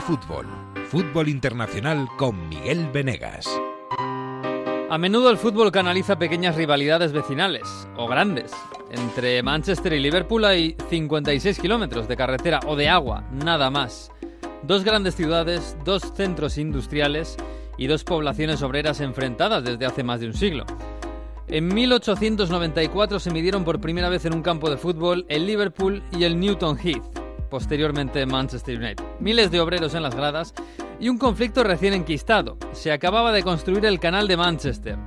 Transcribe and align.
Fútbol, 0.00 0.46
Fútbol 0.88 1.28
Internacional 1.28 2.08
con 2.16 2.48
Miguel 2.48 2.88
Venegas. 2.92 3.48
A 4.90 4.98
menudo 4.98 5.30
el 5.30 5.38
fútbol 5.38 5.72
canaliza 5.72 6.18
pequeñas 6.18 6.56
rivalidades 6.56 7.12
vecinales, 7.12 7.62
o 7.96 8.06
grandes. 8.06 8.52
Entre 8.90 9.42
Manchester 9.42 9.92
y 9.92 10.00
Liverpool 10.00 10.44
hay 10.44 10.76
56 10.90 11.58
kilómetros 11.58 12.08
de 12.08 12.16
carretera 12.16 12.60
o 12.66 12.76
de 12.76 12.88
agua, 12.88 13.24
nada 13.32 13.70
más. 13.70 14.10
Dos 14.62 14.84
grandes 14.84 15.14
ciudades, 15.14 15.76
dos 15.84 16.02
centros 16.14 16.58
industriales 16.58 17.36
y 17.76 17.86
dos 17.86 18.04
poblaciones 18.04 18.62
obreras 18.62 19.00
enfrentadas 19.00 19.64
desde 19.64 19.86
hace 19.86 20.02
más 20.02 20.20
de 20.20 20.26
un 20.26 20.34
siglo. 20.34 20.64
En 21.48 21.72
1894 21.72 23.20
se 23.20 23.30
midieron 23.30 23.64
por 23.64 23.80
primera 23.80 24.08
vez 24.08 24.24
en 24.24 24.34
un 24.34 24.42
campo 24.42 24.70
de 24.70 24.76
fútbol 24.76 25.26
el 25.28 25.46
Liverpool 25.46 26.02
y 26.12 26.24
el 26.24 26.40
Newton 26.40 26.78
Heath, 26.78 27.13
posteriormente 27.54 28.26
Manchester 28.26 28.76
United. 28.76 29.04
Miles 29.20 29.52
de 29.52 29.60
obreros 29.60 29.94
en 29.94 30.02
las 30.02 30.16
gradas 30.16 30.52
y 30.98 31.08
un 31.08 31.18
conflicto 31.18 31.62
recién 31.62 31.94
enquistado. 31.94 32.58
Se 32.72 32.90
acababa 32.90 33.30
de 33.30 33.44
construir 33.44 33.86
el 33.86 34.00
Canal 34.00 34.26
de 34.26 34.36
Manchester, 34.36 34.98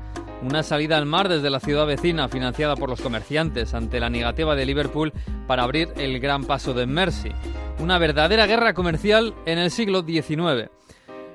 una 0.42 0.64
salida 0.64 0.96
al 0.96 1.06
mar 1.06 1.28
desde 1.28 1.50
la 1.50 1.60
ciudad 1.60 1.86
vecina 1.86 2.30
financiada 2.30 2.78
por 2.78 2.88
los 2.88 3.02
comerciantes 3.02 3.74
ante 3.74 4.00
la 4.00 4.10
negativa 4.10 4.56
de 4.56 4.66
Liverpool 4.66 5.12
para 5.46 5.64
abrir 5.64 5.90
el 5.98 6.22
gran 6.22 6.46
paso 6.46 6.74
de 6.74 6.88
Mersey. 6.88 7.34
Una 7.80 7.98
verdadera 7.98 8.48
guerra 8.48 8.74
comercial 8.74 9.34
en 9.46 9.58
el 9.58 9.70
siglo 9.70 10.04
XIX. 10.04 10.70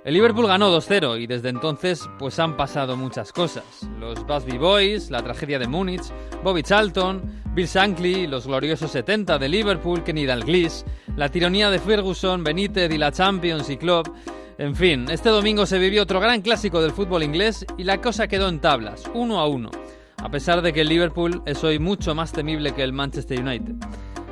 El 0.07 0.15
Liverpool 0.15 0.47
ganó 0.47 0.75
2-0 0.75 1.21
y 1.21 1.27
desde 1.27 1.51
entonces 1.51 2.09
pues 2.19 2.39
han 2.39 2.57
pasado 2.57 2.97
muchas 2.97 3.35
cosas. 3.35 3.87
Los 4.01 4.27
Busby 4.27 4.57
Boys, 4.57 5.11
la 5.11 5.23
tragedia 5.23 5.59
de 5.59 5.69
Múnich, 5.69 6.05
Bobby 6.43 6.63
Charlton, 6.63 7.42
Bill 7.55 7.67
Shankly, 7.67 8.27
los 8.29 8.47
gloriosos 8.47 8.91
70 8.93 9.39
de 9.39 9.47
Liverpool, 9.47 10.03
Kenny 10.03 10.25
Dalglish, 10.25 10.85
la 11.17 11.29
tiranía 11.29 11.69
de 11.69 11.79
Ferguson, 11.79 12.43
Benítez 12.43 12.91
y 12.91 12.97
la 12.97 13.13
Champions 13.13 13.69
y 13.69 13.77
Club. 13.77 14.11
En 14.57 14.75
fin, 14.75 15.07
este 15.11 15.29
domingo 15.29 15.67
se 15.67 15.79
vivió 15.79 16.03
otro 16.03 16.19
gran 16.19 16.41
clásico 16.41 16.81
del 16.81 16.93
fútbol 16.93 17.23
inglés 17.23 17.67
y 17.77 17.85
la 17.85 18.01
cosa 18.01 18.27
quedó 18.27 18.49
en 18.49 18.61
tablas, 18.61 19.05
uno 19.13 19.39
a 19.39 19.47
uno, 19.47 19.71
a 20.17 20.31
pesar 20.31 20.63
de 20.63 20.73
que 20.73 20.81
el 20.81 20.89
Liverpool 20.89 21.43
es 21.45 21.63
hoy 21.63 21.79
mucho 21.79 22.15
más 22.15 22.33
temible 22.33 22.73
que 22.73 22.83
el 22.83 22.95
Manchester 22.95 23.41
United. 23.41 23.75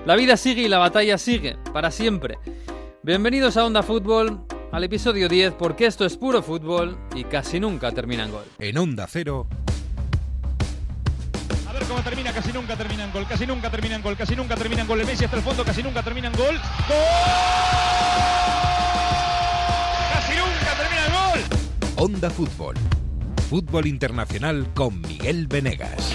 La 0.07 0.17
vida 0.17 0.39
sigue 0.39 0.63
y 0.63 0.69
la 0.69 0.79
batalla 0.79 1.19
sigue, 1.19 1.59
para 1.75 1.91
siempre. 1.91 2.39
Bienvenidos 3.03 3.59
a 3.59 3.67
Onda 3.67 3.83
Fútbol, 3.83 4.47
al 4.73 4.85
episodio 4.85 5.29
10 5.29 5.55
porque 5.59 5.85
esto 5.85 6.07
es 6.07 6.17
puro 6.17 6.43
fútbol 6.43 6.97
y 7.15 7.25
casi 7.25 7.61
nunca 7.61 7.93
termina 7.93 8.25
en 8.25 8.31
gol. 8.31 8.45
En 8.59 8.79
Onda 8.79 9.07
Cero. 9.07 9.47
Cómo 12.01 12.09
termina, 12.09 12.33
casi 12.33 12.51
nunca 12.51 12.77
termina 12.77 13.05
en 13.05 13.13
gol, 13.13 13.27
casi 13.27 13.47
nunca 13.47 13.69
termina 13.69 13.95
en 13.95 14.01
gol, 14.01 14.17
casi 14.17 14.35
nunca 14.35 14.57
termina 14.57 14.81
en 14.81 14.89
gol. 14.89 15.01
El 15.01 15.07
Messi 15.07 15.27
hasta 15.27 15.37
el 15.37 15.43
fondo, 15.43 15.63
casi 15.63 15.83
nunca 15.83 16.03
termina 16.03 16.29
en 16.29 16.33
gol. 16.33 16.59
¡Gol! 16.89 16.99
¡Casi 20.15 20.33
nunca 20.33 20.75
termina 20.79 21.05
en 21.05 21.13
gol! 21.13 21.41
Onda 21.97 22.31
Fútbol. 22.31 22.75
Fútbol 23.51 23.87
Internacional 23.87 24.73
con 24.73 24.99
Miguel 25.03 25.47
Venegas. 25.47 26.15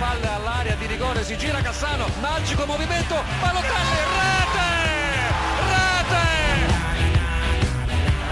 Palla 0.00 0.36
all'area 0.36 0.74
di 0.76 0.86
rigore, 0.86 1.22
si 1.22 1.36
gira 1.36 1.60
Cassano, 1.60 2.06
magico 2.22 2.64
movimento, 2.64 3.16
Balotelli, 3.42 4.00
rete! 4.16 4.70
Rete! 5.68 6.24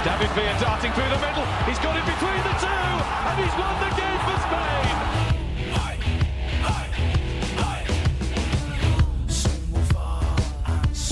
David 0.04 0.30
Villa 0.34 0.54
darting 0.58 0.92
through 0.94 1.10
the 1.10 1.18
middle. 1.20 1.44
He's 1.68 1.78
got 1.80 1.94
it 1.96 2.04
between 2.06 2.42
the 2.48 2.54
two, 2.58 2.96
and 3.28 3.44
he's 3.44 3.54
won 3.60 3.76
the 3.78 3.94
game 3.94 4.01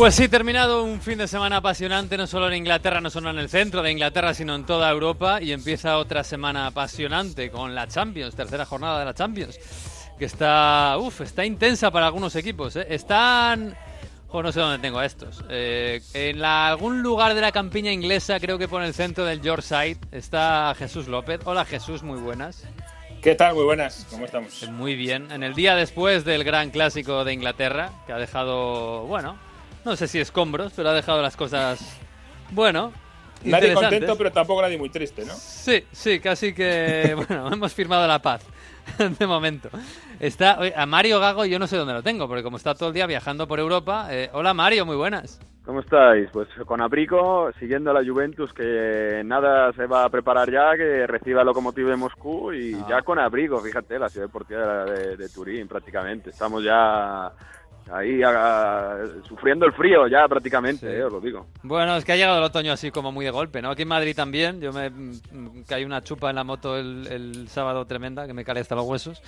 Pues 0.00 0.14
sí, 0.14 0.28
terminado 0.28 0.82
un 0.82 0.98
fin 1.02 1.18
de 1.18 1.28
semana 1.28 1.58
apasionante, 1.58 2.16
no 2.16 2.26
solo 2.26 2.48
en 2.48 2.54
Inglaterra, 2.54 3.02
no 3.02 3.10
solo 3.10 3.28
en 3.28 3.38
el 3.38 3.50
centro 3.50 3.82
de 3.82 3.92
Inglaterra, 3.92 4.32
sino 4.32 4.54
en 4.54 4.64
toda 4.64 4.90
Europa. 4.90 5.42
Y 5.42 5.52
empieza 5.52 5.98
otra 5.98 6.24
semana 6.24 6.68
apasionante 6.68 7.50
con 7.50 7.74
la 7.74 7.86
Champions, 7.86 8.34
tercera 8.34 8.64
jornada 8.64 8.98
de 9.00 9.04
la 9.04 9.12
Champions, 9.12 9.58
que 10.18 10.24
está, 10.24 10.96
uf, 10.98 11.20
está 11.20 11.44
intensa 11.44 11.90
para 11.90 12.06
algunos 12.06 12.34
equipos. 12.34 12.76
¿eh? 12.76 12.86
Están, 12.88 13.76
jo, 14.28 14.42
no 14.42 14.50
sé 14.52 14.60
dónde 14.60 14.78
tengo 14.78 15.00
a 15.00 15.04
estos. 15.04 15.44
Eh, 15.50 16.00
en 16.14 16.40
la- 16.40 16.68
algún 16.68 17.02
lugar 17.02 17.34
de 17.34 17.42
la 17.42 17.52
campiña 17.52 17.92
inglesa, 17.92 18.40
creo 18.40 18.56
que 18.56 18.68
por 18.68 18.82
el 18.82 18.94
centro 18.94 19.26
del 19.26 19.42
Yorkshire, 19.42 19.98
está 20.12 20.74
Jesús 20.78 21.08
López. 21.08 21.40
Hola 21.44 21.66
Jesús, 21.66 22.02
muy 22.02 22.18
buenas. 22.18 22.64
¿Qué 23.20 23.34
tal? 23.34 23.54
Muy 23.54 23.64
buenas, 23.64 24.06
¿cómo 24.08 24.24
estamos? 24.24 24.66
Muy 24.70 24.94
bien. 24.94 25.30
En 25.30 25.42
el 25.42 25.52
día 25.52 25.74
después 25.76 26.24
del 26.24 26.42
gran 26.42 26.70
clásico 26.70 27.22
de 27.22 27.34
Inglaterra, 27.34 27.90
que 28.06 28.14
ha 28.14 28.18
dejado, 28.18 29.02
bueno, 29.02 29.36
no 29.84 29.96
sé 29.96 30.08
si 30.08 30.18
escombros, 30.20 30.72
pero 30.74 30.90
ha 30.90 30.94
dejado 30.94 31.22
las 31.22 31.36
cosas, 31.36 31.80
bueno, 32.50 32.92
Nadie 33.42 33.72
contento, 33.72 34.16
pero 34.18 34.30
tampoco 34.32 34.60
nadie 34.60 34.76
muy 34.76 34.90
triste, 34.90 35.24
¿no? 35.24 35.32
Sí, 35.32 35.84
sí, 35.92 36.20
casi 36.20 36.52
que, 36.52 37.14
bueno, 37.28 37.50
hemos 37.52 37.72
firmado 37.72 38.06
la 38.06 38.20
paz 38.20 38.44
de 39.18 39.26
momento. 39.26 39.70
Está, 40.18 40.58
a 40.76 40.84
Mario 40.86 41.20
Gago 41.20 41.46
yo 41.46 41.58
no 41.58 41.66
sé 41.66 41.76
dónde 41.76 41.94
lo 41.94 42.02
tengo, 42.02 42.28
porque 42.28 42.42
como 42.42 42.58
está 42.58 42.74
todo 42.74 42.88
el 42.90 42.94
día 42.94 43.06
viajando 43.06 43.48
por 43.48 43.58
Europa. 43.58 44.08
eh, 44.10 44.28
hola 44.34 44.52
Mario, 44.52 44.84
muy 44.84 44.96
buenas. 44.96 45.40
¿Cómo 45.64 45.80
estáis? 45.80 46.28
Pues 46.32 46.48
con 46.66 46.80
abrigo, 46.80 47.50
siguiendo 47.58 47.90
a 47.90 47.94
la 47.94 48.04
Juventus, 48.04 48.52
que 48.52 49.22
nada 49.24 49.72
se 49.74 49.86
va 49.86 50.04
a 50.04 50.08
preparar 50.10 50.50
ya, 50.50 50.76
que 50.76 51.06
reciba 51.06 51.40
el 51.42 51.46
Lokomotiv 51.46 51.86
de 51.86 51.96
Moscú 51.96 52.52
y 52.52 52.74
Ah. 52.74 52.86
ya 52.90 53.02
con 53.02 53.18
abrigo, 53.18 53.60
fíjate, 53.60 53.98
la 53.98 54.08
ciudad 54.08 54.26
deportiva 54.26 54.84
de, 54.84 55.16
de 55.16 55.28
Turín 55.28 55.68
prácticamente. 55.68 56.30
Estamos 56.30 56.64
ya 56.64 57.30
ahí 57.92 58.22
a- 58.22 58.96
sufriendo 59.28 59.66
el 59.66 59.72
frío 59.72 60.06
ya 60.08 60.26
prácticamente, 60.28 60.86
Sí. 60.88 60.92
eh, 60.96 61.04
os 61.04 61.12
lo 61.12 61.20
digo. 61.20 61.46
Bueno, 61.62 61.96
es 61.96 62.04
que 62.04 62.12
ha 62.12 62.16
llegado 62.16 62.38
el 62.38 62.44
otoño 62.44 62.72
así 62.72 62.90
como 62.90 63.12
muy 63.12 63.24
de 63.24 63.30
golpe, 63.30 63.60
¿no? 63.62 63.70
Aquí 63.70 63.82
en 63.82 63.88
Madrid 63.88 64.14
también. 64.14 64.60
Yo 64.60 64.72
me 64.72 64.90
mm, 64.90 65.62
caí 65.68 65.84
una 65.84 66.02
chupa 66.02 66.30
en 66.30 66.36
la 66.36 66.44
moto 66.44 66.76
el, 66.78 67.06
el 67.08 67.48
sábado 67.48 67.84
tremenda, 67.86 68.26
que 68.26 68.34
me 68.34 68.44
calé 68.44 68.60
hasta 68.60 68.74
los 68.74 68.84
huesos. 68.86 69.22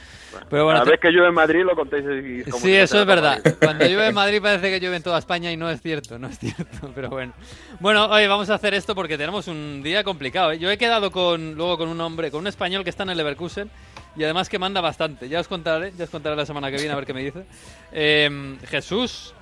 Pero 0.49 0.65
bueno, 0.65 0.79
Cada 0.81 0.85
te- 0.85 0.91
vez 0.93 1.01
que 1.01 1.11
llueve 1.11 1.29
en 1.29 1.35
Madrid 1.35 1.63
lo 1.65 1.75
contáis 1.75 2.05
y 2.05 2.51
Sí, 2.53 2.75
eso 2.75 3.01
es 3.01 3.07
verdad. 3.07 3.39
Madrid. 3.39 3.57
Cuando 3.63 3.85
llueve 3.87 4.07
en 4.09 4.15
Madrid 4.15 4.41
parece 4.43 4.71
que 4.71 4.81
llueve 4.81 4.97
en 4.97 5.03
toda 5.03 5.19
España 5.19 5.51
y 5.53 5.57
no 5.57 5.69
es 5.71 5.81
cierto, 5.81 6.19
no 6.19 6.29
es 6.29 6.39
cierto, 6.39 6.91
pero 6.95 7.11
bueno. 7.11 7.33
Bueno, 7.81 8.07
oye, 8.07 8.29
vamos 8.29 8.49
a 8.51 8.55
hacer 8.55 8.75
esto 8.75 8.95
porque 8.95 9.19
tenemos 9.19 9.49
un 9.49 9.83
día 9.83 10.05
complicado. 10.05 10.53
¿eh? 10.53 10.59
Yo 10.59 10.71
he 10.71 10.79
quedado 10.79 11.11
con 11.11 11.55
luego 11.55 11.79
con 11.79 11.89
un 11.89 12.01
hombre, 12.01 12.31
con 12.31 12.41
un 12.41 12.47
español 12.47 12.85
que 12.85 12.91
está 12.91 13.03
en 13.03 13.11
el 13.11 13.17
Leverkusen 13.19 13.71
y 14.17 14.25
además 14.25 14.49
que 14.49 14.59
manda 14.59 14.81
bastante. 14.81 15.29
Ya 15.29 15.41
os 15.41 15.49
contaré, 15.49 15.93
ya 15.97 16.05
os 16.05 16.11
contaré 16.11 16.37
la 16.37 16.47
semana 16.47 16.71
que 16.71 16.77
viene 16.77 16.93
a 16.93 16.97
ver 16.97 17.07
qué 17.07 17.15
me 17.15 17.23
dice. 17.23 17.45
Eh, 17.93 18.57
Jesús. 18.69 19.35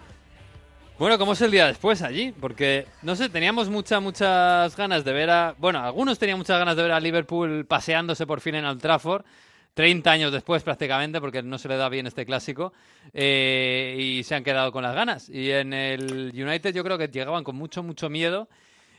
Bueno, 0.98 1.16
¿cómo 1.16 1.32
es 1.32 1.40
el 1.40 1.50
día 1.50 1.66
después 1.66 2.02
allí? 2.02 2.34
Porque, 2.38 2.86
no 3.00 3.16
sé, 3.16 3.30
teníamos 3.30 3.70
muchas, 3.70 4.02
muchas 4.02 4.76
ganas 4.76 5.02
de 5.02 5.12
ver 5.14 5.30
a... 5.30 5.54
Bueno, 5.56 5.82
algunos 5.82 6.18
tenían 6.18 6.36
muchas 6.36 6.58
ganas 6.58 6.76
de 6.76 6.82
ver 6.82 6.92
a 6.92 7.00
Liverpool 7.00 7.64
paseándose 7.64 8.26
por 8.26 8.42
fin 8.42 8.56
en 8.56 8.66
Old 8.66 8.82
Trafford. 8.82 9.24
30 9.72 10.10
años 10.10 10.32
después 10.32 10.62
prácticamente, 10.62 11.18
porque 11.20 11.42
no 11.42 11.56
se 11.56 11.68
le 11.68 11.76
da 11.76 11.88
bien 11.88 12.06
este 12.06 12.26
clásico, 12.26 12.74
eh, 13.14 13.96
y 13.98 14.22
se 14.24 14.34
han 14.34 14.44
quedado 14.44 14.72
con 14.72 14.82
las 14.82 14.94
ganas. 14.94 15.30
Y 15.30 15.50
en 15.50 15.72
el 15.72 16.32
United 16.34 16.74
yo 16.74 16.84
creo 16.84 16.98
que 16.98 17.08
llegaban 17.08 17.44
con 17.44 17.56
mucho, 17.56 17.82
mucho 17.82 18.10
miedo. 18.10 18.48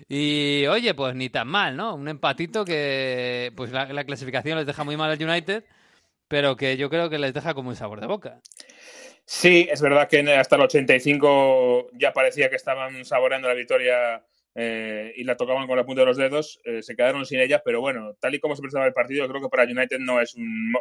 Y 0.07 0.65
oye, 0.67 0.93
pues 0.93 1.15
ni 1.15 1.29
tan 1.29 1.47
mal, 1.47 1.75
¿no? 1.75 1.95
Un 1.95 2.07
empatito 2.07 2.65
que 2.65 3.51
pues 3.55 3.71
la, 3.71 3.91
la 3.91 4.03
clasificación 4.03 4.57
les 4.57 4.67
deja 4.67 4.83
muy 4.83 4.97
mal 4.97 5.11
al 5.11 5.23
United, 5.23 5.63
pero 6.27 6.55
que 6.55 6.77
yo 6.77 6.89
creo 6.89 7.09
que 7.09 7.19
les 7.19 7.33
deja 7.33 7.53
como 7.53 7.69
un 7.69 7.75
sabor 7.75 8.01
de 8.01 8.07
boca. 8.07 8.39
Sí, 9.25 9.67
es 9.71 9.81
verdad 9.81 10.09
que 10.09 10.19
hasta 10.33 10.55
el 10.55 10.63
85 10.63 11.89
ya 11.93 12.11
parecía 12.11 12.49
que 12.49 12.55
estaban 12.55 13.05
saboreando 13.05 13.47
la 13.47 13.53
victoria 13.53 14.25
eh, 14.55 15.13
y 15.15 15.23
la 15.23 15.37
tocaban 15.37 15.67
con 15.67 15.77
la 15.77 15.85
punta 15.85 16.01
de 16.01 16.07
los 16.07 16.17
dedos. 16.17 16.59
eh, 16.65 16.81
se 16.81 16.95
quedaron 16.95 17.25
sin 17.25 17.39
ella, 17.39 17.61
pero 17.63 17.81
bueno, 17.81 18.13
tal 18.19 18.35
y 18.35 18.39
como 18.39 18.55
se 18.55 18.61
presentaba 18.61 18.87
el 18.87 18.93
partido, 18.93 19.27
creo 19.27 19.41
que 19.41 19.49
para 19.49 19.63
United 19.63 19.99
no 19.99 20.19
es 20.19 20.35
un 20.35 20.73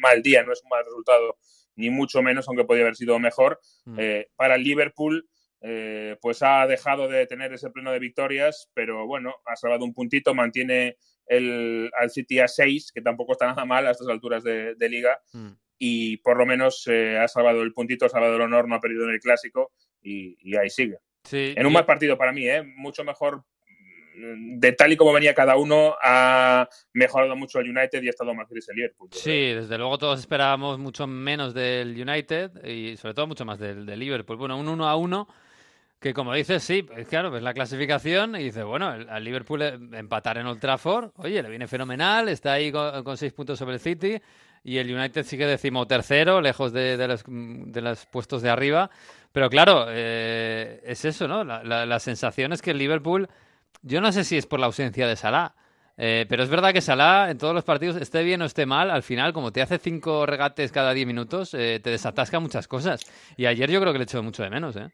mal 0.00 0.22
día, 0.22 0.42
no 0.42 0.52
es 0.52 0.62
un 0.62 0.70
mal 0.70 0.84
resultado, 0.84 1.36
ni 1.76 1.90
mucho 1.90 2.22
menos, 2.22 2.48
aunque 2.48 2.64
podía 2.64 2.82
haber 2.82 2.96
sido 2.96 3.18
mejor. 3.18 3.60
Mm. 3.84 3.96
Eh, 3.98 4.28
para 4.36 4.56
Liverpool, 4.56 5.28
eh, 5.60 6.16
pues 6.20 6.42
ha 6.42 6.66
dejado 6.66 7.08
de 7.08 7.26
tener 7.26 7.52
ese 7.52 7.70
pleno 7.70 7.90
de 7.92 7.98
victorias, 7.98 8.70
pero 8.74 9.06
bueno, 9.06 9.34
ha 9.46 9.56
salvado 9.56 9.84
un 9.84 9.92
puntito, 9.94 10.34
mantiene 10.34 10.96
el, 11.26 11.90
al 11.98 12.10
City 12.10 12.38
a 12.38 12.48
6, 12.48 12.92
que 12.92 13.02
tampoco 13.02 13.32
está 13.32 13.46
nada 13.46 13.64
mal 13.64 13.86
a 13.86 13.90
estas 13.90 14.08
alturas 14.08 14.42
de, 14.44 14.74
de 14.76 14.88
liga, 14.88 15.20
Mm. 15.32 15.48
y 15.78 16.16
por 16.18 16.36
lo 16.38 16.46
menos 16.46 16.84
eh, 16.86 17.18
ha 17.18 17.28
salvado 17.28 17.62
el 17.62 17.72
puntito, 17.72 18.06
ha 18.06 18.08
salvado 18.08 18.36
el 18.36 18.42
honor, 18.42 18.68
no 18.68 18.74
ha 18.76 18.80
perdido 18.80 19.04
en 19.04 19.10
el 19.14 19.20
clásico, 19.20 19.72
y, 20.02 20.36
y 20.40 20.56
ahí 20.56 20.70
sigue. 20.70 20.98
Sí, 21.24 21.52
En 21.56 21.66
un 21.66 21.72
y- 21.72 21.74
mal 21.74 21.84
partido 21.86 22.16
para 22.16 22.32
mí, 22.32 22.48
¿eh? 22.48 22.62
mucho 22.62 23.04
mejor. 23.04 23.44
mm, 24.16 24.58
De 24.60 24.72
tal 24.72 24.92
y 24.92 24.96
como 24.96 25.12
venía 25.12 25.34
cada 25.34 25.56
uno, 25.56 25.96
ha 26.02 26.68
mejorado 26.94 27.36
mucho 27.36 27.58
el 27.60 27.68
United 27.76 28.02
y 28.02 28.06
ha 28.06 28.10
estado 28.10 28.32
más 28.34 28.48
gris 28.48 28.68
el 28.70 28.76
Liverpool. 28.76 29.08
yo 29.12 29.20
creo. 29.20 29.22
Sí, 29.22 29.54
desde 29.54 29.76
luego 29.76 29.98
todos 29.98 30.18
esperábamos 30.20 30.78
mucho 30.78 31.06
menos 31.06 31.52
del 31.52 31.90
United 32.00 32.64
y 32.64 32.96
sobre 32.96 33.14
todo 33.14 33.26
mucho 33.26 33.44
más 33.44 33.58
del, 33.58 33.84
del 33.84 33.98
Liverpool. 34.00 34.36
Bueno, 34.38 34.56
un 34.56 34.68
1 34.68 34.88
a 34.88 34.96
1 34.96 35.28
que 36.00 36.14
como 36.14 36.32
dices, 36.32 36.62
sí, 36.62 36.86
claro, 37.08 37.30
ves 37.30 37.42
la 37.42 37.52
clasificación 37.52 38.36
y 38.36 38.44
dices, 38.44 38.64
bueno, 38.64 38.88
al 38.88 39.24
Liverpool 39.24 39.62
empatar 39.62 40.38
en 40.38 40.46
Old 40.46 40.60
Trafford, 40.60 41.10
oye, 41.16 41.42
le 41.42 41.48
viene 41.50 41.66
fenomenal, 41.66 42.28
está 42.28 42.52
ahí 42.52 42.70
con, 42.70 43.16
seis 43.16 43.32
puntos 43.32 43.58
sobre 43.58 43.74
el 43.74 43.80
City, 43.80 44.20
y 44.62 44.78
el 44.78 44.94
United 44.94 45.24
sigue 45.24 45.46
decimotercero, 45.46 46.40
lejos 46.40 46.72
de, 46.72 46.96
de, 46.96 47.08
los, 47.08 47.24
de 47.26 47.80
los 47.80 48.06
puestos 48.06 48.42
de 48.42 48.50
arriba. 48.50 48.90
Pero 49.32 49.50
claro, 49.50 49.86
eh, 49.88 50.80
es 50.84 51.04
eso, 51.04 51.26
¿no? 51.26 51.44
La, 51.44 51.62
la, 51.64 51.86
la, 51.86 51.98
sensación 52.00 52.52
es 52.52 52.62
que 52.62 52.72
el 52.72 52.78
Liverpool, 52.78 53.28
yo 53.82 54.00
no 54.00 54.12
sé 54.12 54.24
si 54.24 54.36
es 54.36 54.46
por 54.46 54.60
la 54.60 54.66
ausencia 54.66 55.06
de 55.06 55.16
Salah, 55.16 55.54
eh, 55.96 56.26
pero 56.28 56.44
es 56.44 56.48
verdad 56.48 56.72
que 56.72 56.80
Salah 56.80 57.28
en 57.28 57.38
todos 57.38 57.54
los 57.54 57.64
partidos, 57.64 57.96
esté 57.96 58.22
bien 58.22 58.40
o 58.40 58.44
esté 58.44 58.66
mal, 58.66 58.90
al 58.90 59.02
final, 59.02 59.32
como 59.32 59.52
te 59.52 59.62
hace 59.62 59.78
cinco 59.78 60.26
regates 60.26 60.70
cada 60.70 60.94
diez 60.94 61.06
minutos, 61.06 61.54
eh, 61.54 61.80
te 61.82 61.90
desatasca 61.90 62.38
muchas 62.38 62.68
cosas. 62.68 63.00
Y 63.36 63.46
ayer 63.46 63.68
yo 63.68 63.80
creo 63.80 63.92
que 63.92 63.98
le 63.98 64.04
echó 64.04 64.22
mucho 64.22 64.44
de 64.44 64.50
menos, 64.50 64.76
¿eh? 64.76 64.90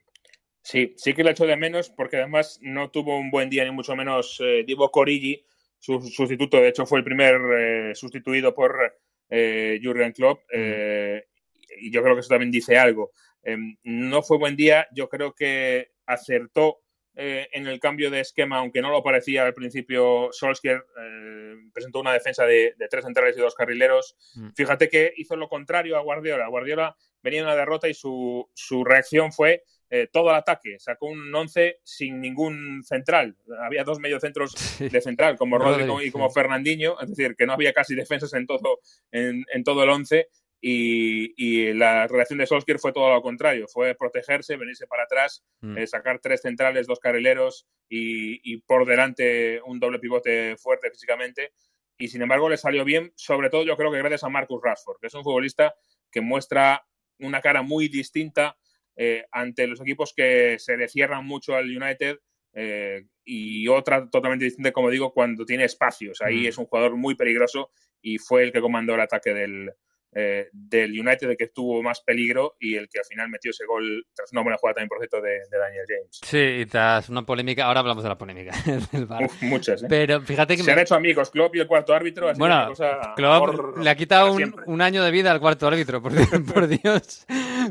Sí, 0.64 0.94
sí 0.96 1.12
que 1.12 1.22
le 1.22 1.32
echó 1.32 1.46
de 1.46 1.56
menos 1.56 1.90
porque 1.90 2.16
además 2.16 2.58
no 2.62 2.90
tuvo 2.90 3.18
un 3.18 3.30
buen 3.30 3.50
día, 3.50 3.64
ni 3.64 3.70
mucho 3.70 3.94
menos 3.94 4.40
eh, 4.42 4.64
Divo 4.66 4.90
Corigi, 4.90 5.44
su 5.78 6.00
sustituto. 6.00 6.56
De 6.56 6.68
hecho, 6.68 6.86
fue 6.86 6.98
el 6.98 7.04
primer 7.04 7.38
eh, 7.58 7.94
sustituido 7.94 8.54
por 8.54 8.96
eh, 9.28 9.78
Jurgen 9.82 10.12
Klopp. 10.12 10.40
y 10.52 11.90
yo 11.92 12.02
creo 12.02 12.14
que 12.14 12.20
eso 12.20 12.30
también 12.30 12.50
dice 12.50 12.78
algo. 12.78 13.12
Em, 13.42 13.76
no 13.82 14.22
fue 14.22 14.38
buen 14.38 14.56
día. 14.56 14.88
Yo 14.92 15.10
creo 15.10 15.34
que 15.34 15.92
acertó 16.06 16.80
eh, 17.16 17.48
en 17.52 17.68
el 17.68 17.78
cambio 17.78 18.10
de 18.10 18.20
esquema, 18.20 18.58
aunque 18.58 18.82
no 18.82 18.90
lo 18.90 19.02
parecía 19.02 19.44
al 19.44 19.54
principio, 19.54 20.30
Solskjaer 20.32 20.84
eh, 21.00 21.54
presentó 21.72 22.00
una 22.00 22.12
defensa 22.12 22.44
de, 22.44 22.74
de, 22.76 22.88
tres 22.88 23.04
centrales 23.04 23.36
y 23.36 23.40
dos 23.40 23.54
carrileros. 23.54 24.16
Mm. 24.34 24.48
Fíjate 24.56 24.88
que 24.88 25.12
hizo 25.16 25.36
lo 25.36 25.48
contrario 25.48 25.96
a 25.96 26.00
Guardiola. 26.00 26.48
Guardiola 26.48 26.96
venía 27.22 27.40
en 27.40 27.46
una 27.46 27.54
derrota 27.54 27.88
y 27.88 27.94
su, 27.94 28.50
su 28.54 28.84
reacción 28.84 29.32
fue 29.32 29.62
eh, 29.96 30.08
todo 30.12 30.30
el 30.30 30.34
ataque. 30.34 30.76
Sacó 30.80 31.06
un 31.06 31.32
11 31.32 31.78
sin 31.84 32.20
ningún 32.20 32.82
central. 32.82 33.36
Había 33.60 33.84
dos 33.84 34.00
mediocentros 34.00 34.50
sí. 34.56 34.88
de 34.88 35.00
central, 35.00 35.36
como 35.36 35.56
Rodri 35.56 35.84
y 36.04 36.10
como. 36.10 36.30
Fernandinho, 36.30 37.00
es 37.00 37.10
decir, 37.10 37.36
que 37.36 37.46
no 37.46 37.52
había 37.52 37.72
casi 37.72 37.94
defensas 37.94 38.32
en 38.32 38.44
todo, 38.44 38.80
en, 39.12 39.44
en 39.52 39.62
todo 39.62 39.84
el 39.84 39.90
11. 39.90 40.26
Y, 40.60 41.34
y, 41.36 41.74
la 41.74 42.08
relación 42.08 42.40
de 42.40 42.46
Solskjaer 42.46 42.80
fue 42.80 42.92
todo 42.92 43.08
lo 43.10 43.22
contrario, 43.22 43.68
fue 43.68 43.94
protegerse, 43.94 44.56
venirse 44.56 44.88
para 44.88 45.04
atrás, 45.04 45.44
mm. 45.60 45.78
eh, 45.78 45.86
sacar 45.86 46.18
tres 46.20 46.40
centrales, 46.40 46.88
dos 46.88 46.98
carrileros 46.98 47.68
y, 47.88 48.40
y, 48.50 48.62
por 48.62 48.86
delante 48.86 49.60
un 49.64 49.78
doble 49.78 50.00
pivote 50.00 50.56
fuerte 50.56 50.90
físicamente. 50.90 51.52
Y 51.98 52.08
sin 52.08 52.22
embargo 52.22 52.48
le 52.48 52.56
salió 52.56 52.84
bien, 52.84 53.12
sobre 53.14 53.48
todo 53.48 53.62
yo 53.62 53.76
creo 53.76 53.92
que 53.92 53.98
gracias 53.98 54.24
a 54.24 54.28
Marcus 54.28 54.60
Rashford, 54.60 54.98
que 55.00 55.06
es 55.06 55.14
un 55.14 55.22
futbolista 55.22 55.72
que 56.10 56.20
muestra 56.20 56.84
una 57.20 57.40
cara 57.40 57.62
muy 57.62 57.86
distinta 57.88 58.56
eh, 58.96 59.24
ante 59.32 59.66
los 59.66 59.80
equipos 59.80 60.12
que 60.14 60.56
se 60.58 60.76
le 60.76 60.88
cierran 60.88 61.26
mucho 61.26 61.54
al 61.54 61.64
United 61.64 62.18
eh, 62.52 63.06
y 63.24 63.66
otra 63.68 64.08
totalmente 64.08 64.44
distinta, 64.44 64.72
como 64.72 64.90
digo, 64.90 65.12
cuando 65.12 65.44
tiene 65.44 65.64
espacios. 65.64 66.20
Ahí 66.20 66.44
mm. 66.44 66.46
es 66.46 66.58
un 66.58 66.66
jugador 66.66 66.96
muy 66.96 67.14
peligroso 67.14 67.70
y 68.00 68.18
fue 68.18 68.44
el 68.44 68.52
que 68.52 68.60
comandó 68.60 68.94
el 68.94 69.00
ataque 69.00 69.34
del, 69.34 69.72
eh, 70.16 70.48
del 70.52 70.92
United, 70.92 71.30
el 71.30 71.36
que 71.36 71.48
tuvo 71.48 71.82
más 71.82 72.00
peligro 72.00 72.54
y 72.60 72.76
el 72.76 72.88
que 72.88 73.00
al 73.00 73.04
final 73.04 73.28
metió 73.28 73.50
ese 73.50 73.64
gol 73.66 74.06
tras 74.14 74.30
una 74.30 74.42
buena 74.42 74.56
jugada 74.58 74.74
también, 74.74 74.88
por 74.88 74.98
cierto, 74.98 75.20
de, 75.20 75.40
de 75.50 75.58
Daniel 75.58 75.84
James. 75.88 76.20
Sí, 76.22 76.38
y 76.38 76.66
tras 76.66 77.08
una 77.08 77.26
polémica, 77.26 77.64
ahora 77.64 77.80
hablamos 77.80 78.04
de 78.04 78.08
la 78.10 78.18
polémica. 78.18 78.52
del 78.92 79.08
Uf, 79.24 79.42
muchas, 79.42 79.82
¿eh? 79.82 79.86
Pero 79.88 80.20
fíjate 80.20 80.56
que. 80.56 80.62
Se 80.62 80.68
me... 80.68 80.74
han 80.74 80.78
hecho 80.80 80.94
amigos, 80.94 81.30
Klopp 81.30 81.56
y 81.56 81.60
el 81.60 81.66
cuarto 81.66 81.94
árbitro. 81.94 82.28
Así 82.28 82.38
bueno, 82.38 82.68
cosa 82.68 83.14
Klopp 83.16 83.78
le 83.78 83.90
ha 83.90 83.96
quitado 83.96 84.32
un, 84.32 84.54
un, 84.66 84.80
año 84.80 85.02
de 85.02 85.10
vida 85.10 85.32
al 85.32 85.40
cuarto 85.40 85.66
árbitro, 85.66 86.00
por, 86.00 86.12
por 86.54 86.68
Dios. 86.68 87.26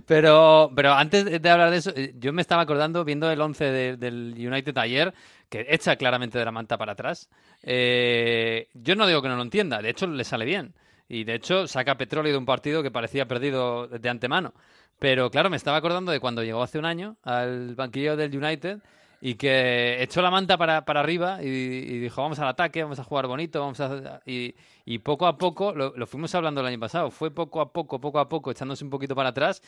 Pero, 0.06 0.72
pero 0.76 0.94
antes 0.94 1.42
de 1.42 1.50
hablar 1.50 1.72
de 1.72 1.78
eso, 1.78 1.92
eh, 1.96 2.14
yo 2.18 2.34
me 2.34 2.42
estaba 2.42 2.62
acordando, 2.62 3.04
viendo 3.04 3.30
el 3.30 3.40
11 3.40 3.66
de, 3.66 3.98
del 3.98 4.34
United 4.38 4.78
ayer, 4.78 5.14
que 5.50 5.66
echa 5.70 5.96
claramente 5.96 6.38
de 6.38 6.46
la 6.46 6.52
manta 6.52 6.78
para 6.78 6.94
atrás. 6.94 7.30
Eh, 7.62 8.68
yo 8.74 8.96
no 8.96 9.08
digo 9.08 9.22
que 9.22 9.30
no 9.30 9.36
lo 9.36 9.44
entienda, 9.44 9.82
de 9.82 9.90
hecho 9.90 10.08
le 10.08 10.24
sale 10.24 10.46
bien. 10.46 10.74
Y 11.08 11.26
de 11.26 11.36
hecho 11.36 11.68
saca 11.68 11.98
petróleo 11.98 12.32
de 12.32 12.38
un 12.38 12.46
partido 12.46 12.82
que 12.82 12.92
parecía 12.92 13.28
perdido 13.28 13.88
de 13.88 14.10
antemano. 14.10 14.54
Pero 15.00 15.30
claro, 15.30 15.50
me 15.50 15.58
estaba 15.58 15.78
acordando 15.78 16.12
de 16.12 16.20
cuando 16.20 16.44
llegó 16.44 16.64
hace 16.64 16.80
un 16.80 16.86
año 16.86 17.18
al 17.24 17.76
banquillo 17.76 18.16
del 18.16 18.36
United 18.36 18.80
y 19.26 19.36
que 19.36 20.04
echó 20.04 20.22
la 20.22 20.30
manta 20.30 20.58
para, 20.58 20.84
para 20.84 21.00
arriba 21.00 21.42
y, 21.42 21.98
dijo 22.00 22.22
vamos 22.22 22.40
al 22.40 22.50
ataque, 22.50 22.84
vamos 22.84 23.00
a 23.00 23.06
jugar 23.06 23.26
bonito, 23.26 23.62
vamos 23.62 23.80
a... 23.80 24.22
Y, 24.26 24.54
y 24.84 24.98
poco 24.98 25.28
a 25.28 25.38
poco, 25.38 25.74
lo, 25.74 25.96
lo, 25.96 26.06
fuimos 26.08 26.36
hablando 26.36 26.60
el 26.60 26.68
año 26.68 26.78
pasado, 26.78 27.10
fue 27.10 27.32
poco 27.32 27.62
a 27.62 27.72
poco, 27.72 28.02
poco 28.02 28.20
a 28.20 28.28
poco, 28.28 28.52
echándose 28.52 28.84
un 28.84 28.90
poquito 28.90 29.16
para 29.16 29.30
atrás 29.30 29.62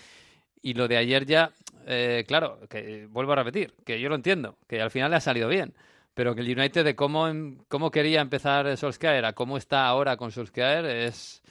y 0.61 0.73
lo 0.73 0.89
de 0.89 0.97
ayer 0.97 1.25
ya, 1.25 1.53
eh, 1.87 2.25
claro, 2.27 2.59
que 2.69 3.07
vuelvo 3.09 3.31
a 3.31 3.37
repetir, 3.37 3.73
que 3.85 3.97
yo 3.97 4.09
lo 4.09 4.15
entiendo, 4.15 4.57
que 4.67 4.81
al 4.81 4.91
final 4.91 5.11
le 5.11 5.17
ha 5.17 5.21
salido 5.21 5.47
bien, 5.47 5.73
pero 6.13 6.35
que 6.35 6.41
el 6.41 6.59
United 6.59 6.83
de 6.83 6.97
cómo, 6.97 7.31
cómo 7.69 7.91
quería 7.91 8.19
empezar 8.19 8.75
Solskjaer 8.75 9.23
a 9.23 9.31
cómo 9.31 9.55
está 9.55 9.87
ahora 9.87 10.17
con 10.17 10.33
Solskjaer 10.33 10.83
es, 10.83 11.41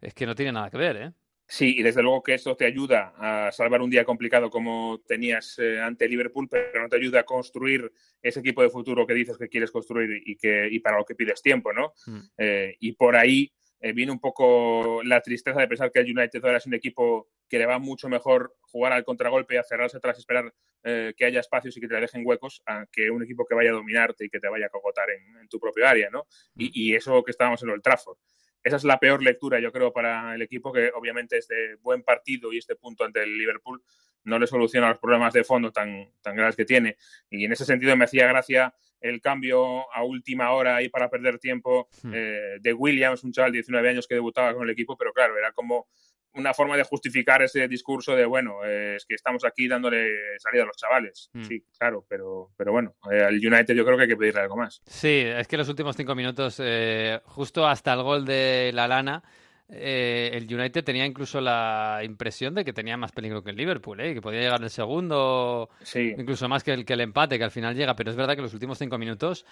es 0.00 0.14
que 0.14 0.26
no 0.26 0.34
tiene 0.34 0.50
nada 0.50 0.68
que 0.68 0.78
ver, 0.78 0.96
¿eh? 0.96 1.12
Sí, 1.48 1.76
y 1.78 1.82
desde 1.82 2.02
luego 2.02 2.22
que 2.24 2.34
esto 2.34 2.56
te 2.56 2.64
ayuda 2.64 3.14
a 3.16 3.52
salvar 3.52 3.80
un 3.80 3.90
día 3.90 4.04
complicado 4.04 4.50
como 4.50 5.00
tenías 5.06 5.56
eh, 5.60 5.80
ante 5.80 6.08
Liverpool, 6.08 6.48
pero 6.50 6.82
no 6.82 6.88
te 6.88 6.96
ayuda 6.96 7.20
a 7.20 7.24
construir 7.24 7.92
ese 8.20 8.40
equipo 8.40 8.62
de 8.62 8.70
futuro 8.70 9.06
que 9.06 9.14
dices 9.14 9.38
que 9.38 9.48
quieres 9.48 9.70
construir 9.70 10.22
y, 10.26 10.36
que, 10.36 10.68
y 10.68 10.80
para 10.80 10.98
lo 10.98 11.04
que 11.04 11.14
pides 11.14 11.40
tiempo, 11.42 11.72
¿no? 11.72 11.92
Mm. 12.06 12.20
Eh, 12.36 12.76
y 12.80 12.92
por 12.92 13.14
ahí 13.14 13.52
eh, 13.80 13.92
viene 13.92 14.10
un 14.10 14.18
poco 14.18 15.02
la 15.04 15.20
tristeza 15.20 15.60
de 15.60 15.68
pensar 15.68 15.92
que 15.92 16.00
el 16.00 16.18
United 16.18 16.44
ahora 16.44 16.58
es 16.58 16.66
un 16.66 16.74
equipo 16.74 17.28
que 17.48 17.58
le 17.58 17.66
va 17.66 17.78
mucho 17.78 18.08
mejor 18.08 18.56
jugar 18.62 18.92
al 18.92 19.04
contragolpe 19.04 19.54
y 19.54 19.58
a 19.58 19.62
cerrarse 19.62 19.98
atrás 19.98 20.18
y 20.18 20.20
esperar 20.20 20.52
que 21.16 21.24
haya 21.24 21.40
espacios 21.40 21.76
y 21.76 21.80
que 21.80 21.88
te 21.88 21.96
dejen 21.96 22.22
huecos 22.24 22.62
a 22.64 22.86
que 22.92 23.10
un 23.10 23.20
equipo 23.20 23.44
que 23.44 23.56
vaya 23.56 23.70
a 23.70 23.72
dominarte 23.72 24.24
y 24.24 24.28
que 24.28 24.38
te 24.38 24.48
vaya 24.48 24.66
a 24.66 24.68
cogotar 24.68 25.10
en, 25.10 25.36
en 25.36 25.48
tu 25.48 25.58
propio 25.58 25.84
área, 25.84 26.10
¿no? 26.10 26.28
Y, 26.54 26.70
y, 26.80 26.94
eso 26.94 27.24
que 27.24 27.32
estábamos 27.32 27.60
en 27.64 27.70
el 27.70 27.82
Trafford. 27.82 28.16
Esa 28.66 28.78
es 28.78 28.84
la 28.84 28.98
peor 28.98 29.22
lectura, 29.22 29.60
yo 29.60 29.70
creo, 29.70 29.92
para 29.92 30.34
el 30.34 30.42
equipo, 30.42 30.72
que 30.72 30.90
obviamente 30.92 31.38
este 31.38 31.76
buen 31.76 32.02
partido 32.02 32.52
y 32.52 32.58
este 32.58 32.74
punto 32.74 33.04
ante 33.04 33.22
el 33.22 33.38
Liverpool 33.38 33.80
no 34.24 34.40
le 34.40 34.48
soluciona 34.48 34.88
los 34.88 34.98
problemas 34.98 35.32
de 35.32 35.44
fondo 35.44 35.70
tan, 35.70 36.10
tan 36.20 36.34
graves 36.34 36.56
que 36.56 36.64
tiene. 36.64 36.96
Y 37.30 37.44
en 37.44 37.52
ese 37.52 37.64
sentido 37.64 37.96
me 37.96 38.06
hacía 38.06 38.26
gracia 38.26 38.74
el 39.00 39.20
cambio 39.20 39.86
a 39.94 40.02
última 40.02 40.50
hora 40.50 40.74
ahí 40.74 40.88
para 40.88 41.08
perder 41.08 41.38
tiempo 41.38 41.88
hmm. 42.02 42.12
eh, 42.12 42.56
de 42.60 42.72
Williams, 42.72 43.22
un 43.22 43.30
chaval 43.30 43.52
de 43.52 43.58
19 43.58 43.88
años 43.88 44.08
que 44.08 44.16
debutaba 44.16 44.52
con 44.52 44.64
el 44.64 44.70
equipo, 44.70 44.96
pero 44.96 45.12
claro, 45.12 45.38
era 45.38 45.52
como 45.52 45.86
una 46.36 46.54
forma 46.54 46.76
de 46.76 46.84
justificar 46.84 47.42
ese 47.42 47.66
discurso 47.68 48.14
de, 48.14 48.24
bueno, 48.24 48.64
eh, 48.64 48.96
es 48.96 49.06
que 49.06 49.14
estamos 49.14 49.44
aquí 49.44 49.68
dándole 49.68 50.38
salida 50.38 50.62
a 50.62 50.66
los 50.66 50.76
chavales. 50.76 51.30
Mm. 51.32 51.42
Sí, 51.44 51.64
claro, 51.78 52.04
pero, 52.08 52.50
pero 52.56 52.72
bueno, 52.72 52.94
eh, 53.10 53.22
al 53.22 53.34
United 53.34 53.74
yo 53.74 53.84
creo 53.84 53.96
que 53.96 54.04
hay 54.04 54.08
que 54.08 54.16
pedirle 54.16 54.40
algo 54.42 54.56
más. 54.56 54.80
Sí, 54.86 55.22
es 55.24 55.48
que 55.48 55.56
los 55.56 55.68
últimos 55.68 55.96
cinco 55.96 56.14
minutos, 56.14 56.60
eh, 56.62 57.20
justo 57.24 57.66
hasta 57.66 57.92
el 57.94 58.02
gol 58.02 58.24
de 58.24 58.70
la 58.74 58.86
lana, 58.86 59.22
eh, 59.68 60.30
el 60.32 60.52
United 60.52 60.84
tenía 60.84 61.04
incluso 61.04 61.40
la 61.40 62.00
impresión 62.04 62.54
de 62.54 62.64
que 62.64 62.72
tenía 62.72 62.96
más 62.96 63.10
peligro 63.10 63.42
que 63.42 63.50
el 63.50 63.56
Liverpool, 63.56 64.00
¿eh? 64.00 64.14
que 64.14 64.20
podía 64.20 64.40
llegar 64.40 64.62
el 64.62 64.70
segundo, 64.70 65.70
sí. 65.82 66.14
incluso 66.16 66.48
más 66.48 66.62
que 66.62 66.72
el, 66.72 66.84
que 66.84 66.92
el 66.92 67.00
empate, 67.00 67.36
que 67.36 67.44
al 67.44 67.50
final 67.50 67.74
llega, 67.74 67.96
pero 67.96 68.10
es 68.10 68.16
verdad 68.16 68.36
que 68.36 68.42
los 68.42 68.54
últimos 68.54 68.78
cinco 68.78 68.96
minutos 68.96 69.44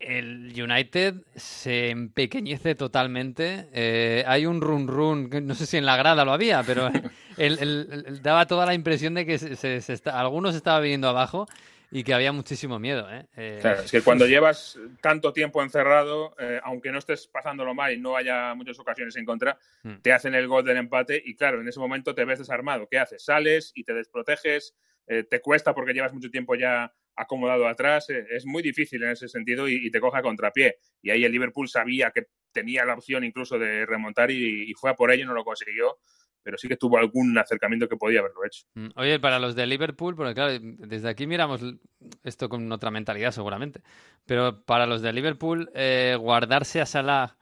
el 0.00 0.52
United 0.56 1.14
se 1.34 1.90
empequeñece 1.90 2.74
totalmente. 2.74 3.68
Eh, 3.72 4.24
hay 4.26 4.46
un 4.46 4.60
run 4.60 4.88
run, 4.88 5.30
no 5.42 5.54
sé 5.54 5.66
si 5.66 5.76
en 5.76 5.86
la 5.86 5.96
grada 5.96 6.24
lo 6.24 6.32
había, 6.32 6.62
pero 6.62 6.90
daba 8.22 8.46
toda 8.46 8.66
la 8.66 8.74
impresión 8.74 9.14
de 9.14 9.26
que 9.26 9.38
se, 9.38 9.56
se, 9.56 9.80
se 9.80 9.92
está, 9.92 10.18
algunos 10.18 10.54
estaba 10.54 10.80
viniendo 10.80 11.08
abajo 11.08 11.46
y 11.90 12.04
que 12.04 12.14
había 12.14 12.32
muchísimo 12.32 12.78
miedo. 12.78 13.10
¿eh? 13.10 13.26
Eh... 13.36 13.58
Claro, 13.60 13.82
es 13.82 13.90
que 13.90 14.02
cuando 14.02 14.26
llevas 14.26 14.78
tanto 15.00 15.32
tiempo 15.32 15.62
encerrado, 15.62 16.34
eh, 16.38 16.60
aunque 16.62 16.92
no 16.92 16.98
estés 16.98 17.26
pasándolo 17.26 17.74
mal 17.74 17.92
y 17.92 17.98
no 17.98 18.16
haya 18.16 18.54
muchas 18.54 18.78
ocasiones 18.78 19.16
en 19.16 19.24
contra, 19.24 19.58
mm. 19.82 19.96
te 20.02 20.12
hacen 20.12 20.34
el 20.34 20.46
gol 20.46 20.64
del 20.64 20.76
empate 20.76 21.20
y 21.24 21.34
claro, 21.34 21.60
en 21.60 21.68
ese 21.68 21.80
momento 21.80 22.14
te 22.14 22.24
ves 22.24 22.38
desarmado. 22.38 22.88
¿Qué 22.90 22.98
haces? 22.98 23.24
Sales 23.24 23.72
y 23.74 23.84
te 23.84 23.94
desproteges, 23.94 24.74
te 25.06 25.40
cuesta 25.40 25.74
porque 25.74 25.94
llevas 25.94 26.12
mucho 26.12 26.30
tiempo 26.30 26.54
ya 26.54 26.92
acomodado 27.18 27.66
atrás, 27.66 28.08
eh, 28.10 28.26
es 28.30 28.46
muy 28.46 28.62
difícil 28.62 29.02
en 29.02 29.10
ese 29.10 29.28
sentido 29.28 29.68
y, 29.68 29.90
te 29.90 30.00
coge 30.00 30.18
a 30.18 30.22
contrapié. 30.22 30.76
Y 31.02 31.10
ahí 31.10 31.24
el 31.24 31.32
Liverpool 31.32 31.68
sabía 31.68 32.10
que 32.10 32.26
tenía 32.52 32.84
la 32.84 32.94
opción 32.94 33.24
incluso 33.24 33.58
de 33.58 33.86
remontar 33.86 34.30
y, 34.30 34.72
fue 34.74 34.90
a 34.90 34.94
por 34.94 35.10
ello, 35.10 35.26
no 35.26 35.34
lo 35.34 35.44
consiguió 35.44 35.98
pero 36.40 36.56
sí 36.56 36.66
que 36.66 36.78
tuvo 36.78 36.96
algún 36.96 37.36
acercamiento 37.36 37.86
que 37.88 37.96
podía 37.96 38.20
haberlo 38.20 38.42
hecho. 38.46 38.64
Mm, 38.72 38.88
oye, 38.96 39.20
para 39.20 39.38
los 39.38 39.54
de 39.54 39.66
Liverpool, 39.66 40.16
porque 40.16 40.32
claro, 40.32 40.58
desde 40.62 41.10
aquí 41.10 41.26
miramos 41.26 41.60
esto 42.24 42.48
con 42.48 42.72
otra 42.72 42.90
mentalidad 42.90 43.32
seguramente, 43.32 43.82
pero 44.24 44.62
para 44.64 44.86
los 44.86 45.02
de 45.02 45.12
Liverpool, 45.12 45.70
eh, 45.74 46.16
guardarse 46.18 46.80
a 46.80 46.86
Salah, 46.86 47.36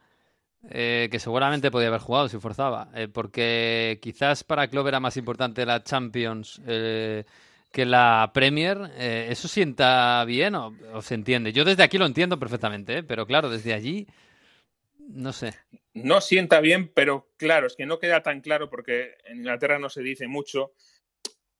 eh, 0.69 1.07
que 1.09 1.19
seguramente 1.19 1.71
podía 1.71 1.87
haber 1.87 2.01
jugado 2.01 2.27
si 2.27 2.37
forzaba, 2.37 2.89
eh, 2.95 3.07
porque 3.07 3.99
quizás 4.01 4.43
para 4.43 4.67
Klopp 4.67 4.87
era 4.87 4.99
más 4.99 5.15
importante 5.15 5.65
la 5.65 5.83
Champions 5.83 6.61
que 7.71 7.85
la 7.85 8.31
Premier, 8.33 8.91
¿eso 8.97 9.47
sienta 9.47 10.23
bien 10.25 10.55
o, 10.55 10.75
o, 10.93 11.01
se 11.01 11.15
entiende? 11.15 11.53
Yo 11.53 11.63
desde 11.65 11.83
aquí 11.83 11.97
lo 11.97 12.05
entiendo 12.05 12.39
perfectamente, 12.39 13.03
pero 13.03 13.25
claro, 13.25 13.49
desde 13.49 13.73
allí 13.73 14.07
no 15.07 15.33
sé. 15.33 15.53
No 15.93 16.21
sienta 16.21 16.59
bien, 16.59 16.91
pero 16.93 17.31
claro, 17.37 17.67
es 17.67 17.75
que 17.75 17.85
no 17.85 17.99
queda 17.99 18.21
tan 18.21 18.41
claro 18.41 18.69
porque 18.69 19.15
en 19.25 19.37
Inglaterra 19.37 19.79
no 19.79 19.89
se 19.89 20.03
dice 20.03 20.27
mucho. 20.27 20.73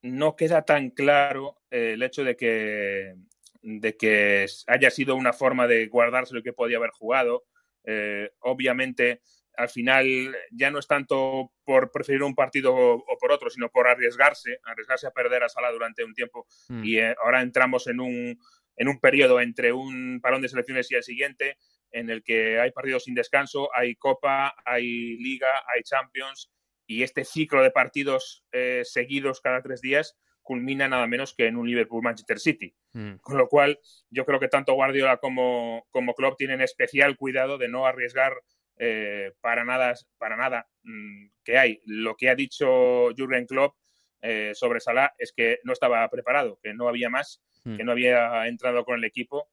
No 0.01 0.35
queda 0.35 0.63
tan 0.63 0.91
claro 0.91 1.61
eh, 1.71 1.93
el 1.93 2.03
hecho 2.03 2.23
de 2.23 2.35
que, 2.35 3.15
de 3.61 3.97
que 3.97 4.45
haya 4.67 4.91
sido 4.91 5.15
una 5.15 5.33
forma 5.33 5.67
de 5.67 5.87
guardarse 5.87 6.35
lo 6.35 6.43
que 6.43 6.53
podía 6.53 6.77
haber 6.77 6.91
jugado. 6.91 7.45
Eh, 7.83 8.31
obviamente 8.41 9.21
al 9.57 9.69
final 9.69 10.35
ya 10.51 10.71
no 10.71 10.79
es 10.79 10.87
tanto 10.87 11.51
por 11.63 11.91
preferir 11.91 12.23
un 12.23 12.35
partido 12.35 12.73
o, 12.75 13.17
por 13.19 13.31
otro, 13.31 13.49
sino 13.49 13.69
por 13.69 13.87
arriesgarse, 13.87 14.59
arriesgarse 14.63 15.07
a 15.07 15.11
perder 15.11 15.43
a 15.43 15.49
Sala 15.49 15.71
durante 15.71 16.03
un 16.03 16.13
tiempo. 16.13 16.45
Mm. 16.69 16.83
Y 16.83 16.99
eh, 16.99 17.15
ahora 17.23 17.41
entramos 17.41 17.87
en 17.87 17.99
un, 17.99 18.39
en 18.75 18.87
un 18.87 18.99
periodo 18.99 19.41
entre 19.41 19.73
un 19.73 20.19
parón 20.21 20.41
de 20.41 20.49
selecciones 20.49 20.91
y 20.91 20.95
el 20.95 21.03
siguiente, 21.03 21.57
en 21.91 22.09
el 22.09 22.23
que 22.23 22.59
hay 22.59 22.71
partidos 22.71 23.05
sin 23.05 23.15
descanso, 23.15 23.69
hay 23.75 23.95
Copa, 23.95 24.55
hay 24.63 25.17
Liga, 25.17 25.63
hay 25.73 25.81
Champions, 25.83 26.51
y 26.85 27.03
este 27.03 27.25
ciclo 27.25 27.63
de 27.63 27.71
partidos 27.71 28.45
eh, 28.51 28.81
seguidos 28.83 29.41
cada 29.41 29.61
tres 29.61 29.81
días 29.81 30.15
culmina 30.43 30.87
nada 30.87 31.07
menos 31.07 31.33
que 31.35 31.47
en 31.47 31.57
un 31.57 31.67
Liverpool-Manchester 31.67 32.39
City. 32.39 32.73
Mm. 32.93 33.15
Con 33.15 33.37
lo 33.37 33.49
cual, 33.49 33.79
yo 34.09 34.23
creo 34.23 34.39
que 34.39 34.47
tanto 34.47 34.73
Guardiola 34.73 35.17
como, 35.17 35.85
como 35.91 36.13
Klopp 36.13 36.37
tienen 36.37 36.61
especial 36.61 37.17
cuidado 37.17 37.57
de 37.57 37.67
no 37.67 37.85
arriesgar 37.85 38.33
eh, 38.77 39.33
para 39.41 39.63
nada, 39.63 39.93
para 40.17 40.35
nada 40.37 40.67
mm, 40.83 41.27
que 41.43 41.57
hay. 41.57 41.81
Lo 41.85 42.15
que 42.15 42.29
ha 42.29 42.35
dicho 42.35 43.09
Jürgen 43.15 43.45
Klopp 43.45 43.75
eh, 44.21 44.51
sobre 44.53 44.79
Salah 44.79 45.13
es 45.17 45.33
que 45.35 45.59
no 45.63 45.73
estaba 45.73 46.07
preparado, 46.09 46.59
que 46.61 46.73
no 46.73 46.87
había 46.87 47.09
más, 47.09 47.41
Mm. 47.67 47.75
que 47.75 47.83
no 47.83 47.91
había 47.91 48.47
entrado 48.47 48.85
con 48.85 48.95
el 48.97 49.03
equipo 49.03 49.49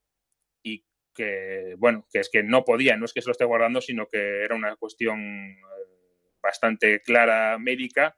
y 0.62 0.84
que, 1.14 1.74
bueno, 1.78 2.06
que 2.12 2.20
es 2.20 2.30
que 2.30 2.44
no 2.44 2.64
podía, 2.64 2.96
no 2.96 3.06
es 3.06 3.12
que 3.12 3.20
se 3.20 3.26
lo 3.28 3.32
esté 3.32 3.44
guardando, 3.44 3.80
sino 3.80 4.06
que 4.06 4.42
era 4.44 4.54
una 4.54 4.76
cuestión 4.76 5.18
eh, 5.20 6.34
bastante 6.40 7.00
clara 7.00 7.58
médica 7.58 8.16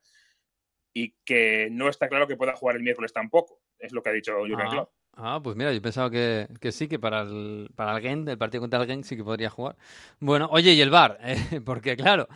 y 0.92 1.14
que 1.24 1.68
no 1.70 1.88
está 1.88 2.08
claro 2.08 2.26
que 2.26 2.36
pueda 2.36 2.54
jugar 2.56 2.76
el 2.76 2.82
miércoles 2.82 3.12
tampoco, 3.12 3.62
es 3.78 3.92
lo 3.92 4.02
que 4.02 4.10
ha 4.10 4.12
dicho 4.12 4.36
Jürgen 4.44 4.66
Ah, 4.66 4.70
Klopp. 4.70 4.90
Ah, 5.16 5.40
pues 5.42 5.56
mira, 5.56 5.72
yo 5.72 5.82
pensaba 5.82 6.10
que, 6.10 6.46
que 6.60 6.72
sí, 6.72 6.88
que 6.88 6.98
para 6.98 7.22
el, 7.22 7.68
para 7.74 7.98
el 7.98 8.28
el 8.28 8.38
partido 8.38 8.60
contra 8.60 8.80
el 8.80 8.86
Gent, 8.86 9.04
sí 9.04 9.16
que 9.16 9.24
podría 9.24 9.50
jugar. 9.50 9.76
Bueno, 10.20 10.48
oye, 10.52 10.72
y 10.72 10.80
el 10.80 10.90
VAR, 10.90 11.18
Eh, 11.24 11.60
porque 11.64 11.96
claro, 11.96 12.28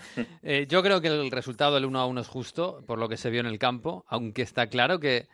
eh, 0.42 0.66
yo 0.68 0.82
creo 0.82 1.00
que 1.00 1.08
el 1.08 1.30
resultado 1.30 1.74
del 1.74 1.84
1 1.84 2.00
a 2.00 2.06
1 2.06 2.20
es 2.20 2.28
justo, 2.28 2.82
por 2.86 2.98
lo 2.98 3.08
que 3.08 3.16
se 3.16 3.30
vio 3.30 3.40
en 3.40 3.46
el 3.46 3.58
campo, 3.58 4.04
aunque 4.08 4.42
está 4.42 4.66
claro 4.68 4.98
que, 5.00 5.28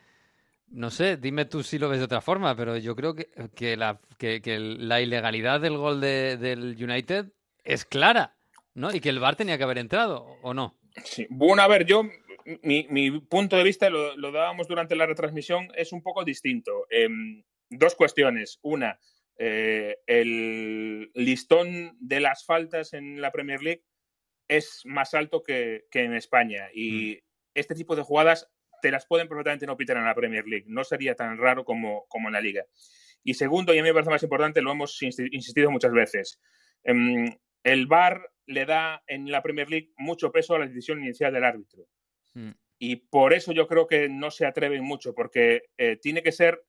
no 0.69 0.91
sé, 0.91 1.17
dime 1.17 1.45
tú 1.45 1.63
si 1.63 1.79
lo 1.79 1.89
ves 1.89 1.99
de 2.01 2.05
otra 2.07 2.21
forma, 2.21 2.55
pero 2.57 2.77
yo 2.77 2.95
creo 2.97 3.15
que, 3.15 3.29
que, 3.55 3.77
la, 3.77 3.99
que, 4.19 4.41
que 4.43 4.59
la 4.59 5.01
ilegalidad 5.01 5.61
del 5.61 5.77
gol 5.77 6.01
de- 6.01 6.37
del 6.37 6.77
United 6.83 7.27
es 7.65 7.85
clara, 7.85 8.35
¿no? 8.75 8.93
Y 8.95 9.01
que 9.01 9.09
el 9.09 9.21
VAR 9.21 9.37
tenía 9.37 9.57
que 9.59 9.65
haber 9.65 9.79
entrado, 9.79 10.27
¿o 10.43 10.53
no? 10.55 10.75
Sí. 11.05 11.27
Bueno, 11.31 11.63
a 11.63 11.69
ver, 11.69 11.85
yo, 11.87 12.03
mi, 12.63 12.87
mi 12.91 13.21
punto 13.21 13.57
de 13.57 13.65
vista, 13.65 13.91
lo, 13.91 14.17
lo 14.17 14.33
dábamos 14.33 14.69
durante 14.69 14.97
la 14.97 15.07
retransmisión, 15.07 15.69
es 15.77 15.93
un 15.93 16.03
poco 16.03 16.25
distinto. 16.25 16.87
Em, 16.91 17.43
dos 17.71 17.95
cuestiones. 17.95 18.59
Una, 18.63 18.99
eh, 19.39 19.99
el 20.07 21.11
listón 21.15 21.97
de 22.01 22.21
las 22.21 22.45
faltas 22.45 22.93
en 22.95 23.21
la 23.21 23.31
Premier 23.33 23.63
League 23.63 23.85
es 24.49 24.83
más 24.85 25.15
alto 25.15 25.43
que, 25.43 25.87
que 25.91 26.05
en 26.05 26.15
España 26.15 26.69
y 26.73 27.21
este 27.55 27.75
tipo 27.75 27.97
de 27.97 28.03
jugadas 28.03 28.49
te 28.81 28.91
las 28.91 29.07
pueden 29.07 29.27
perfectamente 29.29 29.67
no 29.67 29.77
pitar 29.77 29.97
en 29.97 30.05
la 30.05 30.15
Premier 30.15 30.47
League. 30.47 30.67
No 30.69 30.85
sería 30.85 31.15
tan 31.15 31.39
raro 31.39 31.65
como, 31.65 32.07
como 32.09 32.29
en 32.29 32.35
la 32.35 32.41
Liga. 32.41 32.65
Y 33.25 33.35
segundo, 33.35 33.75
y 33.75 33.79
a 33.79 33.83
mí 33.83 33.89
me 33.89 33.95
parece 33.95 34.11
más 34.11 34.23
importante, 34.23 34.63
lo 34.63 34.71
hemos 34.71 35.01
insi- 35.03 35.29
insistido 35.33 35.71
muchas 35.71 35.93
veces. 35.93 36.41
em, 36.85 37.27
el 37.65 37.87
VAR 37.89 38.31
le 38.47 38.65
da 38.65 39.03
en 39.09 39.29
la 39.33 39.43
Premier 39.43 39.69
League 39.69 39.91
mucho 39.97 40.31
peso 40.31 40.55
a 40.55 40.61
la 40.61 40.67
decisión 40.69 41.03
inicial 41.03 41.33
del 41.33 41.43
árbitro. 41.43 41.89
Mm. 42.37 42.51
Y 42.79 42.97
por 42.97 43.33
eso 43.33 43.53
yo 43.53 43.67
creo 43.67 43.87
que 43.87 44.09
no 44.09 44.31
se 44.31 44.45
atreven 44.47 44.85
mucho, 44.85 45.15
porque 45.15 45.63
eh, 45.79 45.97
tiene 45.97 46.23
que 46.23 46.33
ser 46.33 46.63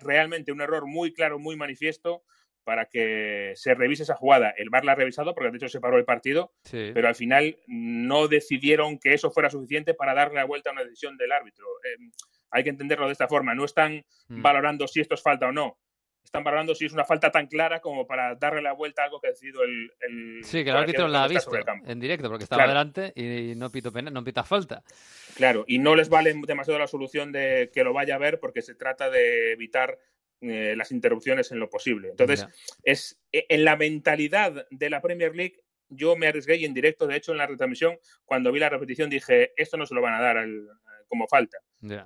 realmente 0.00 0.52
un 0.52 0.60
error 0.60 0.86
muy 0.86 1.12
claro, 1.12 1.38
muy 1.38 1.56
manifiesto 1.56 2.22
para 2.64 2.84
que 2.86 3.52
se 3.56 3.74
revise 3.74 4.02
esa 4.02 4.14
jugada. 4.14 4.50
El 4.56 4.68
VAR 4.70 4.84
la 4.84 4.92
ha 4.92 4.94
revisado 4.94 5.34
porque 5.34 5.50
de 5.50 5.56
hecho 5.56 5.68
se 5.68 5.80
paró 5.80 5.96
el 5.96 6.04
partido, 6.04 6.52
Sí. 6.64 6.90
pero 6.94 7.08
al 7.08 7.14
final 7.14 7.56
no 7.66 8.28
decidieron 8.28 8.98
que 8.98 9.14
eso 9.14 9.30
fuera 9.30 9.48
suficiente 9.50 9.94
para 9.94 10.14
darle 10.14 10.36
la 10.36 10.44
vuelta 10.44 10.70
a 10.70 10.74
una 10.74 10.84
decisión 10.84 11.16
del 11.16 11.32
árbitro. 11.32 11.66
Eh, 11.84 12.10
hay 12.50 12.62
que 12.64 12.70
entenderlo 12.70 13.06
de 13.06 13.12
esta 13.12 13.28
forma. 13.28 13.54
No 13.54 13.64
están 13.64 14.04
Mm. 14.28 14.42
valorando 14.42 14.86
si 14.86 15.00
esto 15.00 15.14
es 15.14 15.22
falta 15.22 15.48
o 15.48 15.52
no. 15.52 15.78
Están 16.24 16.44
valorando 16.44 16.74
si 16.74 16.84
es 16.84 16.92
una 16.92 17.04
falta 17.04 17.30
tan 17.32 17.46
clara 17.46 17.80
como 17.80 18.06
para 18.06 18.34
darle 18.36 18.62
la 18.62 18.72
vuelta 18.72 19.02
a 19.02 19.06
algo 19.06 19.20
que 19.20 19.28
ha 19.28 19.30
decidido 19.30 19.62
el. 19.64 19.92
el 20.00 20.44
Sí, 20.44 20.62
que 20.62 20.70
el 20.70 20.76
árbitro 20.76 21.08
la 21.08 21.24
ha 21.24 21.28
visto 21.28 21.50
en 21.86 21.98
directo 22.00 22.28
porque 22.28 22.44
estaba 22.44 22.64
Claro. 22.64 22.70
delante 22.72 23.12
y 23.16 23.54
no, 23.56 23.70
pito 23.72 23.90
pena- 23.92 24.10
no 24.10 24.22
pita 24.22 24.44
falta. 24.44 24.82
Claro, 25.34 25.64
y 25.66 25.78
no 25.78 25.96
les 25.96 26.08
vale 26.08 26.32
demasiado 26.46 26.78
la 26.78 26.86
solución 26.86 27.32
de 27.32 27.70
que 27.72 27.82
lo 27.84 27.92
vaya 27.92 28.14
a 28.14 28.18
ver 28.18 28.38
porque 28.38 28.62
se 28.62 28.74
trata 28.74 29.10
de 29.10 29.52
evitar 29.52 29.98
eh, 30.42 30.74
las 30.76 30.92
interrupciones 30.92 31.50
en 31.52 31.58
lo 31.58 31.68
posible. 31.68 32.08
Entonces, 32.10 32.46
es 32.82 33.20
e- 33.32 33.46
en 33.48 33.64
la 33.64 33.76
mentalidad 33.76 34.66
de 34.70 34.90
la 34.90 35.00
Premier 35.02 35.34
League, 35.34 35.64
yo 35.88 36.16
me 36.16 36.28
arriesgué 36.28 36.56
y 36.56 36.64
en 36.64 36.72
directo, 36.74 37.06
de 37.06 37.16
hecho, 37.16 37.32
en 37.32 37.38
la 37.38 37.46
retransmisión, 37.46 37.98
cuando 38.24 38.52
vi 38.52 38.60
la 38.60 38.68
repetición, 38.68 39.10
dije, 39.10 39.52
esto 39.56 39.76
no 39.76 39.84
se 39.84 39.94
lo 39.94 40.00
van 40.00 40.14
a 40.14 40.20
dar 40.20 40.36
al- 40.38 40.68
como 41.08 41.26
falta. 41.26 41.58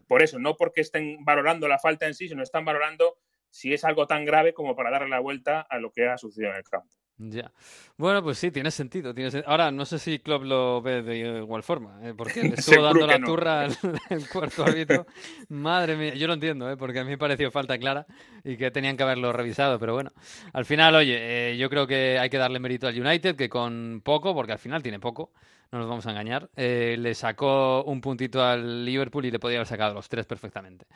Por 0.09 0.23
eso, 0.23 0.39
no 0.39 0.57
porque 0.57 0.81
estén 0.81 1.23
valorando 1.25 1.69
la 1.69 1.79
falta 1.79 2.07
en 2.07 2.15
sí, 2.15 2.27
sino 2.29 2.43
están 2.43 2.65
valorando 2.65 3.19
si 3.55 3.73
es 3.73 3.85
algo 3.85 4.09
tan 4.09 4.25
grave 4.25 4.53
como 4.53 4.75
para 4.75 4.91
darle 4.91 5.09
la 5.11 5.21
vuelta 5.21 5.61
a 5.61 5.79
lo 5.79 5.93
que 5.93 6.09
ha 6.09 6.19
sucedido 6.19 6.51
en 6.51 6.57
el 6.57 6.65
campo. 6.65 6.89
Ya. 7.17 7.53
Bueno, 7.97 8.21
pues 8.25 8.39
sí, 8.39 8.51
tiene 8.51 8.73
sentido. 8.73 9.15
Tiene 9.15 9.31
sen- 9.31 9.45
Ahora, 9.47 9.71
no 9.71 9.85
sé 9.85 10.01
si 10.01 10.19
Klopp 10.19 10.43
lo 10.43 10.83
ve 10.83 11.01
de 11.03 11.39
igual 11.39 11.63
forma, 11.63 12.01
¿eh? 12.03 12.13
porque 12.19 12.43
le 12.43 12.55
estuvo 12.59 12.83
dando 12.83 13.07
la 13.07 13.19
no. 13.19 13.27
turra 13.29 13.61
al 14.11 14.29
cuarto 14.33 14.65
árbitro. 14.65 15.07
Madre 15.49 15.95
mía, 15.97 16.15
yo 16.15 16.27
lo 16.27 16.33
entiendo, 16.33 16.69
¿eh? 16.69 16.77
porque 16.77 16.99
a 16.99 17.05
mí 17.05 17.11
me 17.11 17.19
pareció 17.19 17.53
falta 17.53 17.79
clara 17.79 18.05
y 18.43 18.57
que 18.57 18.73
tenían 18.73 18.97
que 18.97 19.05
haberlo 19.05 19.33
revisado, 19.33 19.79
pero 19.79 19.95
bueno. 19.95 20.11
Al 20.53 20.65
final, 20.65 20.97
oye, 20.97 21.53
eh, 21.53 21.57
yo 21.57 21.71
creo 21.71 21.87
que 21.87 22.19
hay 22.19 22.29
que 22.29 22.39
darle 22.39 22.59
mérito 22.59 22.89
al 22.89 23.01
United, 23.01 23.37
que 23.37 23.49
con 23.49 24.01
poco, 24.05 24.35
porque 24.35 24.51
al 24.53 24.59
final 24.59 24.83
tiene 24.83 24.99
poco, 24.99 25.31
no 25.75 25.81
nos 25.81 25.89
vamos 25.89 26.07
a 26.07 26.11
engañar, 26.11 26.49
eh, 26.55 26.97
le 26.99 27.15
sacó 27.15 27.83
un 27.83 28.01
puntito 28.01 28.43
al 28.45 28.85
Liverpool 28.85 29.27
y 29.27 29.31
le 29.33 29.41
podía 29.41 29.59
haber 29.59 29.67
sacado 29.67 29.93
los 29.93 30.09
tres 30.09 30.25
perfectamente. 30.25 30.87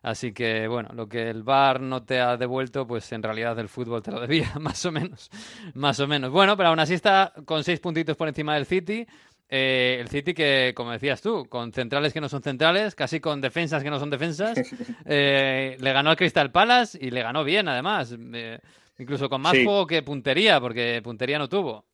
Así 0.00 0.32
que, 0.32 0.68
bueno, 0.68 0.90
lo 0.94 1.08
que 1.08 1.28
el 1.28 1.42
VAR 1.42 1.80
no 1.80 2.04
te 2.04 2.20
ha 2.20 2.36
devuelto, 2.36 2.86
pues 2.86 3.10
en 3.10 3.22
realidad 3.22 3.58
el 3.58 3.68
fútbol 3.68 4.00
te 4.02 4.12
lo 4.12 4.20
debía, 4.20 4.52
más 4.60 4.86
o 4.86 4.92
menos. 4.92 5.28
Más 5.74 5.98
o 5.98 6.06
menos. 6.06 6.30
Bueno, 6.30 6.56
pero 6.56 6.68
aún 6.68 6.78
así 6.78 6.94
está 6.94 7.32
con 7.44 7.64
seis 7.64 7.80
puntitos 7.80 8.16
por 8.16 8.28
encima 8.28 8.54
del 8.54 8.64
City. 8.64 9.04
Eh, 9.50 9.98
el 10.00 10.08
City 10.08 10.34
que, 10.34 10.72
como 10.76 10.92
decías 10.92 11.20
tú, 11.20 11.46
con 11.48 11.72
centrales 11.72 12.12
que 12.12 12.20
no 12.20 12.28
son 12.28 12.42
centrales, 12.42 12.94
casi 12.94 13.18
con 13.18 13.40
defensas 13.40 13.82
que 13.82 13.90
no 13.90 13.98
son 13.98 14.10
defensas, 14.10 14.56
eh, 15.04 15.76
le 15.80 15.92
ganó 15.92 16.10
al 16.10 16.16
Crystal 16.16 16.52
Palace 16.52 16.96
y 17.00 17.10
le 17.10 17.22
ganó 17.22 17.42
bien, 17.42 17.66
además. 17.66 18.14
Incluso 19.00 19.28
con 19.28 19.40
más 19.40 19.52
Sí. 19.56 19.64
juego 19.64 19.86
que 19.86 20.02
puntería, 20.02 20.60
porque 20.60 21.00
puntería 21.02 21.38
no 21.38 21.48
tuvo. 21.48 21.84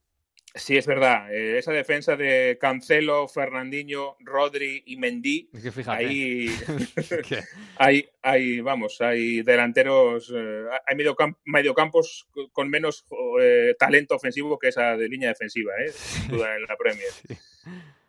Sí, 0.56 0.76
es 0.76 0.86
verdad. 0.86 1.34
eh, 1.34 1.58
esa 1.58 1.72
defensa 1.72 2.14
de 2.16 2.58
Cancelo, 2.60 3.26
Fernandinho, 3.26 4.16
Rodri 4.20 4.84
y 4.86 4.96
Mendy, 4.96 5.50
Es 5.52 5.62
que 5.64 5.72
fíjate. 5.72 6.04
ahí 6.06 6.46
hay, 7.76 8.08
hay, 8.22 8.60
vamos, 8.60 9.00
hay 9.00 9.42
delanteros, 9.42 10.32
eh, 10.32 10.64
hay 10.86 10.96
mediocam- 10.96 11.36
mediocampos 11.44 12.28
con 12.52 12.68
menos 12.70 13.04
eh, 13.40 13.74
talento 13.78 14.14
ofensivo 14.14 14.56
que 14.58 14.68
esa 14.68 14.96
de 14.96 15.08
línea 15.08 15.28
defensiva, 15.30 15.72
¿eh? 15.84 15.90
sin 15.90 16.28
duda 16.28 16.54
en 16.56 16.62
la 16.62 16.76
Premier. 16.76 17.08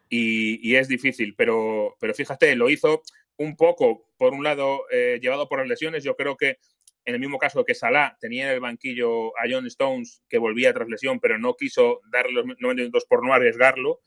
Y, 0.08 0.60
y 0.62 0.76
es 0.76 0.88
difícil, 0.88 1.34
pero, 1.36 1.98
pero 2.00 2.14
fíjate, 2.14 2.56
lo 2.56 2.70
hizo 2.70 3.02
un 3.38 3.56
poco, 3.58 4.08
por 4.18 4.34
un 4.34 4.44
lado, 4.44 4.84
llevado 5.20 5.50
por 5.50 5.58
las 5.60 5.68
lesiones. 5.68 6.04
Yo 6.04 6.16
creo 6.16 6.38
que 6.38 6.60
en 7.06 7.14
el 7.14 7.20
mismo 7.20 7.38
caso 7.38 7.64
que 7.64 7.76
Salah 7.76 8.18
tenía 8.20 8.48
en 8.48 8.54
el 8.54 8.60
banquillo 8.60 9.38
a 9.38 9.44
John 9.50 9.68
Stones, 9.68 10.24
que 10.28 10.38
volvía 10.38 10.74
tras 10.74 10.90
lesión, 10.90 11.20
pero 11.20 11.38
no 11.38 11.56
quiso 11.56 12.02
darle 12.12 12.34
los 12.34 12.46
90 12.46 12.74
minutos 12.74 13.06
por 13.08 13.26
no 13.26 13.34
arriesgarlo 13.34 14.02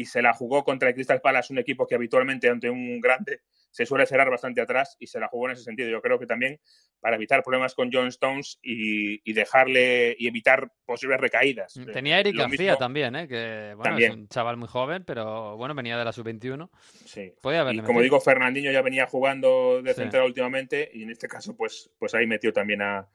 y 0.00 0.04
se 0.06 0.22
la 0.22 0.32
jugó 0.32 0.64
contra 0.64 0.88
el 0.88 0.94
Crystal 0.94 1.20
Palace, 1.20 1.52
un 1.52 1.58
equipo 1.58 1.86
que 1.86 1.94
habitualmente 1.94 2.48
ante 2.48 2.70
un 2.70 3.00
grande 3.00 3.40
se 3.70 3.86
suele 3.86 4.04
cerrar 4.06 4.28
bastante 4.30 4.60
atrás 4.60 4.96
y 4.98 5.06
se 5.06 5.20
la 5.20 5.28
jugó 5.28 5.46
en 5.46 5.52
ese 5.52 5.62
sentido. 5.62 5.88
Yo 5.88 6.02
creo 6.02 6.18
que 6.18 6.26
también 6.26 6.58
para 6.98 7.14
evitar 7.16 7.42
problemas 7.44 7.74
con 7.74 7.88
John 7.92 8.08
Stones 8.08 8.58
y, 8.62 9.20
y 9.28 9.32
dejarle 9.32 10.16
y 10.18 10.26
evitar 10.26 10.72
posibles 10.84 11.20
recaídas. 11.20 11.76
Mm, 11.76 11.92
Tenía 11.92 12.16
a 12.16 12.20
Eric 12.20 12.36
García 12.36 12.76
también, 12.76 13.14
¿eh? 13.14 13.28
que 13.28 13.72
bueno, 13.76 13.82
También. 13.90 14.10
es 14.10 14.16
un 14.18 14.28
chaval 14.28 14.56
muy 14.56 14.66
joven, 14.68 15.04
pero 15.06 15.56
bueno, 15.56 15.74
venía 15.74 15.96
de 15.96 16.04
la 16.04 16.12
sub-21. 16.12 16.68
Sí. 17.04 17.32
Podía 17.40 17.60
haberle 17.60 17.82
Y 17.82 17.84
como 17.84 18.00
metido. 18.00 18.16
digo, 18.16 18.20
Fernandinho 18.20 18.72
ya 18.72 18.82
venía 18.82 19.06
jugando 19.06 19.80
de 19.82 19.94
Sí. 19.94 20.00
central 20.00 20.24
últimamente 20.24 20.90
y 20.92 21.04
en 21.04 21.10
este 21.10 21.28
caso, 21.28 21.56
pues, 21.56 21.90
pues 21.98 22.12
ahí 22.14 22.26
metió 22.26 22.52
también 22.52 22.82
a, 22.82 23.08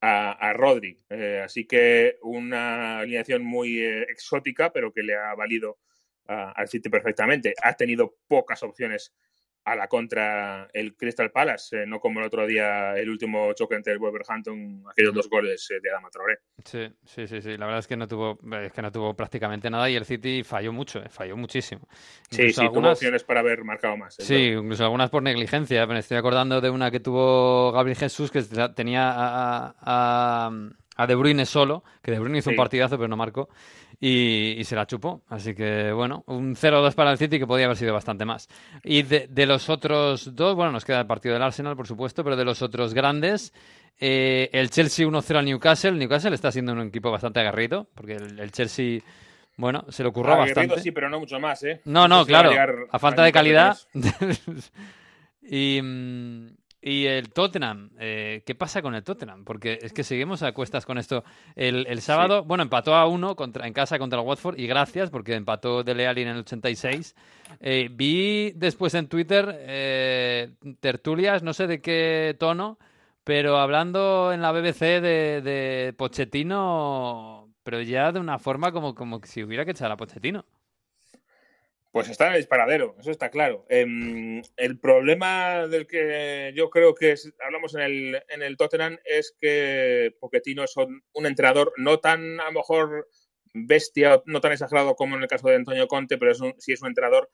a, 0.00 0.32
a 0.32 0.52
Rodri. 0.52 0.96
Eh, 1.10 1.40
así 1.44 1.66
que 1.66 2.16
una 2.22 3.00
alineación 3.00 3.42
muy 3.44 3.80
eh, 3.80 4.02
exótica, 4.04 4.72
pero 4.72 4.92
que 4.92 5.02
le 5.02 5.16
ha 5.16 5.34
valido 5.34 5.78
a- 6.28 6.52
al 6.52 6.68
City 6.68 6.88
perfectamente. 6.88 7.54
Ha 7.62 7.74
tenido 7.74 8.16
pocas 8.28 8.62
opciones 8.62 9.12
a 9.64 9.74
la 9.74 9.88
contra 9.88 10.68
el 10.72 10.94
Crystal 10.96 11.32
Palace, 11.32 11.82
eh, 11.82 11.86
no 11.88 11.98
como 11.98 12.20
el 12.20 12.26
otro 12.26 12.46
día 12.46 12.96
el 12.96 13.10
último 13.10 13.52
choque 13.52 13.74
entre 13.74 13.94
el 13.94 13.98
Wolverhampton, 13.98 14.84
aquellos 14.88 15.12
dos 15.12 15.28
goles 15.28 15.68
eh, 15.72 15.80
de 15.82 15.90
Adama 15.90 16.08
Traoré. 16.08 16.38
Sí, 16.64 16.86
sí, 17.04 17.26
sí, 17.26 17.42
sí. 17.42 17.56
La 17.56 17.66
verdad 17.66 17.80
es 17.80 17.88
que 17.88 17.96
no 17.96 18.06
tuvo, 18.06 18.38
es 18.62 18.72
que 18.72 18.80
no 18.80 18.92
tuvo 18.92 19.14
prácticamente 19.16 19.68
nada 19.68 19.90
y 19.90 19.96
el 19.96 20.04
City 20.04 20.44
falló 20.44 20.72
mucho, 20.72 21.00
eh, 21.02 21.08
falló 21.08 21.36
muchísimo. 21.36 21.88
Sí, 22.30 22.42
Incluso 22.42 22.48
sí, 22.48 22.54
tuvo 22.54 22.64
algunas- 22.76 22.92
opciones 22.98 23.24
para 23.24 23.40
haber 23.40 23.64
marcado 23.64 23.96
más. 23.96 24.14
Sí, 24.14 24.52
incluso 24.56 24.84
algunas 24.84 25.10
por 25.10 25.24
negligencia. 25.24 25.84
Me 25.88 25.98
estoy 25.98 26.16
acordando 26.18 26.60
de 26.60 26.70
una 26.70 26.92
que 26.92 27.00
tuvo 27.00 27.72
Gabriel 27.72 27.98
Jesús 27.98 28.30
que 28.30 28.42
tenía 28.76 29.10
a, 29.10 29.74
a- 29.80 30.50
a 30.96 31.06
De 31.06 31.14
Bruyne 31.14 31.46
solo, 31.46 31.84
que 32.02 32.10
De 32.10 32.18
Bruyne 32.18 32.38
hizo 32.38 32.50
un 32.50 32.56
partidazo 32.56 32.96
pero 32.96 33.08
no 33.08 33.16
marcó, 33.16 33.48
y, 34.00 34.52
y 34.58 34.64
se 34.64 34.74
la 34.74 34.86
chupó. 34.86 35.22
Así 35.28 35.54
que 35.54 35.92
bueno, 35.92 36.24
un 36.26 36.54
0-2 36.56 36.94
para 36.94 37.12
el 37.12 37.18
City 37.18 37.38
que 37.38 37.46
podía 37.46 37.66
haber 37.66 37.76
sido 37.76 37.92
bastante 37.94 38.24
más. 38.24 38.48
Y 38.82 39.02
de, 39.02 39.28
de 39.28 39.46
los 39.46 39.68
otros 39.68 40.34
dos, 40.34 40.54
bueno, 40.56 40.72
nos 40.72 40.84
queda 40.84 41.00
el 41.00 41.06
partido 41.06 41.34
del 41.34 41.42
Arsenal, 41.42 41.76
por 41.76 41.86
supuesto, 41.86 42.24
pero 42.24 42.36
de 42.36 42.44
los 42.44 42.62
otros 42.62 42.94
grandes, 42.94 43.52
eh, 43.98 44.50
el 44.52 44.70
Chelsea 44.70 45.06
1-0 45.06 45.36
al 45.36 45.44
Newcastle. 45.44 45.92
Newcastle 45.92 46.34
está 46.34 46.52
siendo 46.52 46.72
un 46.72 46.80
equipo 46.80 47.10
bastante 47.10 47.40
aguerrido, 47.40 47.88
porque 47.94 48.14
el, 48.14 48.38
el 48.38 48.52
Chelsea, 48.52 49.00
bueno, 49.56 49.84
se 49.88 50.02
lo 50.02 50.10
ocurrió 50.10 50.36
bastante. 50.36 50.80
sí, 50.80 50.90
pero 50.90 51.08
no 51.08 51.20
mucho 51.20 51.38
más, 51.38 51.62
¿eh? 51.64 51.80
No, 51.84 52.06
no, 52.08 52.20
a 52.20 52.26
claro. 52.26 52.50
A 52.90 52.98
falta 52.98 53.22
al 53.22 53.28
de 53.28 53.32
calidad. 53.32 53.76
Y, 55.48 55.80
mm, 55.80 56.48
y 56.86 57.06
el 57.06 57.30
Tottenham. 57.30 57.90
eh, 57.98 58.44
¿Qué 58.46 58.54
pasa 58.54 58.80
con 58.80 58.94
el 58.94 59.02
Tottenham? 59.02 59.44
Porque 59.44 59.80
es 59.82 59.92
que 59.92 60.04
seguimos 60.04 60.44
a 60.44 60.52
cuestas 60.52 60.86
con 60.86 60.98
esto. 60.98 61.24
El, 61.56 61.84
el 61.88 62.00
sábado, 62.00 62.44
bueno, 62.44 62.62
empató 62.62 62.94
a 62.94 63.08
uno 63.08 63.34
contra, 63.34 63.66
en 63.66 63.72
casa 63.72 63.98
contra 63.98 64.20
el 64.20 64.24
Watford 64.24 64.56
y 64.56 64.68
gracias 64.68 65.10
porque 65.10 65.34
empató 65.34 65.82
Dele 65.82 66.06
Alli 66.06 66.22
en 66.22 66.28
el 66.28 66.38
86. 66.38 67.16
Eh, 67.58 67.88
vi 67.90 68.52
después 68.52 68.94
en 68.94 69.08
Twitter 69.08 69.52
eh, 69.62 70.50
tertulias, 70.78 71.42
no 71.42 71.54
sé 71.54 71.66
de 71.66 71.80
qué 71.80 72.36
tono, 72.38 72.78
pero 73.24 73.58
hablando 73.58 74.32
en 74.32 74.40
la 74.40 74.52
BBC 74.52 75.00
de, 75.00 75.42
de 75.42 75.92
Pochettino, 75.98 77.52
pero 77.64 77.82
ya 77.82 78.12
de 78.12 78.20
una 78.20 78.38
forma 78.38 78.70
como, 78.70 78.94
como 78.94 79.20
si 79.24 79.42
hubiera 79.42 79.64
que 79.64 79.72
echar 79.72 79.90
a 79.90 79.96
Pochettino. 79.96 80.44
Pues 81.96 82.10
está 82.10 82.26
en 82.26 82.34
el 82.34 82.40
disparadero, 82.40 82.94
eso 83.00 83.10
está 83.10 83.30
claro. 83.30 83.64
Em, 83.70 84.42
el 84.58 84.78
problema 84.78 85.66
del 85.66 85.86
que 85.86 86.52
yo 86.54 86.68
creo 86.68 86.94
que 86.94 87.14
hablamos 87.42 87.74
en 87.74 87.80
el, 87.80 88.22
en 88.28 88.42
el 88.42 88.58
Tottenham 88.58 88.98
es 89.02 89.34
que 89.40 90.14
Pochettino 90.20 90.62
es 90.64 90.76
un, 90.76 91.02
entrenador 91.24 91.72
no 91.78 91.98
tan, 91.98 92.38
a 92.38 92.50
lo 92.50 92.52
mejor, 92.52 93.08
bestia, 93.54 94.22
no 94.26 94.42
tan 94.42 94.52
exagerado 94.52 94.94
como 94.94 95.16
en 95.16 95.22
el 95.22 95.28
caso 95.28 95.48
de 95.48 95.54
Antonio 95.54 95.86
Conte, 95.86 96.18
pero 96.18 96.32
es 96.32 96.40
un- 96.42 96.54
sí 96.58 96.74
es 96.74 96.82
un 96.82 96.88
entrenador 96.88 97.30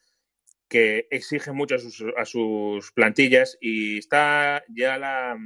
que 0.69 1.09
exige 1.11 1.51
mucho 1.51 1.75
a 2.17 2.25
sus, 2.25 2.93
plantillas 2.93 3.59
y 3.61 3.99
está 3.99 4.63
ya 4.69 4.97
la 4.97 5.37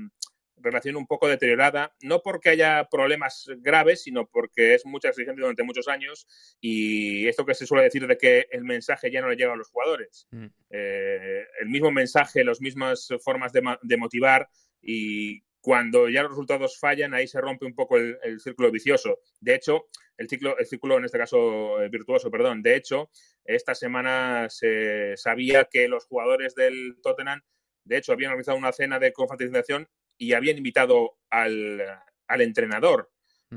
relación 0.57 0.97
un 0.97 1.07
poco 1.07 1.29
deteriorada, 1.29 1.95
no 2.03 2.23
porque 2.23 2.51
haya 2.51 2.89
problemas 2.91 3.47
graves, 3.59 4.03
sino 4.03 4.27
porque 4.27 4.75
es 4.75 4.87
mucha 4.87 5.09
exigencia 5.09 5.43
durante 5.43 5.63
muchos 5.63 5.89
años 5.89 6.27
y 6.61 7.27
esto 7.29 7.45
que 7.45 7.55
se 7.55 7.67
suele 7.67 7.85
decir 7.85 8.07
de 8.07 8.17
que 8.17 8.47
el 8.51 8.65
mensaje 8.65 9.11
ya 9.11 9.21
no 9.21 9.29
le 9.29 9.37
llega 9.37 9.53
a 9.53 9.57
los 9.57 9.69
jugadores. 9.69 10.27
Mm. 10.31 10.47
Eh, 10.71 11.45
el 11.61 11.69
mismo 11.69 11.91
mensaje, 11.91 12.45
las 12.45 12.61
mismas 12.61 13.09
formas 13.23 13.53
de, 13.53 13.63
de 13.83 13.97
motivar 13.97 14.49
y 14.81 15.43
cuando 15.61 16.09
ya 16.09 16.23
los 16.23 16.31
resultados 16.31 16.79
fallan, 16.79 17.13
ahí 17.13 17.27
se 17.27 17.41
rompe 17.41 17.67
un 17.67 17.75
poco 17.75 17.97
el, 17.97 18.17
el 18.23 18.39
círculo 18.39 18.71
vicioso. 18.71 19.19
De 19.41 19.55
hecho, 19.57 19.89
el 20.17 20.29
ciclo, 20.29 20.57
el 20.59 20.67
círculo 20.67 20.97
en 20.97 21.05
este 21.05 21.19
caso 21.19 21.83
eh, 21.83 21.89
virtuoso, 21.89 22.31
perdón. 22.31 22.63
De 22.63 22.77
hecho, 22.77 23.11
esta 23.45 23.75
semana 23.75 24.49
se 24.49 25.17
sabía 25.17 25.65
que 25.65 25.89
los 25.89 26.07
jugadores 26.07 26.55
del 26.55 26.99
Tottenham, 27.03 27.43
de 27.85 27.99
hecho, 27.99 28.13
habían 28.13 28.31
organizado 28.31 28.59
una 28.59 28.73
cena 28.73 28.99
de 28.99 29.13
confraternización 29.13 29.89
y 30.18 30.32
habían 30.32 30.56
invitado 30.56 31.16
al, 31.30 31.82
al 32.26 32.40
entrenador 32.40 33.11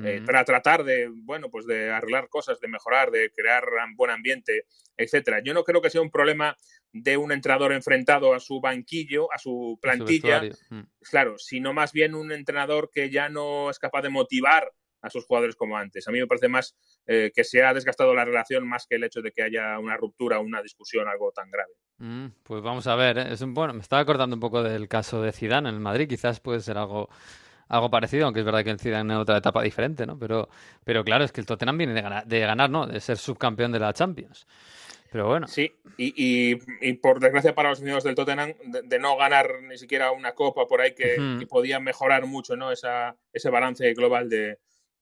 eh, 0.03 0.21
para 0.23 0.45
tratar 0.45 0.83
de, 0.83 1.09
bueno, 1.11 1.49
pues 1.49 1.65
de 1.65 1.89
arreglar 1.89 2.29
cosas, 2.29 2.59
de 2.59 2.67
mejorar, 2.67 3.09
de 3.09 3.31
crear 3.31 3.63
un 3.87 3.95
buen 3.95 4.11
ambiente, 4.11 4.65
etcétera. 4.95 5.41
Yo 5.43 5.53
no 5.55 5.63
creo 5.63 5.81
que 5.81 5.89
sea 5.89 6.01
un 6.01 6.11
problema 6.11 6.55
de 6.93 7.17
un 7.17 7.31
entrenador 7.31 7.73
enfrentado 7.73 8.35
a 8.35 8.39
su 8.39 8.61
banquillo, 8.61 9.33
a 9.33 9.39
su 9.39 9.79
plantilla. 9.81 10.43
Mm. 10.69 10.81
claro, 11.01 11.39
sino 11.39 11.73
más 11.73 11.91
bien 11.91 12.13
un 12.13 12.31
entrenador 12.31 12.91
que 12.93 13.09
ya 13.09 13.29
no 13.29 13.71
es 13.71 13.79
capaz 13.79 14.03
de 14.03 14.09
motivar 14.09 14.71
a 15.01 15.09
sus 15.09 15.25
jugadores 15.25 15.55
como 15.55 15.77
antes. 15.77 16.07
A 16.07 16.11
mí 16.11 16.19
me 16.19 16.27
parece 16.27 16.47
más 16.47 16.75
eh, 17.07 17.31
que 17.33 17.43
se 17.43 17.63
ha 17.63 17.73
desgastado 17.73 18.13
la 18.13 18.25
relación 18.25 18.67
más 18.67 18.85
que 18.87 18.95
el 18.95 19.03
hecho 19.03 19.21
de 19.21 19.31
que 19.31 19.43
haya 19.43 19.77
una 19.79 19.97
ruptura, 19.97 20.39
una 20.39 20.61
discusión, 20.61 21.07
algo 21.07 21.31
tan 21.31 21.49
grave. 21.49 21.73
Mm, 21.97 22.27
pues 22.43 22.61
vamos 22.61 22.87
a 22.87 22.95
ver, 22.95 23.17
¿eh? 23.17 23.33
es 23.33 23.41
un, 23.41 23.53
bueno, 23.53 23.73
me 23.73 23.81
estaba 23.81 24.01
acordando 24.01 24.35
un 24.35 24.39
poco 24.39 24.63
del 24.63 24.87
caso 24.87 25.21
de 25.21 25.31
Zidane 25.31 25.69
en 25.69 25.75
el 25.75 25.81
Madrid, 25.81 26.07
quizás 26.07 26.39
puede 26.39 26.61
ser 26.61 26.77
algo, 26.77 27.09
algo 27.67 27.89
parecido, 27.91 28.25
aunque 28.25 28.39
es 28.39 28.45
verdad 28.45 28.63
que 28.63 28.69
el 28.71 28.79
Zidane 28.79 29.13
en 29.13 29.19
otra 29.19 29.37
etapa 29.37 29.61
diferente, 29.61 30.05
¿no? 30.05 30.17
Pero, 30.17 30.47
pero 30.83 31.03
claro, 31.03 31.23
es 31.25 31.31
que 31.31 31.41
el 31.41 31.47
Tottenham 31.47 31.77
viene 31.77 31.93
de 31.93 32.01
ganar, 32.01 32.25
de 32.25 32.39
ganar, 32.39 32.69
¿no? 32.69 32.87
De 32.87 32.99
ser 33.01 33.17
subcampeón 33.17 33.71
de 33.73 33.79
la 33.79 33.93
Champions. 33.93 34.47
Pero 35.11 35.27
bueno, 35.27 35.47
Sí, 35.47 35.71
y, 35.97 36.13
y- 36.53 36.59
y 36.81 36.93
por 36.93 37.19
desgracia 37.19 37.55
para 37.55 37.69
los 37.69 37.79
aficionados 37.79 38.03
del 38.03 38.13
Tottenham, 38.15 38.53
de, 38.65 38.83
de 38.83 38.99
no 38.99 39.17
ganar 39.17 39.61
ni 39.63 39.77
siquiera 39.77 40.11
una 40.11 40.33
copa 40.33 40.67
por 40.67 40.81
ahí 40.81 40.93
que, 40.93 41.17
Ujú. 41.17 41.39
que 41.39 41.47
podía 41.47 41.79
mejorar 41.79 42.27
mucho 42.27 42.55
¿no? 42.55 42.71
Esa, 42.71 43.15
ese 43.33 43.49
balance 43.49 43.91
global 43.95 44.29
de, 44.29 44.59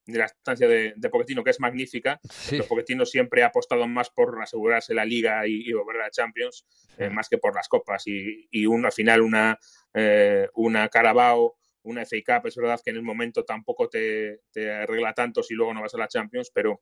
de 0.07 0.19
la 0.19 0.25
estancia 0.25 0.67
de, 0.67 0.93
de 0.95 1.09
Pochettino, 1.09 1.43
que 1.43 1.51
es 1.51 1.59
magnífica. 1.59 2.19
sí, 2.29 2.57
Pero 2.57 2.67
Pochettino 2.67 3.05
siempre 3.05 3.43
ha 3.43 3.47
apostado 3.47 3.87
más 3.87 4.09
por 4.09 4.41
asegurarse 4.41 4.93
la 4.93 5.05
liga 5.05 5.45
y, 5.45 5.69
y 5.69 5.73
volver 5.73 5.97
a 5.97 6.05
la 6.05 6.11
Champions, 6.11 6.65
eh, 6.97 7.09
más 7.09 7.27
que 7.29 7.37
por 7.37 7.53
las 7.53 7.67
copas. 7.67 8.07
Y, 8.07 8.47
y 8.49 8.65
un, 8.65 8.85
al 8.85 8.93
final 8.93 9.21
una, 9.21 9.59
eh, 9.93 10.47
una 10.55 10.87
Carabao, 10.89 11.57
una 11.83 12.01
FA 12.05 12.17
Cup, 12.25 12.47
es 12.47 12.55
verdad 12.55 12.79
que 12.83 12.91
en 12.91 12.97
el 12.97 13.03
momento 13.03 13.43
tampoco 13.43 13.87
te, 13.89 14.41
te 14.51 14.71
arregla 14.71 15.13
tanto 15.13 15.43
si 15.43 15.53
luego 15.53 15.73
no 15.73 15.81
vas 15.81 15.93
a 15.93 15.97
la 15.97 16.07
Champions, 16.07 16.51
pero 16.53 16.79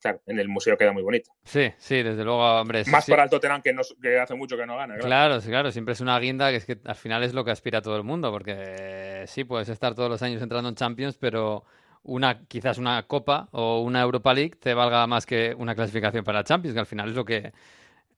claro, 0.00 0.20
en 0.26 0.38
el 0.38 0.48
museo 0.48 0.76
queda 0.76 0.92
muy 0.92 1.02
bonito. 1.02 1.30
sí, 1.44 1.72
sí, 1.78 2.02
desde 2.02 2.24
luego, 2.24 2.60
hombre. 2.60 2.84
Más 2.86 3.04
sí. 3.04 3.10
para 3.10 3.24
el 3.24 3.30
Tottenham 3.30 3.62
que, 3.62 3.72
no, 3.72 3.82
que 4.00 4.18
hace 4.18 4.34
mucho 4.34 4.56
que 4.56 4.66
no 4.66 4.76
gana. 4.76 4.94
claro. 4.94 5.06
Claro, 5.08 5.40
sí, 5.40 5.48
claro, 5.48 5.72
siempre 5.72 5.94
es 5.94 6.00
una 6.00 6.18
guinda 6.20 6.50
que 6.50 6.56
es 6.56 6.66
que 6.66 6.78
al 6.84 6.94
final 6.96 7.22
es 7.24 7.34
lo 7.34 7.44
que 7.44 7.50
aspira 7.52 7.82
todo 7.82 7.96
el 7.96 8.04
mundo, 8.04 8.30
porque 8.30 8.54
eh, 8.56 9.24
sí, 9.26 9.44
puedes 9.44 9.68
estar 9.68 9.94
todos 9.94 10.10
los 10.10 10.22
años 10.22 10.42
entrando 10.42 10.68
en 10.68 10.74
Champions, 10.74 11.16
pero 11.16 11.64
una, 12.04 12.40
quizás 12.46 12.78
una 12.78 13.02
Copa 13.02 13.48
o 13.52 13.80
una 13.80 14.00
Europa 14.00 14.32
League 14.32 14.52
te 14.60 14.74
valga 14.74 15.06
más 15.06 15.26
que 15.26 15.54
una 15.58 15.74
clasificación 15.74 16.24
para 16.24 16.38
la 16.38 16.44
Champions, 16.44 16.74
que 16.74 16.80
al 16.80 16.86
final 16.86 17.10
es 17.10 17.16
lo 17.16 17.24
que 17.24 17.52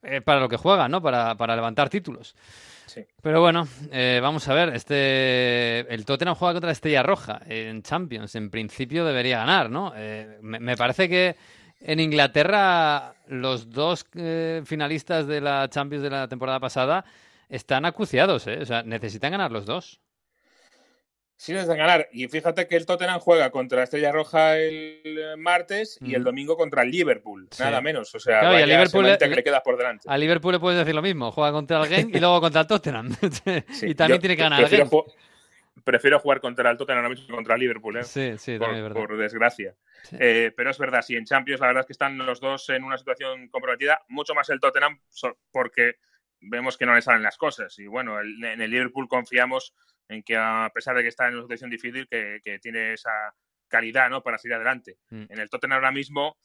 eh, 0.02 0.20
para 0.20 0.40
lo 0.40 0.48
que 0.48 0.56
juega, 0.56 0.88
¿no? 0.88 1.00
Para, 1.00 1.34
para 1.36 1.56
levantar 1.56 1.88
títulos. 1.88 2.36
Sí. 2.86 3.04
Pero 3.20 3.40
bueno, 3.40 3.66
eh, 3.90 4.20
vamos 4.22 4.46
a 4.48 4.54
ver, 4.54 4.68
este 4.74 5.80
el 5.92 6.04
Tottenham 6.04 6.36
juega 6.36 6.54
contra 6.54 6.68
la 6.68 6.72
Estrella 6.72 7.02
Roja 7.02 7.40
en 7.46 7.82
Champions, 7.82 8.34
en 8.36 8.50
principio 8.50 9.04
debería 9.04 9.38
ganar, 9.38 9.70
¿no? 9.70 9.92
Eh, 9.96 10.38
me, 10.42 10.60
me 10.60 10.76
parece 10.76 11.08
que 11.08 11.36
en 11.80 12.00
Inglaterra 12.00 13.14
los 13.28 13.70
dos 13.70 14.06
eh, 14.14 14.62
finalistas 14.64 15.26
de 15.26 15.40
la 15.40 15.68
Champions 15.68 16.02
de 16.02 16.10
la 16.10 16.28
temporada 16.28 16.60
pasada 16.60 17.04
están 17.48 17.84
acuciados, 17.84 18.46
¿eh? 18.46 18.58
O 18.62 18.66
sea, 18.66 18.82
necesitan 18.82 19.32
ganar 19.32 19.52
los 19.52 19.66
dos. 19.66 20.00
Sí 21.38 21.52
necesitan 21.52 21.76
ganar. 21.78 22.08
Y 22.12 22.28
fíjate 22.28 22.66
que 22.66 22.76
el 22.76 22.86
Tottenham 22.86 23.20
juega 23.20 23.50
contra 23.50 23.82
Estrella 23.82 24.10
Roja 24.10 24.56
el 24.56 25.00
eh, 25.04 25.36
martes 25.36 25.98
y 26.00 26.14
el 26.14 26.24
domingo 26.24 26.56
contra 26.56 26.82
el 26.82 26.90
Liverpool. 26.90 27.46
Sí. 27.50 27.62
Nada 27.62 27.80
menos. 27.82 28.14
O 28.14 28.18
sea, 28.18 28.40
Claro, 28.40 28.54
y 28.54 28.54
vaya 28.54 28.64
al 28.64 28.70
Liverpool 28.70 29.04
semanita 29.04 29.24
le- 29.26 29.30
que 29.30 29.36
le 29.36 29.44
queda 29.44 29.62
por 29.62 29.76
delante. 29.76 30.08
A 30.08 30.16
Liverpool 30.16 30.52
le 30.54 30.60
puedes 30.60 30.78
decir 30.78 30.94
lo 30.94 31.02
mismo, 31.02 31.30
juega 31.32 31.52
contra 31.52 31.82
el 31.82 31.88
Genk 31.88 32.14
y 32.14 32.20
luego 32.20 32.40
contra 32.40 32.62
el 32.62 32.66
Tottenham. 32.66 33.10
Sí, 33.70 33.86
y 33.88 33.94
también 33.94 34.20
tiene 34.20 34.34
que 34.36 34.42
ganar 34.42 34.60
el 34.60 34.64
prefiero, 34.66 34.84
Genk. 34.90 34.92
ju- 35.04 35.14
prefiero 35.84 36.18
jugar 36.20 36.40
contra 36.40 36.70
el 36.70 36.76
Tottenham 36.78 36.98
ahora 37.04 37.10
mismo 37.10 37.26
que 37.26 37.32
contra 37.34 37.54
el 37.54 37.60
Liverpool, 37.60 37.98
¿eh? 37.98 38.04
Sí, 38.04 38.32
sí, 38.38 38.52
por, 38.58 38.68
también 38.68 38.84
es 38.86 38.90
verdad. 38.94 39.06
por 39.06 39.16
desgracia. 39.18 39.74
Sí. 40.04 40.16
Eh, 40.18 40.52
pero 40.56 40.70
es 40.70 40.78
verdad, 40.78 41.02
sí, 41.02 41.16
en 41.16 41.26
Champions 41.26 41.60
la 41.60 41.66
verdad 41.66 41.80
es 41.82 41.86
que 41.86 41.92
están 41.92 42.16
los 42.16 42.40
dos 42.40 42.68
en 42.70 42.82
una 42.82 42.96
situación 42.96 43.48
comprometida, 43.48 44.00
mucho 44.08 44.34
más 44.34 44.48
el 44.48 44.58
Tottenham 44.58 44.98
porque 45.52 45.96
vemos 46.40 46.78
que 46.78 46.86
no 46.86 46.94
le 46.94 47.02
salen 47.02 47.22
las 47.22 47.36
cosas. 47.36 47.78
Y 47.78 47.86
bueno, 47.88 48.20
en 48.20 48.60
el 48.62 48.70
Liverpool 48.70 49.06
confiamos 49.06 49.74
en 50.08 50.22
que 50.22 50.36
a 50.36 50.70
pesar 50.74 50.96
de 50.96 51.02
que 51.02 51.08
está 51.08 51.28
en 51.28 51.34
una 51.34 51.42
situación 51.42 51.70
difícil, 51.70 52.06
que, 52.08 52.40
que 52.42 52.58
tiene 52.58 52.92
esa 52.92 53.34
calidad 53.68 54.08
¿no? 54.10 54.22
para 54.22 54.38
seguir 54.38 54.54
adelante. 54.54 54.98
Mm. 55.10 55.24
En 55.28 55.38
el 55.38 55.50
Tottenham 55.50 55.76
ahora 55.76 55.90
mismo, 55.90 56.36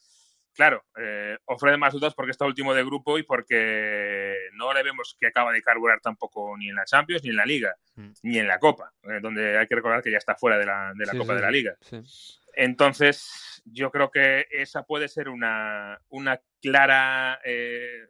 claro, 0.54 0.84
eh, 0.98 1.38
ofrece 1.44 1.76
más 1.76 1.92
dudas 1.92 2.14
porque 2.14 2.32
está 2.32 2.44
último 2.44 2.74
de 2.74 2.84
grupo 2.84 3.18
y 3.18 3.22
porque 3.22 4.36
no 4.54 4.72
le 4.74 4.82
vemos 4.82 5.16
que 5.18 5.28
acaba 5.28 5.52
de 5.52 5.62
carburar 5.62 6.00
tampoco 6.00 6.56
ni 6.58 6.68
en 6.68 6.74
la 6.74 6.84
Champions 6.84 7.22
ni 7.22 7.30
en 7.30 7.36
la 7.36 7.46
Liga, 7.46 7.74
Mm. 7.94 8.10
ni 8.22 8.38
en 8.38 8.48
la 8.48 8.58
Copa, 8.58 8.92
eh, 9.02 9.20
donde 9.20 9.58
hay 9.58 9.66
que 9.66 9.74
recordar 9.76 10.02
que 10.02 10.10
ya 10.10 10.18
está 10.18 10.34
fuera 10.34 10.58
de 10.58 10.66
la, 10.66 10.92
de 10.96 11.06
la 11.06 11.12
Sí, 11.12 11.18
Copa 11.18 11.32
sí, 11.32 11.36
de 11.36 11.42
la. 11.42 11.50
Liga. 11.50 11.76
Sí. 11.80 12.00
Entonces, 12.54 13.62
yo 13.64 13.90
creo 13.90 14.10
que 14.10 14.46
esa 14.50 14.82
puede 14.84 15.08
ser 15.08 15.28
una, 15.28 15.98
una 16.08 16.40
clara 16.60 17.40
eh, 17.44 18.06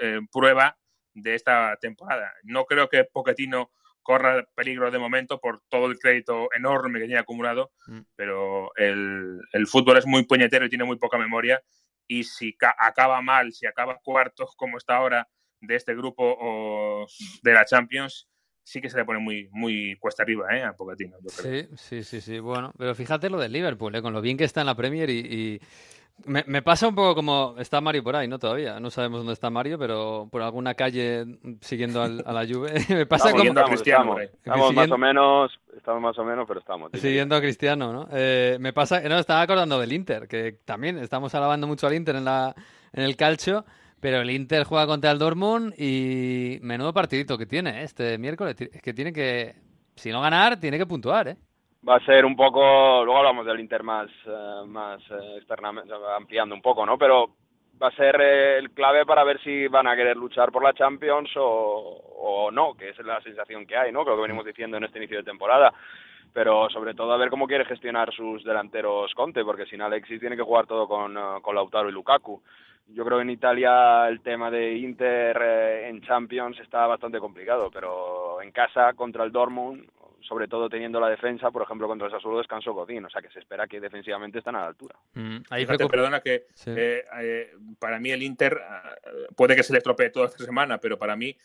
eh, 0.00 0.20
prueba 0.32 0.76
de 1.14 1.34
esta 1.34 1.76
temporada. 1.80 2.32
No 2.42 2.64
creo 2.64 2.88
que 2.88 3.04
Pochettino 3.04 3.70
corra 4.04 4.46
peligro 4.54 4.92
de 4.92 4.98
momento 5.00 5.40
por 5.40 5.62
todo 5.68 5.86
el 5.86 5.98
crédito 5.98 6.48
enorme 6.54 7.00
que 7.00 7.06
tiene 7.06 7.18
acumulado, 7.20 7.72
Mm. 7.88 8.00
pero 8.14 8.70
el, 8.76 9.40
el 9.52 9.66
fútbol 9.66 9.96
es 9.96 10.06
muy 10.06 10.24
puñetero 10.24 10.66
y 10.66 10.68
tiene 10.68 10.84
muy 10.84 10.98
poca 10.98 11.18
memoria 11.18 11.60
y 12.06 12.22
si 12.22 12.54
ca- 12.56 12.76
acaba 12.78 13.20
mal, 13.22 13.52
si 13.52 13.66
acaba 13.66 13.98
cuarto 14.04 14.46
como 14.56 14.76
está 14.78 14.96
ahora 14.96 15.26
de 15.60 15.74
este 15.74 15.94
grupo 15.96 16.36
o 16.38 17.06
de 17.42 17.52
la 17.52 17.64
Champions, 17.64 18.28
sí 18.62 18.80
que 18.80 18.88
se 18.90 18.96
le 18.98 19.04
pone 19.04 19.18
muy, 19.18 19.48
muy 19.52 19.96
cuesta 19.98 20.22
arriba 20.22 20.54
¿eh? 20.56 20.62
a 20.62 20.74
Pochettino. 20.74 21.16
yo 21.22 21.30
creo. 21.34 21.68
Sí, 21.68 21.76
sí, 21.76 22.04
sí, 22.04 22.20
sí. 22.20 22.38
Bueno, 22.38 22.72
pero 22.78 22.94
fíjate 22.94 23.28
lo 23.30 23.38
del 23.38 23.52
Liverpool, 23.52 23.94
¿eh? 23.94 24.02
con 24.02 24.12
lo 24.12 24.20
bien 24.20 24.36
que 24.36 24.44
está 24.44 24.60
en 24.60 24.66
la 24.66 24.74
Premier 24.74 25.08
y, 25.10 25.18
y 25.18 25.60
Me, 26.26 26.44
me 26.46 26.62
pasa 26.62 26.86
un 26.88 26.94
poco 26.94 27.14
como 27.16 27.56
está 27.58 27.80
Mario 27.80 28.02
por 28.04 28.14
ahí, 28.16 28.28
¿no? 28.28 28.38
Todavía. 28.38 28.78
No 28.80 28.88
sabemos 28.90 29.18
dónde 29.18 29.32
está 29.32 29.50
Mario, 29.50 29.78
pero 29.78 30.28
por 30.30 30.42
alguna 30.42 30.74
calle 30.74 31.24
siguiendo 31.60 32.02
al- 32.02 32.22
a 32.24 32.32
la 32.32 32.46
Juve. 32.46 32.72
me 32.88 33.04
pasa 33.06 33.28
Estamos, 33.30 33.32
como 33.32 33.38
Siguiendo 33.38 33.60
a 33.60 33.64
estamos, 33.64 33.70
Cristiano 33.70 34.20
estamos. 34.20 34.36
Estamos 34.44 34.74
más 34.74 34.90
o 34.90 34.98
menos, 34.98 35.60
estamos 35.76 36.02
más 36.02 36.18
o 36.18 36.24
menos, 36.24 36.44
pero 36.46 36.60
estamos. 36.60 36.90
siguiendo 36.94 37.34
a 37.36 37.40
Cristiano, 37.40 37.92
¿no? 37.92 38.08
Eh, 38.12 38.56
me 38.60 38.72
pasa, 38.72 39.00
no, 39.08 39.18
estaba 39.18 39.42
acordando 39.42 39.78
del 39.80 39.92
Inter, 39.92 40.28
que 40.28 40.52
también 40.64 40.98
estamos 40.98 41.34
alabando 41.34 41.66
mucho 41.66 41.86
al 41.86 41.94
Inter 41.94 42.16
en 42.16 42.24
la 42.24 42.54
en 42.92 43.02
el 43.02 43.16
calcio, 43.16 43.64
pero 44.00 44.18
el 44.20 44.30
Inter 44.30 44.64
juega 44.64 44.86
contra 44.86 45.10
el 45.10 45.18
Dortmund 45.18 45.74
y 45.76 46.58
menudo 46.62 46.94
partidito 46.94 47.36
que 47.36 47.44
tiene 47.46 47.80
¿eh? 47.80 47.84
este 47.84 48.18
miércoles. 48.18 48.54
Que 48.54 48.94
tiene 48.94 49.12
que, 49.12 49.56
si 49.96 50.10
no 50.10 50.20
ganar, 50.22 50.60
tiene 50.60 50.78
que 50.78 50.86
puntuar, 50.86 51.28
¿eh? 51.28 51.36
Va 51.86 51.96
a 51.96 52.04
ser 52.06 52.24
un 52.24 52.34
poco, 52.34 53.04
luego 53.04 53.18
hablamos 53.18 53.44
del 53.44 53.60
Inter 53.60 53.82
más, 53.82 54.08
eh, 54.24 54.62
más 54.66 55.02
eh, 55.10 55.36
externamente, 55.36 55.92
ampliando 56.16 56.54
un 56.54 56.62
poco, 56.62 56.86
¿no? 56.86 56.96
Pero 56.96 57.26
va 57.80 57.88
a 57.88 57.96
ser 57.96 58.18
eh, 58.22 58.56
el 58.56 58.70
clave 58.70 59.04
para 59.04 59.22
ver 59.22 59.38
si 59.42 59.66
van 59.68 59.86
a 59.86 59.94
querer 59.94 60.16
luchar 60.16 60.50
por 60.50 60.62
la 60.62 60.72
Champions 60.72 61.30
o, 61.36 61.42
o 61.42 62.50
no, 62.50 62.72
que 62.74 62.88
es 62.88 62.98
la 63.00 63.20
sensación 63.20 63.66
que 63.66 63.76
hay, 63.76 63.92
¿no? 63.92 64.02
Lo 64.02 64.16
que 64.16 64.22
venimos 64.22 64.46
diciendo 64.46 64.78
en 64.78 64.84
este 64.84 64.98
inicio 64.98 65.18
de 65.18 65.24
temporada. 65.24 65.74
Pero 66.32 66.70
sobre 66.70 66.94
todo 66.94 67.12
a 67.12 67.18
ver 67.18 67.28
cómo 67.28 67.46
quiere 67.46 67.66
gestionar 67.66 68.10
sus 68.14 68.42
delanteros 68.44 69.12
Conte, 69.12 69.44
porque 69.44 69.66
sin 69.66 69.82
Alexis 69.82 70.20
tiene 70.20 70.36
que 70.36 70.42
jugar 70.42 70.66
todo 70.66 70.88
con, 70.88 71.14
con 71.42 71.54
Lautaro 71.54 71.90
y 71.90 71.92
Lukaku. 71.92 72.42
Yo 72.88 73.04
creo 73.04 73.18
que 73.18 73.22
en 73.22 73.30
Italia 73.30 74.08
el 74.08 74.22
tema 74.22 74.50
de 74.50 74.74
Inter 74.74 75.36
en 75.84 76.00
Champions 76.00 76.58
está 76.60 76.86
bastante 76.86 77.18
complicado, 77.18 77.70
pero 77.70 78.40
en 78.42 78.50
casa 78.52 78.94
contra 78.94 79.24
el 79.24 79.32
Dortmund, 79.32 79.86
sobre 80.28 80.48
todo 80.48 80.68
teniendo 80.68 80.98
la 81.00 81.08
defensa, 81.08 81.50
por 81.50 81.62
ejemplo 81.62 81.86
contra 81.86 82.06
el 82.06 82.12
Sassuolo 82.12 82.38
descansó 82.38 82.72
Godín, 82.72 83.04
o 83.04 83.10
sea 83.10 83.20
que 83.22 83.30
se 83.30 83.38
espera 83.40 83.66
que 83.66 83.80
defensivamente 83.80 84.38
están 84.38 84.56
a 84.56 84.60
la 84.60 84.66
altura. 84.68 84.96
Mm, 85.14 85.36
ahí 85.50 85.64
Fíjate, 85.66 85.86
perdona 85.86 86.20
que 86.20 86.46
Sí. 86.54 86.70
eh, 86.76 87.04
eh, 87.20 87.52
para 87.78 87.98
mí 88.00 88.10
el 88.10 88.22
Inter 88.22 88.58
ah, 88.68 88.94
puede 89.36 89.54
que 89.56 89.62
se 89.62 89.72
le 89.72 89.78
estropee 89.78 90.10
toda 90.10 90.26
esta 90.26 90.44
semana, 90.44 90.78
pero 90.78 90.98
para 90.98 91.14
mí 91.16 91.36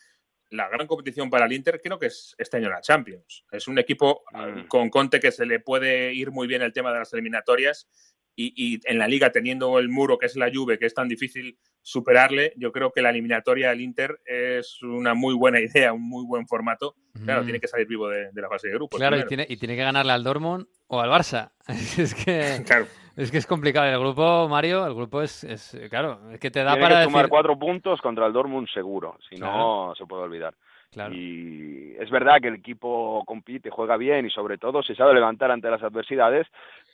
la 0.50 0.68
gran 0.68 0.86
competición 0.86 1.30
para 1.30 1.46
el 1.46 1.52
Inter 1.52 1.80
creo 1.80 1.98
que 1.98 2.06
es 2.06 2.34
este 2.38 2.56
año 2.56 2.68
la 2.70 2.80
Champions. 2.80 3.44
Es 3.52 3.68
un 3.68 3.78
equipo 3.78 4.24
Mm. 4.32 4.66
con 4.66 4.90
Conte 4.90 5.20
que 5.20 5.30
se 5.30 5.46
le 5.46 5.60
puede 5.60 6.12
ir 6.12 6.30
muy 6.32 6.46
bien 6.48 6.62
el 6.62 6.72
tema 6.72 6.92
de 6.92 6.98
las 7.00 7.12
eliminatorias 7.12 7.88
y, 8.36 8.52
y 8.74 8.80
en 8.84 8.98
la 8.98 9.08
liga 9.08 9.30
teniendo 9.30 9.78
el 9.78 9.88
muro 9.88 10.18
que 10.18 10.26
es 10.26 10.36
la 10.36 10.50
Juve, 10.52 10.78
que 10.78 10.86
es 10.86 10.94
tan 10.94 11.08
difícil 11.08 11.56
superarle, 11.82 12.52
yo 12.56 12.72
creo 12.72 12.92
que 12.92 13.02
la 13.02 13.10
eliminatoria 13.10 13.70
del 13.70 13.80
Inter 13.80 14.20
es 14.24 14.82
una 14.82 15.14
muy 15.14 15.34
buena 15.34 15.60
idea, 15.60 15.92
un 15.92 16.08
muy 16.08 16.24
buen 16.26 16.46
formato. 16.46 16.94
Claro, 17.24 17.42
Mm. 17.42 17.44
tiene 17.44 17.60
que 17.60 17.66
salir 17.68 17.86
vivo 17.88 18.08
de, 18.08 18.30
de 18.32 18.40
la 18.40 18.48
fase 18.48 18.68
de 18.68 18.74
grupos. 18.74 18.98
Claro, 18.98 19.18
y 19.18 19.24
tiene, 19.26 19.44
y 19.48 19.56
tiene 19.56 19.74
que 19.76 19.82
ganarle 19.82 20.12
al 20.12 20.22
Dortmund 20.22 20.66
o 20.86 21.00
al 21.00 21.10
Barça. 21.10 21.50
es 21.68 22.14
que 22.14 22.62
Claro. 22.66 22.86
es 23.16 23.30
que 23.30 23.38
es 23.38 23.46
complicado. 23.46 23.86
El 23.86 23.98
grupo, 23.98 24.48
Mario, 24.48 24.86
el 24.86 24.94
grupo 24.94 25.20
es, 25.22 25.42
es 25.44 25.76
claro, 25.90 26.30
es 26.30 26.38
que 26.38 26.50
te 26.50 26.62
da 26.62 26.72
Tiene 26.74 26.86
para 26.86 26.98
que 27.00 27.04
sumar 27.06 27.22
decir... 27.22 27.30
cuatro 27.30 27.58
puntos 27.58 28.00
contra 28.00 28.26
el 28.26 28.32
Dortmund 28.32 28.68
seguro, 28.72 29.18
si 29.28 29.36
no 29.36 29.46
Claro. 29.46 29.94
se 29.96 30.06
puede 30.06 30.22
olvidar. 30.22 30.54
Claro. 30.92 31.14
Y 31.14 31.94
es 32.00 32.10
verdad 32.10 32.40
que 32.42 32.48
el 32.48 32.56
equipo 32.56 33.22
compite, 33.24 33.70
juega 33.70 33.96
bien 33.96 34.26
y 34.26 34.30
sobre 34.30 34.58
todo 34.58 34.82
se 34.82 34.94
sabe 34.96 35.14
levantar 35.14 35.50
ante 35.52 35.70
las 35.70 35.82
adversidades, 35.82 36.48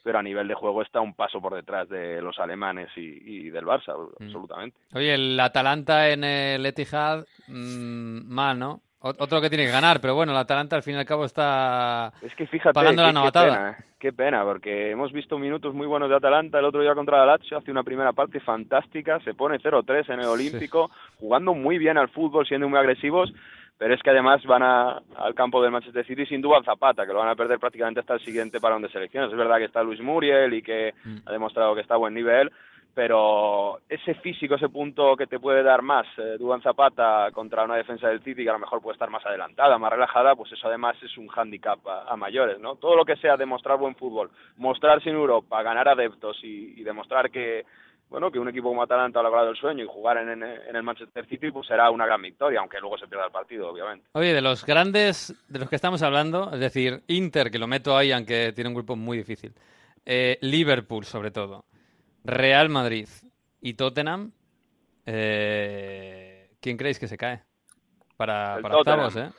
pero 0.07 0.21
a 0.21 0.23
nivel 0.23 0.47
de 0.47 0.55
juego 0.55 0.83
está 0.83 1.01
un 1.01 1.15
paso 1.15 1.41
por 1.41 1.53
detrás 1.53 1.89
de 1.89 2.23
los 2.23 2.39
alemanes 2.39 2.89
y, 2.97 3.01
y 3.01 3.51
del 3.51 3.65
Barça, 3.65 3.93
Mm. 4.21 4.23
absolutamente. 4.25 4.77
Oye, 4.95 5.13
el 5.15 5.41
Atalanta 5.41 6.09
en 6.11 6.23
el 6.23 6.65
Etihad, 6.65 7.25
mm, 7.49 8.33
mal, 8.33 8.57
¿no? 8.57 8.81
Otro 9.01 9.41
que 9.41 9.49
tiene 9.49 9.67
que 9.67 9.73
ganar, 9.73 10.01
pero 10.01 10.15
bueno, 10.15 10.31
el 10.33 10.39
Atalanta 10.39 10.77
al 10.77 10.83
fin 10.85 10.95
y 10.95 10.99
al 10.99 11.05
cabo 11.07 11.25
está... 11.25 12.13
Es 12.23 12.35
que 12.37 12.47
fíjate, 12.47 12.73
Pagando 12.75 13.03
la 13.03 13.09
qué- 13.09 13.13
qué 13.13 13.19
novatada. 13.19 13.47
pena, 13.55 13.71
¿eh? 13.71 13.85
qué 13.99 14.13
pena, 14.13 14.45
porque 14.45 14.91
hemos 14.93 15.13
visto 15.13 15.39
minutos 15.39 15.75
muy 15.75 15.87
buenos 15.89 16.09
de 16.09 16.15
Atalanta 16.17 16.59
el 16.61 16.65
otro 16.65 16.81
día 16.83 16.95
contra 16.95 17.19
la 17.19 17.27
Lazio, 17.37 17.59
hace 17.59 17.71
una 17.73 17.83
primera 17.83 18.13
parte 18.13 18.39
fantástica, 18.41 19.19
se 19.21 19.35
pone 19.35 19.59
0-3 19.59 20.09
en 20.13 20.21
el 20.21 20.27
Olímpico, 20.27 20.91
jugando 21.21 21.53
muy 21.55 21.79
bien 21.79 21.99
al 21.99 22.09
fútbol, 22.09 22.47
siendo 22.47 22.69
muy 22.69 22.79
agresivos, 22.79 23.33
pero 23.79 23.95
es 23.95 24.03
que 24.03 24.11
además 24.11 24.43
van 24.45 24.63
a- 24.63 25.03
al 25.17 25.35
campo 25.35 25.63
del 25.63 25.71
Manchester 25.73 26.07
City 26.07 26.25
sin 26.27 26.41
duda 26.41 26.63
Zapata, 26.65 27.07
que 27.07 27.13
lo 27.13 27.19
van 27.21 27.29
a 27.29 27.35
perder 27.37 27.59
prácticamente 27.59 28.01
hasta 28.01 28.15
el 28.15 28.21
siguiente 28.21 28.61
parón 28.61 28.83
de 28.83 28.89
selecciones. 28.89 29.31
Es 29.31 29.37
verdad 29.37 29.59
que 29.59 29.65
está 29.65 29.83
Luis 29.83 30.01
Muriel 30.01 30.55
y 30.55 30.63
que 30.63 30.95
Mm. 31.05 31.17
ha 31.27 31.33
demostrado 31.33 31.75
que 31.75 31.83
está 31.83 31.95
a 31.95 31.99
buen 31.99 32.15
nivel, 32.15 32.51
pero 32.95 33.79
ese 33.91 34.15
físico, 34.15 34.55
ese 34.55 34.71
punto 34.71 35.15
que 35.17 35.27
te 35.27 35.39
puede 35.39 35.63
dar 35.63 35.83
más 35.83 36.07
eh, 36.17 36.37
Duban 36.39 36.63
Zapata 36.63 37.29
contra 37.31 37.65
una 37.65 37.77
defensa 37.77 38.09
del 38.09 38.23
City 38.23 38.43
que 38.43 38.49
a 38.49 38.55
lo 38.55 38.59
mejor 38.59 38.81
puede 38.81 38.95
estar 38.95 39.11
más 39.11 39.25
adelantada, 39.27 39.77
más 39.79 39.93
relajada, 39.93 40.35
pues 40.35 40.51
eso 40.53 40.67
además 40.67 40.97
es 41.03 41.17
un 41.19 41.29
hándicap 41.29 41.87
a, 41.87 42.05
a 42.11 42.17
mayores, 42.17 42.59
¿no? 42.59 42.77
Todo 42.77 42.97
lo 42.97 43.05
que 43.05 43.17
sea 43.17 43.37
demostrar 43.37 43.77
buen 43.79 43.95
fútbol, 43.97 44.31
mostrarse 44.57 45.11
en 45.11 45.17
Europa, 45.17 45.63
ganar 45.63 45.89
adeptos 45.89 46.43
y, 46.43 46.81
y 46.81 46.83
demostrar 46.85 47.31
que 47.31 47.67
bueno, 48.09 48.31
que 48.31 48.39
un 48.39 48.49
equipo 48.49 48.69
como 48.69 48.83
Atalanta 48.83 49.21
ha 49.21 49.23
logrado 49.23 49.51
el 49.51 49.57
sueño 49.57 49.83
y 49.85 49.87
jugar 49.89 50.19
en, 50.19 50.29
en- 50.31 50.43
en 50.43 50.77
el 50.77 50.83
Manchester 50.83 51.27
City 51.27 51.51
pues 51.51 51.67
será 51.67 51.91
una 51.91 52.07
gran 52.07 52.23
victoria, 52.23 52.61
aunque 52.61 52.79
luego 52.81 52.97
se 52.99 53.09
pierda 53.09 53.27
el 53.27 53.33
partido, 53.33 53.69
obviamente. 53.71 54.09
Oye, 54.13 54.33
de 54.33 54.41
los 54.43 54.65
grandes 54.65 55.35
de 55.49 55.59
los 55.59 55.69
que 55.69 55.77
estamos 55.77 56.03
hablando, 56.03 56.51
es 56.53 56.61
decir, 56.61 57.03
Inter, 57.09 57.51
que 57.51 57.59
lo 57.59 57.67
meto 57.67 57.97
ahí, 57.97 58.13
aunque 58.13 58.53
tiene 58.55 58.69
un 58.69 58.75
grupo 58.75 58.95
muy 58.97 59.19
difícil, 59.19 59.53
eh, 60.05 60.39
Liverpool 60.41 61.05
sobre 61.05 61.31
todo, 61.33 61.65
Real 62.25 62.69
Madrid 62.69 63.09
y 63.61 63.75
Tottenham, 63.75 64.33
eh, 65.05 66.51
¿quién 66.61 66.77
creéis 66.77 66.99
que 66.99 67.09
se 67.09 67.17
cae? 67.17 67.43
Para, 68.17 68.57
El 68.57 68.63
para 68.63 68.77
octavos, 68.79 69.17
¿eh? 69.17 69.31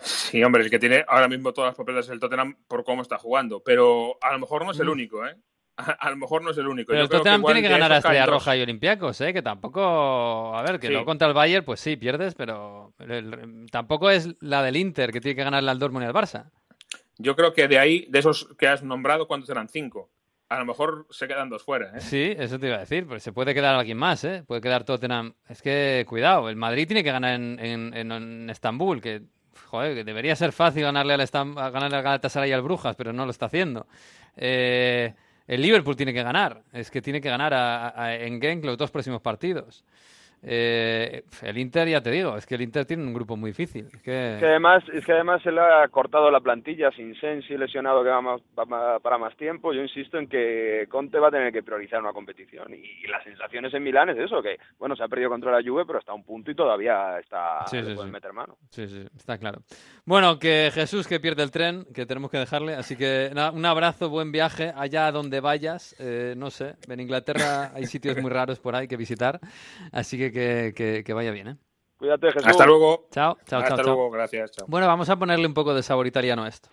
Sí, 0.00 0.42
hombre, 0.44 0.62
el 0.62 0.70
que 0.70 0.78
tiene 0.78 1.04
ahora 1.08 1.26
mismo 1.28 1.52
todas 1.52 1.70
las 1.70 1.76
papeles 1.76 2.06
es 2.06 2.12
el 2.12 2.20
Tottenham 2.20 2.56
por 2.68 2.84
cómo 2.84 3.02
está 3.02 3.18
jugando, 3.18 3.60
pero 3.64 4.16
a 4.22 4.32
lo 4.32 4.38
mejor 4.38 4.64
no 4.64 4.70
es 4.72 4.78
el 4.80 4.86
Mm. 4.86 4.90
único, 4.92 5.26
¿eh? 5.26 5.34
A, 5.78 5.92
a 6.06 6.10
lo 6.10 6.16
mejor 6.16 6.42
no 6.42 6.50
es 6.50 6.58
el 6.58 6.66
único. 6.68 6.88
Pero 6.88 6.98
Yo 6.98 7.02
el 7.04 7.08
creo 7.08 7.20
Tottenham 7.20 7.44
tiene 7.44 7.62
que 7.62 7.68
ganar 7.68 7.92
a 7.92 7.96
Estrella. 7.98 8.26
Roja 8.26 8.56
y 8.56 8.60
Olympiacos, 8.62 9.20
¿eh? 9.22 9.32
Que 9.32 9.40
tampoco... 9.42 10.54
A 10.54 10.62
ver, 10.62 10.78
que 10.78 10.88
Sí. 10.88 10.92
no 10.92 11.04
contra 11.04 11.26
el 11.28 11.34
Bayern, 11.34 11.64
pues 11.64 11.80
sí, 11.80 11.96
pierdes, 11.96 12.34
pero 12.34 12.92
el- 12.98 13.10
el- 13.10 13.66
tampoco 13.70 14.10
es 14.10 14.34
la 14.40 14.62
del 14.62 14.76
Inter, 14.76 15.12
que 15.12 15.20
tiene 15.20 15.36
que 15.36 15.44
ganarle 15.44 15.70
al 15.70 15.78
Dortmund 15.78 16.04
y 16.04 16.08
al 16.08 16.14
Barça. 16.14 16.50
Yo 17.16 17.34
creo 17.34 17.52
que 17.54 17.66
de 17.68 17.78
ahí, 17.78 18.06
de 18.10 18.18
esos 18.18 18.48
que 18.58 18.68
has 18.68 18.82
nombrado, 18.82 19.26
¿cuántos 19.26 19.48
eran? 19.50 19.68
Cinco. 19.68 20.10
A 20.50 20.58
lo 20.58 20.64
mejor 20.64 21.06
se 21.10 21.28
quedan 21.28 21.50
dos 21.50 21.62
fuera, 21.62 21.90
¿eh? 21.96 22.00
Sí, 22.00 22.34
eso 22.38 22.58
te 22.58 22.68
iba 22.68 22.76
a 22.76 22.80
decir, 22.80 23.06
pues 23.06 23.22
se 23.22 23.32
puede 23.32 23.52
quedar 23.54 23.74
alguien 23.74 23.98
más, 23.98 24.24
¿eh? 24.24 24.44
Puede 24.46 24.60
quedar 24.62 24.84
Tottenham. 24.84 25.34
Es 25.48 25.60
que, 25.60 26.06
cuidado, 26.08 26.48
el 26.48 26.56
Madrid 26.56 26.86
tiene 26.86 27.04
que 27.04 27.12
ganar 27.12 27.34
en, 27.34 27.58
en, 27.60 27.94
en- 27.94 28.12
en 28.12 28.48
Estambul, 28.50 29.02
que, 29.02 29.22
joder, 29.66 29.94
que 29.94 30.04
debería 30.04 30.34
ser 30.36 30.52
fácil 30.52 30.84
ganarle 30.84 31.12
al, 31.14 31.20
Estam- 31.20 31.60
a 31.60 31.68
ganarle 31.70 31.98
al 31.98 32.02
Galatasaray 32.02 32.48
y 32.48 32.52
al 32.54 32.62
Brujas, 32.62 32.96
pero 32.96 33.12
no 33.12 33.26
lo 33.26 33.30
está 33.30 33.46
haciendo. 33.46 33.86
Eh, 34.36 35.12
el 35.48 35.62
Liverpool 35.62 35.96
tiene 35.96 36.12
que 36.14 36.22
ganar, 36.22 36.62
es 36.72 36.90
que 36.90 37.02
tiene 37.02 37.20
que 37.20 37.28
ganar 37.28 37.52
a- 37.54 38.14
en 38.14 38.40
Genk 38.40 38.64
los 38.64 38.76
dos 38.78 38.90
próximos 38.90 39.20
partidos. 39.20 39.82
Eh, 40.42 41.24
el 41.42 41.58
Inter, 41.58 41.88
ya 41.88 42.00
te 42.00 42.10
digo, 42.10 42.36
es 42.36 42.46
que 42.46 42.54
el 42.54 42.62
Inter 42.62 42.84
tiene 42.86 43.02
un 43.04 43.12
grupo 43.12 43.36
muy 43.36 43.50
difícil. 43.50 43.86
Es 43.92 44.02
que... 44.02 44.34
Es 44.34 44.38
que 44.40 44.46
además, 44.46 44.84
es 44.92 45.04
que 45.04 45.12
además 45.12 45.42
se 45.42 45.50
le 45.50 45.60
ha 45.60 45.86
cortado 45.88 46.30
la 46.30 46.40
plantilla 46.40 46.90
sin 46.92 47.14
Sensi 47.20 47.56
lesionado 47.56 48.02
que 48.04 48.10
va, 48.10 48.20
más- 48.20 48.40
va 48.58 48.98
para 49.00 49.18
más 49.18 49.36
tiempo. 49.36 49.72
Yo 49.72 49.82
insisto 49.82 50.18
en 50.18 50.28
que 50.28 50.86
Conte 50.88 51.18
va 51.18 51.28
a 51.28 51.32
tener 51.32 51.52
que 51.52 51.62
priorizar 51.62 52.00
una 52.00 52.12
competición. 52.12 52.72
Y, 52.74 53.06
las 53.08 53.24
sensaciones 53.24 53.72
en 53.74 53.82
Milán 53.82 54.10
es 54.10 54.18
eso, 54.18 54.42
que 54.42 54.58
bueno, 54.78 54.94
se 54.94 55.02
ha 55.02 55.08
perdido 55.08 55.30
contra 55.30 55.50
la 55.50 55.62
Juve, 55.66 55.84
pero 55.86 55.98
está 55.98 56.12
a 56.12 56.14
un 56.14 56.24
punto 56.24 56.50
y 56.50 56.54
todavía 56.54 57.18
está 57.18 57.66
Sí, 57.66 57.82
sí, 57.82 57.96
sí. 57.96 58.10
meter 58.10 58.32
mano. 58.32 58.56
Sí, 58.70 58.86
sí, 58.86 59.06
está 59.16 59.38
claro. 59.38 59.62
Bueno, 60.04 60.38
que 60.38 60.70
Jesús 60.72 61.06
que 61.08 61.20
pierde 61.20 61.42
el 61.42 61.50
tren, 61.50 61.84
que 61.94 62.06
tenemos 62.06 62.30
que 62.30 62.38
dejarle. 62.38 62.74
Así 62.74 62.96
que 62.96 63.30
nada, 63.34 63.50
un 63.50 63.64
abrazo, 63.64 64.08
buen 64.08 64.30
viaje 64.30 64.72
allá 64.76 65.10
donde 65.10 65.40
vayas. 65.40 65.96
Eh, 65.98 66.34
no 66.36 66.50
sé, 66.50 66.74
en 66.88 67.00
Inglaterra 67.00 67.72
hay 67.74 67.84
sitios 67.86 68.16
muy 68.20 68.30
raros 68.30 68.60
por 68.60 68.74
ahí 68.76 68.86
que 68.88 68.96
visitar. 68.96 69.40
Así 69.92 70.18
que 70.18 70.27
que, 70.32 70.72
que- 70.76 71.02
que 71.04 71.12
vaya 71.12 71.30
bien, 71.30 71.48
¿eh? 71.48 71.56
Cuídate, 71.98 72.28
Jesús. 72.32 72.46
Hasta 72.46 72.64
luego. 72.66 73.08
Chao, 73.10 73.36
chao, 73.46 73.58
Hasta 73.60 73.68
chao, 73.74 73.76
chao. 73.84 73.84
luego, 73.86 74.10
gracias. 74.10 74.52
Chao. 74.52 74.66
Bueno, 74.68 74.86
vamos 74.86 75.08
a 75.10 75.16
ponerle 75.18 75.46
un 75.46 75.54
poco 75.54 75.74
de 75.74 75.82
sabor 75.82 76.06
italiano 76.06 76.44
a 76.44 76.48
esto. 76.48 76.68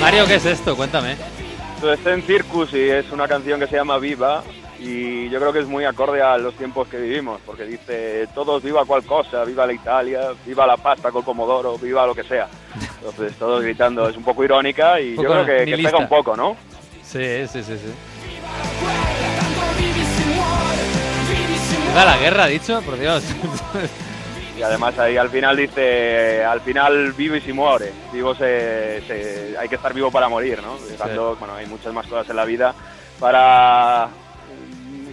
Mario, 0.00 0.26
¿qué 0.26 0.34
es 0.36 0.46
esto? 0.46 0.76
Cuéntame. 0.76 1.16
Entonces, 1.74 1.98
está 1.98 2.14
en 2.14 2.22
Circus 2.22 2.72
y 2.74 2.80
es 2.90 3.10
una 3.12 3.26
canción 3.26 3.58
que 3.60 3.66
se 3.66 3.76
llama 3.76 3.98
Viva 3.98 4.42
y 4.78 5.28
yo 5.30 5.38
creo 5.38 5.52
que 5.52 5.60
es 5.60 5.66
muy 5.66 5.84
acorde 5.84 6.20
a 6.22 6.36
los 6.38 6.54
tiempos 6.54 6.88
que 6.88 6.98
vivimos 6.98 7.40
porque 7.46 7.64
dice 7.64 8.28
todos 8.34 8.62
viva 8.62 8.84
cual 8.84 9.04
cosa, 9.04 9.44
viva 9.44 9.66
la 9.66 9.72
Italia, 9.72 10.20
viva 10.44 10.66
la 10.66 10.76
pasta 10.76 11.10
con 11.10 11.24
pomodoro, 11.24 11.78
viva 11.78 12.06
lo 12.06 12.14
que 12.14 12.24
sea. 12.24 12.48
Entonces 12.98 13.34
todos 13.38 13.62
gritando, 13.62 14.08
es 14.08 14.16
un 14.16 14.24
poco 14.24 14.44
irónica 14.44 15.00
y 15.00 15.16
Un 15.16 15.24
yo 15.24 15.30
poco 15.30 15.44
creo 15.44 15.64
que, 15.64 15.70
que 15.70 15.76
pega 15.82 15.98
un 15.98 16.08
poco, 16.08 16.36
¿no? 16.36 16.56
Sí, 17.02 17.46
sí, 17.48 17.62
sí, 17.62 17.78
sí. 17.78 17.92
tanto 18.42 19.86
¿Viva 21.88 22.04
la 22.04 22.16
guerra, 22.18 22.46
dicho? 22.46 22.82
Por 22.82 22.98
Dios. 22.98 23.24
Y 24.58 24.62
además 24.62 24.98
ahí 24.98 25.16
al 25.16 25.28
final 25.30 25.56
dice, 25.56 26.44
al 26.44 26.60
final 26.62 27.12
vive 27.12 27.38
y 27.38 27.40
si 27.42 27.52
muere. 27.52 27.92
Vivo 28.12 28.34
se, 28.34 29.02
se- 29.06 29.54
hay 29.58 29.68
que 29.68 29.74
estar 29.76 29.92
vivo 29.92 30.10
para 30.10 30.28
morir, 30.28 30.62
¿no? 30.62 30.76
Dejando, 30.88 31.36
bueno, 31.38 31.54
hay 31.54 31.66
muchas 31.66 31.92
más 31.92 32.06
cosas 32.06 32.28
en 32.30 32.36
la 32.36 32.44
vida 32.44 32.74
para 33.20 34.08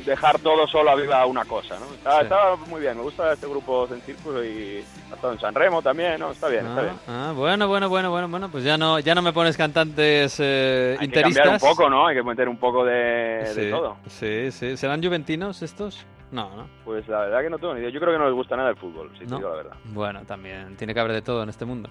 dejar 0.06 0.40
todo 0.40 0.68
solo 0.68 0.92
a 0.92 0.96
viva 0.96 1.26
una 1.26 1.46
cosa, 1.46 1.80
¿no? 1.80 1.86
Está, 1.94 2.18
Sí. 2.20 2.24
está 2.24 2.56
muy 2.68 2.82
bien, 2.82 2.98
me 2.98 3.04
gusta 3.04 3.34
este 3.34 3.48
grupo 3.48 3.88
en 3.92 4.02
círculo 4.02 4.44
y 4.44 4.84
ha 5.12 5.16
estado 5.16 5.34
en 5.34 5.40
San 5.40 5.54
Remo 5.56 5.82
también, 5.82 6.20
¿no? 6.20 6.32
Está 6.32 6.48
bien, 6.50 6.66
está 6.68 6.82
bien. 6.82 6.96
Ah, 7.08 7.28
ah, 7.30 7.34
bueno, 7.36 7.68
bueno, 7.68 7.90
bueno, 7.90 8.10
bueno, 8.12 8.28
bueno, 8.30 8.50
pues 8.50 8.64
ya 8.64 8.78
no, 8.78 9.00
ya 9.00 9.16
no 9.16 9.22
me 9.22 9.34
pones 9.34 9.56
cantantes 9.58 10.38
eh, 10.40 10.92
Hay 10.94 10.98
que 11.00 11.06
interistas. 11.06 11.44
cambiar 11.48 11.62
un 11.64 11.76
poco, 11.76 11.90
¿no? 11.90 12.08
Hay 12.08 12.16
que 12.16 12.24
meter 12.24 12.48
un 12.50 12.58
poco 12.58 12.86
de, 12.86 12.94
de 12.94 13.46
sí, 13.66 13.70
todo. 13.72 13.98
Sí, 14.08 14.52
sí. 14.52 14.78
¿Serán 14.78 15.04
juventinos 15.04 15.62
estos? 15.62 16.06
No, 16.32 16.50
no. 16.56 16.68
Pues 16.84 17.08
la 17.08 17.20
verdad 17.22 17.42
que 17.42 17.50
no 17.52 17.60
tengo 17.60 17.74
ni 17.76 17.82
idea. 17.82 17.92
Yo 17.92 18.00
creo 18.00 18.12
que 18.14 18.18
no 18.20 18.26
les 18.26 18.34
gusta 18.34 18.56
nada 18.58 18.70
el 18.70 18.76
fútbol, 18.76 19.12
si 19.14 19.20
te 19.20 19.26
¿No? 19.28 19.38
digo 19.38 19.50
la 19.50 19.56
verdad. 19.56 19.74
Bueno, 19.86 20.22
también 20.26 20.76
tiene 20.78 20.94
que 20.94 21.00
haber 21.00 21.14
de 21.14 21.22
todo 21.22 21.44
en 21.44 21.50
este 21.50 21.64
mundo. 21.66 21.90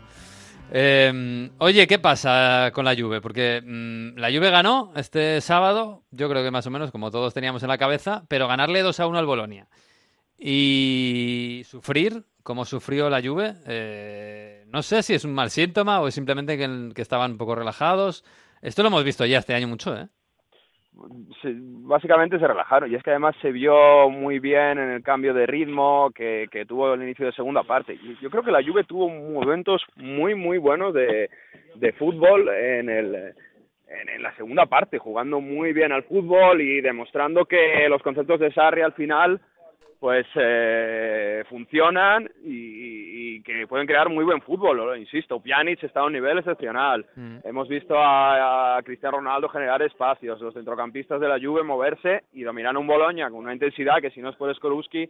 Eh, 0.74 1.50
oye, 1.58 1.86
¿qué 1.86 1.98
pasa 1.98 2.70
con 2.72 2.86
la 2.86 2.96
Juve? 2.96 3.20
Porque 3.20 3.60
mm, 3.62 4.18
la 4.18 4.28
Juve 4.30 4.50
ganó 4.50 4.90
este 4.96 5.42
sábado, 5.42 6.04
yo 6.10 6.30
creo 6.30 6.42
que 6.42 6.50
más 6.50 6.66
o 6.66 6.70
menos 6.70 6.90
como 6.90 7.10
todos 7.10 7.34
teníamos 7.34 7.62
en 7.62 7.68
la 7.68 7.76
cabeza, 7.76 8.24
pero 8.28 8.48
ganarle 8.48 8.80
2 8.80 8.98
a 9.00 9.06
1 9.06 9.18
al 9.18 9.26
Bolonia 9.26 9.68
y 10.38 11.62
sufrir 11.66 12.24
como 12.42 12.64
sufrió 12.64 13.10
la 13.10 13.20
Juve, 13.20 13.54
eh, 13.66 14.64
no 14.68 14.82
sé 14.82 15.02
si 15.02 15.12
es 15.12 15.24
un 15.26 15.34
mal 15.34 15.50
síntoma 15.50 16.00
o 16.00 16.08
es 16.08 16.14
simplemente 16.14 16.56
que, 16.56 16.90
que 16.94 17.02
estaban 17.02 17.32
un 17.32 17.38
poco 17.38 17.54
relajados. 17.54 18.24
Esto 18.62 18.82
lo 18.82 18.88
hemos 18.88 19.04
visto 19.04 19.26
ya 19.26 19.40
este 19.40 19.54
año 19.54 19.68
mucho, 19.68 19.94
¿eh? 19.94 20.08
Se- 21.40 21.54
básicamente 21.56 22.38
se 22.38 22.46
relajaron 22.46 22.90
y 22.90 22.94
es 22.94 23.02
que 23.02 23.10
además 23.10 23.34
se 23.40 23.50
vio 23.52 24.08
muy 24.10 24.38
bien 24.38 24.78
en 24.78 24.90
el 24.90 25.02
cambio 25.02 25.34
de 25.34 25.46
ritmo 25.46 26.10
que, 26.14 26.48
que 26.50 26.66
tuvo 26.66 26.94
el 26.94 27.02
inicio 27.02 27.26
de 27.26 27.32
segunda 27.32 27.62
parte. 27.62 27.98
Yo 28.20 28.30
creo 28.30 28.42
que 28.42 28.50
la 28.52 28.62
Juve 28.62 28.84
tuvo 28.84 29.08
momentos 29.08 29.82
muy 29.96 30.34
muy 30.34 30.58
buenos 30.58 30.92
de, 30.94 31.30
de 31.76 31.92
fútbol 31.92 32.48
en 32.48 32.88
el 32.88 33.34
en 34.14 34.22
la 34.22 34.34
segunda 34.36 34.64
parte, 34.64 34.96
jugando 34.96 35.38
muy 35.40 35.74
bien 35.74 35.92
al 35.92 36.04
fútbol 36.04 36.62
y 36.62 36.80
demostrando 36.80 37.44
que 37.44 37.86
los 37.90 38.02
conceptos 38.02 38.40
de 38.40 38.50
Sarri 38.50 38.80
al 38.80 38.94
final 38.94 39.38
pues 40.00 40.26
eh, 40.34 41.44
funcionan 41.48 42.28
y, 42.42 42.71
y 43.42 43.60
que 43.60 43.66
pueden 43.66 43.86
crear 43.86 44.08
muy 44.08 44.24
buen 44.24 44.40
fútbol, 44.40 44.76
lo 44.76 44.96
insisto, 44.96 45.40
Pjanic 45.40 45.82
está 45.82 46.00
a 46.00 46.04
un 46.04 46.12
nivel 46.12 46.38
excepcional. 46.38 47.04
Mm. 47.16 47.38
Hemos 47.44 47.68
visto 47.68 47.96
a, 47.98 48.76
a 48.76 48.82
Cristiano 48.82 49.18
Ronaldo 49.18 49.48
generar 49.48 49.82
espacios, 49.82 50.40
los 50.40 50.54
centrocampistas 50.54 51.20
de 51.20 51.28
la 51.28 51.40
Juve 51.40 51.62
moverse 51.62 52.24
y 52.32 52.42
dominar 52.42 52.76
un 52.76 52.86
Boloña 52.86 53.30
con 53.30 53.40
una 53.40 53.52
intensidad 53.52 54.00
que 54.00 54.10
si 54.10 54.20
no 54.20 54.30
es 54.30 54.36
por 54.36 54.54
Skorupski 54.54 55.08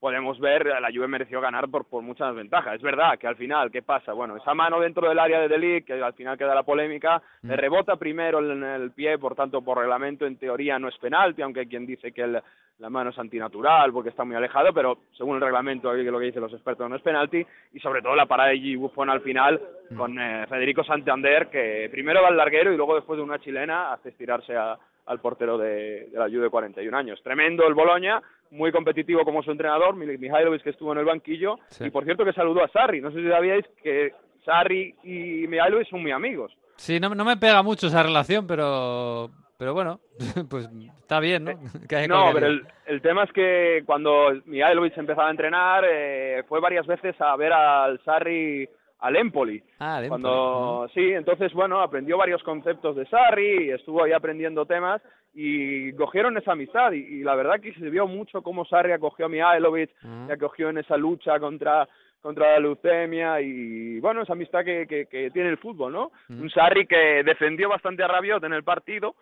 podemos 0.00 0.38
ver 0.38 0.66
la 0.66 0.88
Juve 0.94 1.08
mereció 1.08 1.40
ganar 1.40 1.68
por, 1.68 1.84
por 1.86 2.02
mucha 2.02 2.26
desventaja. 2.28 2.74
Es 2.74 2.82
verdad 2.82 3.18
que 3.18 3.26
al 3.26 3.36
final, 3.36 3.70
¿qué 3.70 3.82
pasa? 3.82 4.12
Bueno, 4.12 4.36
esa 4.36 4.54
mano 4.54 4.78
dentro 4.80 5.08
del 5.08 5.18
área 5.18 5.40
de 5.40 5.48
Delic, 5.48 5.86
que 5.86 5.94
al 6.02 6.12
final 6.14 6.38
queda 6.38 6.54
la 6.54 6.62
polémica, 6.62 7.20
le 7.42 7.56
rebota 7.56 7.96
primero 7.96 8.38
en 8.38 8.62
el 8.62 8.90
pie, 8.92 9.18
por 9.18 9.34
tanto, 9.34 9.62
por 9.62 9.78
reglamento, 9.78 10.26
en 10.26 10.36
teoría 10.38 10.78
no 10.78 10.88
es 10.88 10.96
penalti, 10.98 11.42
aunque 11.42 11.60
hay 11.60 11.66
quien 11.66 11.86
dice 11.86 12.12
que 12.12 12.22
el- 12.22 12.40
la 12.78 12.88
mano 12.90 13.10
es 13.10 13.18
antinatural 13.18 13.92
porque 13.92 14.10
está 14.10 14.22
muy 14.22 14.36
alejado, 14.36 14.72
pero 14.72 14.98
según 15.16 15.34
el 15.34 15.42
reglamento, 15.42 15.92
lo 15.92 16.18
que 16.20 16.26
dicen 16.26 16.42
los 16.42 16.52
expertos, 16.52 16.88
no 16.88 16.94
es 16.94 17.02
penalti, 17.02 17.44
y 17.72 17.80
sobre 17.80 18.00
todo 18.02 18.14
la 18.14 18.26
parada 18.26 18.50
de 18.50 18.76
Buffon 18.76 19.10
al 19.10 19.20
final 19.20 19.60
con 19.96 20.16
eh, 20.16 20.46
Federico 20.48 20.84
Santander, 20.84 21.48
que 21.48 21.88
primero 21.90 22.22
va 22.22 22.28
al 22.28 22.36
larguero 22.36 22.72
y 22.72 22.76
luego 22.76 22.94
después 22.94 23.16
de 23.16 23.24
una 23.24 23.40
chilena 23.40 23.92
hace 23.94 24.10
estirarse 24.10 24.54
a- 24.56 24.78
al 25.08 25.20
portero 25.20 25.58
de, 25.58 26.08
de 26.10 26.18
la 26.18 26.26
Juve 26.26 26.42
de 26.44 26.50
41 26.50 26.96
años. 26.96 27.20
Tremendo 27.22 27.66
el 27.66 27.74
Boloña, 27.74 28.22
muy 28.50 28.70
competitivo 28.72 29.24
como 29.24 29.42
su 29.42 29.50
entrenador, 29.50 29.96
Mihailovic 29.96 30.62
que 30.62 30.70
estuvo 30.70 30.92
en 30.92 30.98
el 30.98 31.04
banquillo, 31.04 31.56
Sí. 31.68 31.86
y 31.86 31.90
por 31.90 32.04
cierto 32.04 32.24
que 32.24 32.32
saludó 32.32 32.62
a 32.62 32.68
Sarri, 32.68 33.00
no 33.00 33.10
sé 33.10 33.20
si 33.22 33.28
sabíais 33.28 33.64
que 33.82 34.12
Sarri 34.44 34.94
y 35.02 35.46
Mihailovic 35.48 35.88
son 35.88 36.02
muy 36.02 36.12
amigos. 36.12 36.52
Sí, 36.76 37.00
no, 37.00 37.08
no 37.14 37.24
me 37.24 37.36
pega 37.36 37.62
mucho 37.62 37.88
esa 37.88 38.02
relación, 38.04 38.46
pero, 38.46 39.30
pero 39.58 39.74
bueno, 39.74 40.00
pues 40.48 40.68
está 41.00 41.18
bien, 41.20 41.44
¿no? 41.44 41.52
Que 41.88 41.96
haya 41.96 42.06
No, 42.06 42.30
pero 42.32 42.46
el 42.86 43.02
tema 43.02 43.24
es 43.24 43.32
que 43.32 43.82
cuando 43.84 44.30
Mihailovic 44.46 44.96
empezaba 44.96 45.28
a 45.28 45.32
entrenar, 45.32 45.84
eh, 45.90 46.42
fue 46.48 46.60
varias 46.60 46.86
veces 46.86 47.20
a 47.20 47.34
ver 47.36 47.52
al 47.52 48.00
Sarri 48.04 48.68
al 49.00 49.16
Empoli. 49.16 49.62
Ah, 49.78 50.02
Cuando 50.08 50.88
sí, 50.94 51.12
entonces 51.12 51.52
bueno, 51.52 51.80
aprendió 51.80 52.16
varios 52.16 52.42
conceptos 52.42 52.96
de 52.96 53.06
Sarri, 53.06 53.66
y 53.66 53.70
estuvo 53.70 54.02
ahí 54.02 54.12
aprendiendo 54.12 54.66
temas 54.66 55.00
y 55.34 55.92
cogieron 55.92 56.36
esa 56.36 56.52
amistad 56.52 56.92
y, 56.92 56.98
y 56.98 57.22
la 57.22 57.34
verdad 57.34 57.60
que 57.60 57.72
se 57.74 57.90
vio 57.90 58.06
mucho 58.06 58.42
cómo 58.42 58.64
Sarri 58.64 58.92
acogió 58.92 59.26
a 59.26 59.28
Mihailovic, 59.28 59.90
le 60.26 60.32
acogió 60.32 60.70
en 60.70 60.78
esa 60.78 60.96
lucha 60.96 61.38
contra 61.38 61.88
contra 62.20 62.54
la 62.54 62.58
leucemia 62.58 63.40
y 63.40 64.00
bueno, 64.00 64.22
esa 64.22 64.32
amistad 64.32 64.64
que, 64.64 64.88
que, 64.88 65.06
que 65.06 65.30
tiene 65.30 65.50
el 65.50 65.58
fútbol, 65.58 65.92
¿no? 65.92 66.10
Un 66.28 66.50
Sarri 66.50 66.84
que 66.86 67.22
defendió 67.22 67.68
bastante 67.68 68.02
a 68.02 68.08
Rabiot 68.08 68.42
en 68.42 68.52
el 68.54 68.64
partido, 68.64 69.14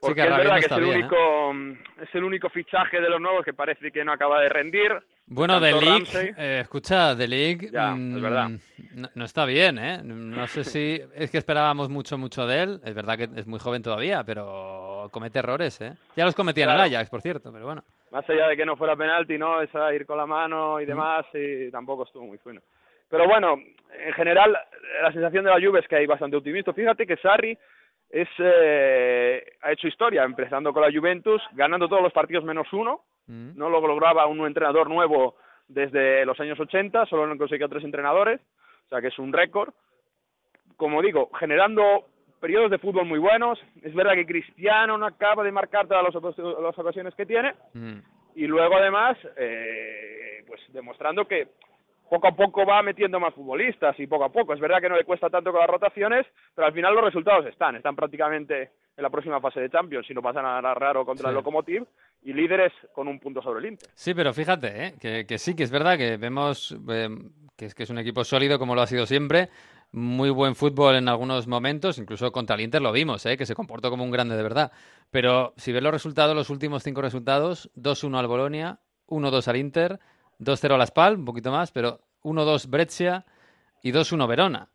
porque 0.00 0.22
que 0.22 0.28
es 0.28 0.36
verdad 0.36 0.54
no 0.54 0.60
que 0.60 0.66
es 0.66 0.72
el 0.72 0.84
bien, 0.84 0.96
¿eh? 0.96 0.98
único 1.00 1.52
mm, 1.54 1.72
es 2.02 2.14
el 2.14 2.24
único 2.24 2.48
fichaje 2.50 3.00
de 3.00 3.08
los 3.10 3.20
nuevos 3.20 3.44
que 3.44 3.52
parece 3.54 3.90
que 3.90 4.04
no 4.04 4.12
acaba 4.12 4.40
de 4.40 4.48
rendir. 4.48 4.92
Bueno, 5.30 5.60
Ligt, 5.60 5.76
Ramsey- 5.82 6.34
eh, 6.38 6.60
escucha, 6.62 7.14
Ya, 7.14 7.90
mm, 7.94 8.16
es 8.16 8.22
verdad. 8.22 8.48
No, 8.94 9.08
no 9.14 9.24
está 9.24 9.44
bien, 9.44 9.78
¿eh? 9.78 10.00
No 10.02 10.46
sé 10.46 10.64
si 10.64 11.00
es 11.14 11.30
que 11.30 11.36
esperábamos 11.38 11.90
mucho, 11.90 12.16
mucho 12.16 12.46
de 12.46 12.62
él. 12.62 12.80
Es 12.84 12.94
verdad 12.94 13.18
que 13.18 13.28
es 13.36 13.46
muy 13.46 13.58
joven 13.58 13.82
todavía, 13.82 14.24
pero 14.24 15.08
comete 15.12 15.40
errores, 15.40 15.80
¿eh? 15.82 15.92
Ya 16.16 16.24
los 16.24 16.34
cometía 16.34 16.64
en 16.64 16.70
Claro. 16.70 16.84
el 16.84 16.94
Ajax, 16.94 17.10
por 17.10 17.20
cierto, 17.20 17.52
pero 17.52 17.66
bueno. 17.66 17.82
más 18.10 18.26
allá 18.30 18.48
de 18.48 18.56
que 18.56 18.64
no 18.64 18.74
fuera 18.74 18.96
penalti, 18.96 19.36
¿no? 19.36 19.60
Esa 19.60 19.92
ir 19.92 20.06
con 20.06 20.16
la 20.16 20.24
mano 20.24 20.80
y 20.80 20.84
Mm. 20.84 20.88
demás, 20.88 21.26
y 21.34 21.70
tampoco 21.70 22.04
estuvo 22.04 22.24
muy 22.24 22.38
fino. 22.38 22.62
Pero 23.10 23.26
bueno, 23.26 23.54
en 23.54 24.12
general, 24.14 24.56
la 25.02 25.12
sensación 25.12 25.44
de 25.44 25.50
la 25.50 25.60
Juve 25.60 25.80
es 25.80 25.88
que 25.88 25.96
hay 25.96 26.06
bastante 26.06 26.36
optimismo. 26.36 26.72
Fíjate 26.72 27.06
que 27.06 27.16
Sarri 27.18 27.56
es, 28.10 28.28
eh, 28.38 29.44
ha 29.62 29.72
hecho 29.72 29.88
historia, 29.88 30.24
empezando 30.24 30.72
con 30.72 30.82
la 30.82 30.92
Juventus, 30.92 31.42
ganando 31.52 31.88
todos 31.88 32.02
los 32.02 32.12
partidos 32.12 32.44
menos 32.44 32.72
uno. 32.72 33.02
Mm. 33.26 33.56
No 33.56 33.68
lo 33.68 33.80
lograba 33.86 34.26
un 34.26 34.46
entrenador 34.46 34.88
nuevo 34.88 35.36
desde 35.68 36.24
los 36.24 36.38
años 36.40 36.58
80, 36.58 37.06
solo 37.06 37.26
lo 37.26 37.32
han 37.32 37.38
conseguido 37.38 37.68
tres 37.68 37.84
entrenadores, 37.84 38.40
o 38.86 38.88
sea 38.88 39.00
que 39.00 39.08
es 39.08 39.18
un 39.18 39.32
récord. 39.32 39.74
Como 40.76 41.02
digo, 41.02 41.30
generando 41.38 42.06
periodos 42.40 42.70
de 42.70 42.78
fútbol 42.78 43.04
muy 43.04 43.18
buenos. 43.18 43.58
Es 43.82 43.94
verdad 43.94 44.14
que 44.14 44.24
Cristiano 44.26 44.96
no 44.96 45.06
acaba 45.06 45.42
de 45.42 45.52
marcar 45.52 45.86
todas 45.88 46.04
las 46.04 46.78
ocasiones 46.78 47.14
que 47.14 47.26
tiene, 47.26 47.52
Mm. 47.74 47.98
y 48.36 48.46
luego 48.46 48.76
además 48.76 49.18
eh, 49.36 50.44
pues 50.46 50.60
demostrando 50.72 51.26
que 51.26 51.48
poco 52.08 52.28
a 52.28 52.32
poco 52.36 52.64
va 52.66 52.82
metiendo 52.82 53.20
más 53.20 53.34
futbolistas 53.34 53.98
y 54.00 54.06
poco 54.06 54.24
a 54.24 54.32
poco 54.32 54.54
es 54.54 54.60
verdad 54.60 54.80
que 54.80 54.88
no 54.88 54.96
le 54.96 55.04
cuesta 55.04 55.28
tanto 55.30 55.50
con 55.52 55.60
las 55.60 55.68
rotaciones 55.70 56.26
pero 56.54 56.66
al 56.66 56.72
final 56.72 56.94
los 56.94 57.04
resultados 57.04 57.46
están 57.46 57.76
están 57.76 57.94
prácticamente 57.96 58.70
en 58.96 59.02
la 59.02 59.10
próxima 59.10 59.40
fase 59.40 59.60
de 59.60 59.70
Champions 59.70 60.06
si 60.06 60.14
no 60.14 60.22
pasa 60.22 60.42
nada 60.42 60.74
raro 60.74 61.04
contra 61.04 61.24
Sí. 61.24 61.28
el 61.28 61.34
Lokomotiv 61.34 61.84
y 62.22 62.32
líderes 62.32 62.72
con 62.94 63.08
un 63.08 63.20
punto 63.20 63.40
sobre 63.42 63.60
el 63.60 63.66
Inter 63.72 63.88
Sí, 63.94 64.14
pero 64.14 64.32
fíjate, 64.34 64.84
¿eh? 64.86 64.94
que, 65.00 65.26
que 65.26 65.38
sí, 65.38 65.54
que 65.54 65.62
es 65.64 65.70
verdad 65.70 65.96
que 65.96 66.16
vemos 66.16 66.76
eh, 66.90 67.08
que, 67.56 67.66
es, 67.66 67.74
que 67.74 67.82
es 67.84 67.90
un 67.90 67.98
equipo 67.98 68.24
sólido 68.24 68.58
como 68.58 68.74
lo 68.74 68.80
ha 68.82 68.86
sido 68.86 69.04
siempre, 69.06 69.48
muy 69.92 70.30
buen 70.30 70.54
fútbol 70.54 70.94
en 70.96 71.08
algunos 71.08 71.46
momentos, 71.46 71.98
incluso 71.98 72.30
contra 72.32 72.54
el 72.56 72.62
Inter 72.62 72.82
lo 72.82 72.92
vimos, 72.92 73.24
¿eh? 73.26 73.36
que 73.36 73.46
se 73.46 73.54
comportó 73.54 73.90
como 73.90 74.04
un 74.04 74.10
grande 74.10 74.36
de 74.36 74.42
verdad. 74.42 74.70
Pero 75.10 75.54
si 75.56 75.72
ves 75.72 75.82
los 75.82 75.92
resultados, 75.92 76.36
los 76.36 76.50
últimos 76.50 76.82
cinco 76.82 77.00
resultados, 77.02 77.70
2-1 77.76 78.18
al 78.18 78.26
Bolonia, 78.26 78.78
1-2 79.08 79.48
al 79.48 79.56
Inter, 79.56 79.98
2-0 80.40 80.74
a 80.74 80.78
la 80.78 80.86
Spal, 80.86 81.16
un 81.16 81.24
poquito 81.24 81.50
más, 81.50 81.72
pero 81.72 82.00
1-2 82.22 82.68
Brescia 82.68 83.24
y 83.82 83.92
2-1 83.92 84.28
Verona. 84.28 84.68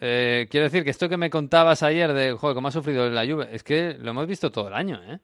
Eh, 0.00 0.48
quiero 0.50 0.64
decir 0.64 0.82
que 0.84 0.90
esto 0.90 1.08
que 1.08 1.16
me 1.16 1.30
contabas 1.30 1.82
ayer 1.82 2.12
de, 2.12 2.32
joder, 2.32 2.54
cómo 2.54 2.68
ha 2.68 2.72
sufrido 2.72 3.08
la 3.08 3.24
Juve, 3.24 3.48
es 3.52 3.62
que 3.62 3.96
lo 4.00 4.10
hemos 4.10 4.26
visto 4.26 4.50
todo 4.50 4.68
el 4.68 4.74
año, 4.74 5.00
¿eh? 5.04 5.18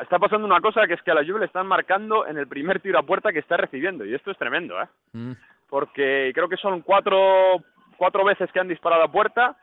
Está 0.00 0.18
pasando 0.18 0.46
una 0.46 0.60
cosa 0.60 0.86
que 0.86 0.94
es 0.94 1.02
que 1.02 1.10
a 1.10 1.14
la 1.14 1.24
Juve 1.24 1.40
le 1.40 1.46
están 1.46 1.66
marcando 1.66 2.24
en 2.26 2.38
el 2.38 2.46
primer 2.46 2.80
tiro 2.80 2.98
a 2.98 3.02
puerta 3.02 3.32
que 3.32 3.40
está 3.40 3.56
recibiendo 3.56 4.04
y 4.04 4.14
esto 4.14 4.30
es 4.30 4.38
tremendo 4.38 4.80
¿eh? 4.80 4.86
Mm. 5.12 5.32
porque 5.68 6.30
creo 6.32 6.48
que 6.48 6.56
son 6.56 6.82
cuatro, 6.82 7.56
cuatro 7.96 8.24
veces 8.24 8.50
que 8.52 8.60
han 8.60 8.68
disparado 8.68 9.02
a 9.02 9.10
puerta 9.10 9.56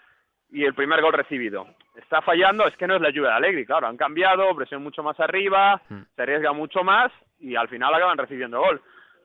y 0.51 0.65
el 0.65 0.73
primer 0.73 1.01
gol 1.01 1.13
recibido. 1.13 1.67
Está 1.95 2.21
fallando, 2.21 2.67
es 2.67 2.75
que 2.75 2.85
no 2.87 2.95
es 2.95 3.01
la 3.01 3.11
lluvia 3.11 3.29
de 3.31 3.35
Alegri, 3.37 3.65
claro, 3.65 3.87
han 3.87 3.97
cambiado, 3.97 4.53
presión 4.55 4.83
mucho 4.83 5.03
más 5.03 5.17
arriba, 5.21 5.81
Mm. 5.89 6.01
se 6.15 6.21
arriesga 6.21 6.51
mucho 6.51 6.83
más 6.83 7.11
y 7.39 7.55
al 7.55 7.67
final 7.67 7.93
acaban 7.93 8.17
recibiendo 8.17 8.59
gol. 8.59 8.81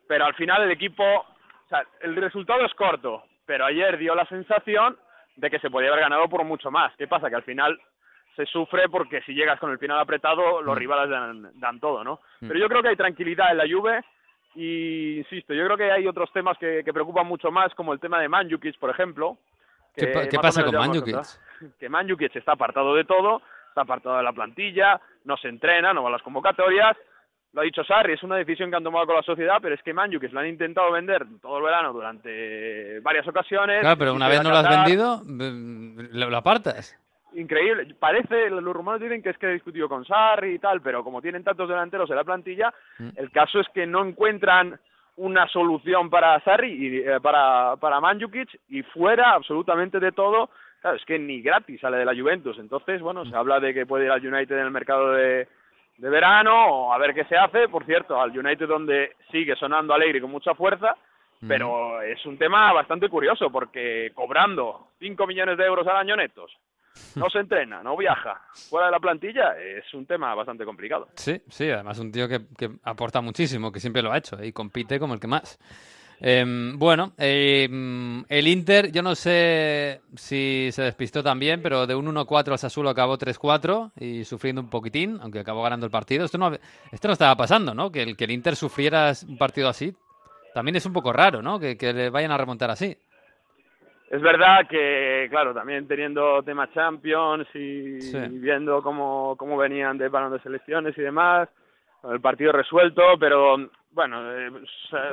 Pero 0.09 0.25
al 0.25 0.35
final 0.35 0.63
el 0.63 0.71
equipo, 0.71 1.05
o 1.05 1.69
sea, 1.69 1.83
el 2.01 2.17
resultado 2.17 2.65
es 2.65 2.75
corto, 2.75 3.23
pero 3.47 3.65
ayer 3.65 3.97
dio 3.99 4.15
la 4.15 4.27
sensación 4.27 4.97
de 5.37 5.51
que 5.51 5.59
se 5.61 5.71
podía 5.71 5.89
haber 5.89 6.01
ganado 6.03 6.29
por 6.29 6.45
mucho 6.45 6.71
más. 6.71 6.95
¿Qué 6.97 7.07
pasa? 7.09 7.31
Que 7.31 7.37
al 7.37 7.43
final 7.45 7.81
se 8.37 8.45
sufre 8.47 8.89
porque 8.89 9.23
si 9.23 9.35
llegas 9.35 9.59
con 9.61 9.71
el 9.71 9.79
final 9.79 9.99
apretado, 9.99 10.61
los 10.63 10.75
Mm. 10.75 10.79
rivales 10.79 11.11
dan, 11.11 11.51
dan 11.61 11.81
todo, 11.81 12.03
¿no? 12.05 12.21
Mm. 12.41 12.49
Pero 12.49 12.61
yo 12.61 12.69
creo 12.69 12.83
que 12.83 12.89
hay 12.89 12.97
tranquilidad 12.97 13.51
en 13.51 13.59
la 13.59 13.65
Juve 13.71 14.03
y 14.55 15.19
insisto, 15.19 15.55
yo 15.55 15.65
creo 15.65 15.77
que 15.77 15.91
hay 15.91 16.07
otros 16.07 16.31
temas 16.33 16.59
que, 16.59 16.83
que 16.85 16.93
preocupan 16.93 17.27
mucho 17.27 17.51
más, 17.51 17.75
como 17.75 17.93
el 17.95 18.01
tema 18.01 18.21
de 18.21 18.29
Manjukic, 18.29 18.79
por 18.79 18.91
ejemplo. 18.91 19.39
¿Qué, 19.97 20.11
que 20.11 20.29
qué 20.31 20.37
o 20.37 20.41
pasa 20.41 20.65
con 20.65 20.75
Manjukic? 20.75 21.17
Que 21.79 21.89
Manjukic 21.89 22.35
está 22.37 22.53
apartado 22.53 22.95
de 22.95 23.05
todo, 23.05 23.41
está 23.69 23.83
apartado 23.83 24.17
de 24.19 24.23
la 24.23 24.33
plantilla, 24.33 25.01
no 25.25 25.37
se 25.39 25.49
entrena, 25.49 25.93
no 25.95 26.03
va 26.03 26.09
a 26.11 26.13
las 26.13 26.23
convocatorias 26.23 26.97
lo 27.53 27.61
ha 27.61 27.65
dicho 27.65 27.85
Sarri, 27.85 28.15
es 28.15 28.23
una 28.23 28.37
decisión 28.37 28.71
que 28.71 28.77
han 28.77 28.85
tomado 28.85 29.07
con 29.07 29.17
la 29.17 29.23
sociedad, 29.23 29.59
pero 29.61 29.75
es 29.75 29.83
que 29.83 29.93
que 29.93 30.29
lo 30.29 30.41
han 30.41 30.47
intentado 30.47 30.91
vender 30.91 31.27
todo 31.41 31.59
el 31.59 31.65
verano 31.65 31.93
durante 31.93 33.01
varias 33.01 33.29
ocasiones. 33.29 33.81
Claro, 33.81 33.99
pero 33.99 34.15
una 34.15 34.29
vez 34.29 34.43
no 34.43 34.51
lo 34.51 34.57
has 34.57 34.69
vendido, 34.69 35.21
mm, 35.25 35.99
lo, 36.13 36.37
apartas. 36.37 36.99
Increíble. 37.35 37.95
Parece, 37.99 38.49
los 38.49 38.75
rumores 38.75 39.03
dicen 39.03 39.23
que 39.23 39.31
es 39.31 39.39
que 39.39 39.47
ha 39.47 39.51
discutido 39.51 39.89
con 39.89 40.05
Sarri 40.05 40.55
y 40.55 40.59
tal, 40.59 40.81
pero 40.81 41.05
como 41.05 41.21
tienen 41.21 41.45
tantos 41.45 41.69
delanteros 41.69 42.09
en 42.09 42.17
la 42.17 42.25
plantilla, 42.25 42.73
mm. 42.99 43.11
el 43.17 43.31
caso 43.31 43.61
es 43.61 43.69
que 43.75 43.87
no 43.87 44.03
encuentran 44.05 44.79
una 45.17 45.47
solución 45.49 46.09
para 46.09 46.41
Sarri 46.41 46.73
y 46.73 46.99
eh, 47.01 47.21
para, 47.21 47.77
para 47.77 48.01
Manjukic 48.01 48.49
y 48.71 48.83
fuera 48.83 49.33
absolutamente 49.33 50.01
de 50.01 50.13
todo. 50.13 50.49
Claro, 50.81 50.97
es 50.97 51.05
que 51.05 51.19
ni 51.19 51.43
gratis 51.43 51.81
sale 51.81 51.99
de 51.99 52.07
la 52.07 52.15
Juventus. 52.15 52.59
Entonces, 52.59 53.03
bueno, 53.03 53.25
se 53.25 53.33
mm. 53.33 53.37
habla 53.37 53.61
de 53.61 53.75
que 53.75 53.85
puede 53.85 54.07
ir 54.07 54.11
al 54.11 54.27
United 54.27 54.57
en 54.57 54.65
el 54.65 54.71
mercado 54.71 55.13
de, 55.13 55.49
de 55.97 56.09
verano 56.09 56.93
a 56.93 56.99
ver 56.99 57.15
qué 57.15 57.25
se 57.25 57.37
hace. 57.37 57.69
Por 57.69 57.85
cierto, 57.85 58.21
al 58.21 58.37
United 58.37 58.67
donde 58.67 59.17
sigue 59.31 59.57
sonando 59.57 59.95
alegre 59.95 60.21
con 60.21 60.31
mucha 60.31 60.55
fuerza, 60.55 60.97
pero 61.47 62.01
es 62.03 62.25
un 62.25 62.39
tema 62.39 62.73
bastante 62.73 63.09
curioso 63.09 63.51
porque 63.51 64.13
cobrando 64.15 64.89
5 65.01 65.27
millones 65.27 65.59
de 65.59 65.65
euros 65.65 65.87
al 65.87 65.97
año 65.97 66.17
netos, 66.17 66.53
no 67.17 67.29
se 67.31 67.39
entrena, 67.41 67.83
no 67.83 67.97
viaja, 67.97 68.41
fuera 68.71 68.87
de 68.87 68.93
la 68.93 69.01
plantilla, 69.01 69.59
es 69.59 69.93
un 69.95 70.07
tema 70.07 70.35
bastante 70.35 70.65
complicado. 70.65 71.09
Sí, 71.15 71.43
sí, 71.49 71.71
además 71.71 71.99
un 71.99 72.13
tío 72.13 72.29
que, 72.29 72.41
que 72.57 72.71
aporta 72.85 73.21
muchísimo, 73.21 73.73
que 73.73 73.81
siempre 73.81 74.03
lo 74.03 74.13
ha 74.13 74.19
hecho 74.19 74.43
y 74.43 74.53
compite 74.53 74.99
como 75.01 75.15
el 75.15 75.21
que 75.21 75.27
más. 75.27 75.59
Em, 76.25 76.79
bueno, 76.79 77.13
em, 77.19 78.25
el 78.29 78.47
Inter, 78.47 78.93
yo 78.93 79.03
no 79.03 79.17
sé 79.17 80.03
si 80.15 80.69
se 80.71 80.83
despistó 80.83 81.23
también, 81.23 81.61
pero 81.61 81.87
de 81.87 81.97
un 81.97 82.07
1-4 82.07 82.53
al 82.53 82.59
Sassuolo 82.59 82.91
acabó 82.91 83.19
3-4 83.19 83.91
y 83.99 84.25
sufriendo 84.25 84.61
un 84.61 84.71
poquitín, 84.71 85.19
aunque 85.21 85.41
acabó 85.41 85.63
ganando 85.63 85.85
el 85.85 85.91
partido. 85.91 86.25
Esto 86.25 86.39
no, 86.39 86.53
esto 86.93 87.09
no 87.09 87.13
estaba 87.13 87.35
pasando, 87.35 87.75
¿no? 87.75 87.91
Que 87.91 88.03
el, 88.03 88.17
que 88.17 88.25
el 88.25 88.31
Inter 88.31 88.55
sufriera 88.55 89.13
un 89.29 89.37
partido 89.37 89.69
así 89.69 89.93
también 90.53 90.77
es 90.77 90.87
un 90.87 90.93
poco 90.93 91.13
raro, 91.13 91.43
¿no? 91.43 91.59
Que, 91.59 91.77
le 91.93 92.11
vayan 92.11 92.31
a 92.31 92.39
remontar 92.39 92.71
así. 92.71 92.97
Es 94.11 94.21
verdad 94.21 94.69
que, 94.69 95.27
claro, 95.31 95.55
también 95.55 95.89
teniendo 95.89 96.43
tema 96.43 96.71
Champions 96.73 97.49
y, 97.55 97.99
viendo 98.39 98.83
cómo, 98.83 99.37
cómo 99.39 99.57
venían 99.57 99.97
de 99.97 100.09
balón 100.09 100.33
de 100.33 100.41
selecciones 100.41 100.97
y 100.99 101.03
demás, 101.03 101.49
el 102.05 102.21
partido 102.21 102.53
resuelto, 102.53 103.03
pero 103.19 103.57
bueno, 103.93 104.33
eh, 104.33 104.51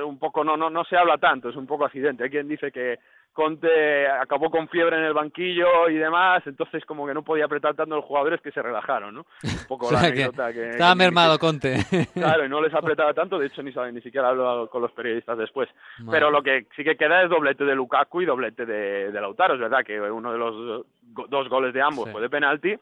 un 0.05 0.17
poco 0.17 0.43
no, 0.43 0.55
no, 0.57 0.69
no 0.69 0.83
se 0.85 0.97
habla 0.97 1.17
tanto, 1.17 1.49
es 1.49 1.55
un 1.55 1.67
poco 1.67 1.85
accidente. 1.85 2.23
Hay 2.23 2.29
quien 2.29 2.47
dice 2.47 2.71
que 2.71 2.99
Conte 3.33 4.07
acabó 4.07 4.49
con 4.49 4.67
fiebre 4.67 4.97
en 4.97 5.03
el 5.03 5.13
banquillo 5.13 5.87
y 5.89 5.95
demás, 5.95 6.41
entonces 6.45 6.83
como 6.85 7.07
que 7.07 7.13
no 7.13 7.23
podía 7.23 7.45
apretar 7.45 7.75
tanto 7.75 7.93
a 7.93 7.97
los 7.97 8.05
jugadores 8.05 8.41
que 8.41 8.51
se 8.51 8.61
relajaron, 8.61 9.15
¿no? 9.15 9.25
Un 9.43 9.67
poco 9.67 9.89
la 9.91 9.99
anécdota 9.99 10.51
que, 10.51 10.71
Estaba 10.71 10.95
mermado 10.95 11.37
Conte. 11.39 11.77
Claro, 12.13 12.45
y 12.45 12.49
no 12.49 12.61
les 12.61 12.73
apretaba 12.73 13.13
tanto, 13.13 13.39
de 13.39 13.47
hecho 13.47 13.63
ni 13.63 13.71
saben, 13.71 13.95
ni 13.95 14.01
siquiera 14.01 14.29
hablado 14.29 14.69
con 14.69 14.81
los 14.81 14.91
periodistas 14.91 15.37
después. 15.37 15.69
Pero 16.09 16.31
lo 16.31 16.41
que 16.41 16.67
sí 16.75 16.83
que 16.83 16.97
queda 16.97 17.23
es 17.23 17.29
doblete 17.29 17.63
de 17.63 17.75
Lukaku 17.75 18.21
y 18.21 18.25
doblete 18.25 18.65
de, 18.65 19.11
de 19.11 19.21
Lautaro, 19.21 19.53
es 19.53 19.59
verdad 19.59 19.85
que 19.85 19.99
uno 20.01 20.31
de 20.31 20.37
los 20.37 20.85
dos 21.29 21.49
goles 21.49 21.73
de 21.73 21.81
ambos 21.81 22.09
fue 22.11 22.21
de 22.21 22.29
penalti, 22.29 22.75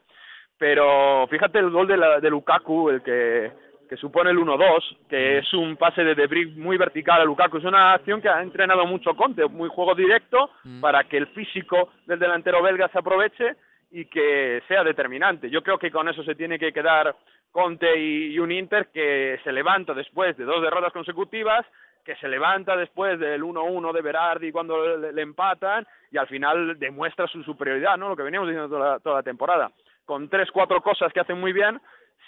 pero 0.56 1.26
fíjate 1.28 1.58
el 1.58 1.70
gol 1.70 1.86
de, 1.86 1.96
la, 1.96 2.20
de 2.20 2.30
Lukaku, 2.30 2.90
el 2.90 3.02
que 3.02 3.52
que 3.88 3.96
supone 3.96 4.30
el 4.30 4.38
1-2, 4.38 4.96
que 5.08 5.38
es 5.38 5.54
un 5.54 5.76
pase 5.76 6.04
de 6.04 6.14
Debris 6.14 6.54
muy 6.56 6.76
vertical 6.76 7.20
a 7.20 7.24
Lukaku. 7.24 7.58
Es 7.58 7.64
una 7.64 7.94
acción 7.94 8.20
que 8.20 8.28
ha 8.28 8.42
entrenado 8.42 8.86
mucho 8.86 9.14
Conte, 9.14 9.46
muy 9.46 9.68
juego 9.68 9.94
directo 9.94 10.50
para 10.80 11.04
que 11.04 11.16
el 11.16 11.28
físico 11.28 11.90
del 12.06 12.18
delantero 12.18 12.62
belga 12.62 12.88
se 12.88 12.98
aproveche 12.98 13.56
y 13.90 14.04
que 14.04 14.62
sea 14.68 14.84
determinante. 14.84 15.48
Yo 15.50 15.62
creo 15.62 15.78
que 15.78 15.90
con 15.90 16.08
eso 16.08 16.22
se 16.22 16.34
tiene 16.34 16.58
que 16.58 16.72
quedar 16.72 17.14
Conte 17.50 17.98
y, 17.98 18.38
un 18.38 18.52
Inter 18.52 18.88
que 18.92 19.40
se 19.42 19.52
levanta 19.52 19.94
después 19.94 20.36
de 20.36 20.44
dos 20.44 20.62
derrotas 20.62 20.92
consecutivas, 20.92 21.64
que 22.04 22.14
se 22.16 22.28
levanta 22.28 22.76
después 22.76 23.18
del 23.18 23.42
1-1 23.42 23.92
de 23.92 24.02
Berardi 24.02 24.52
cuando 24.52 24.96
le, 24.98 25.22
empatan 25.22 25.86
y 26.10 26.18
al 26.18 26.26
final 26.26 26.78
demuestra 26.78 27.26
su 27.26 27.42
superioridad, 27.42 27.96
¿no? 27.96 28.10
Lo 28.10 28.16
que 28.16 28.22
veníamos 28.22 28.48
diciendo 28.48 28.68
toda, 28.68 28.98
toda 29.00 29.16
la 29.16 29.22
temporada. 29.22 29.70
Con 30.04 30.28
tres, 30.28 30.50
cuatro 30.50 30.80
cosas 30.80 31.12
que 31.12 31.20
hacen 31.20 31.38
muy 31.38 31.52
bien, 31.52 31.80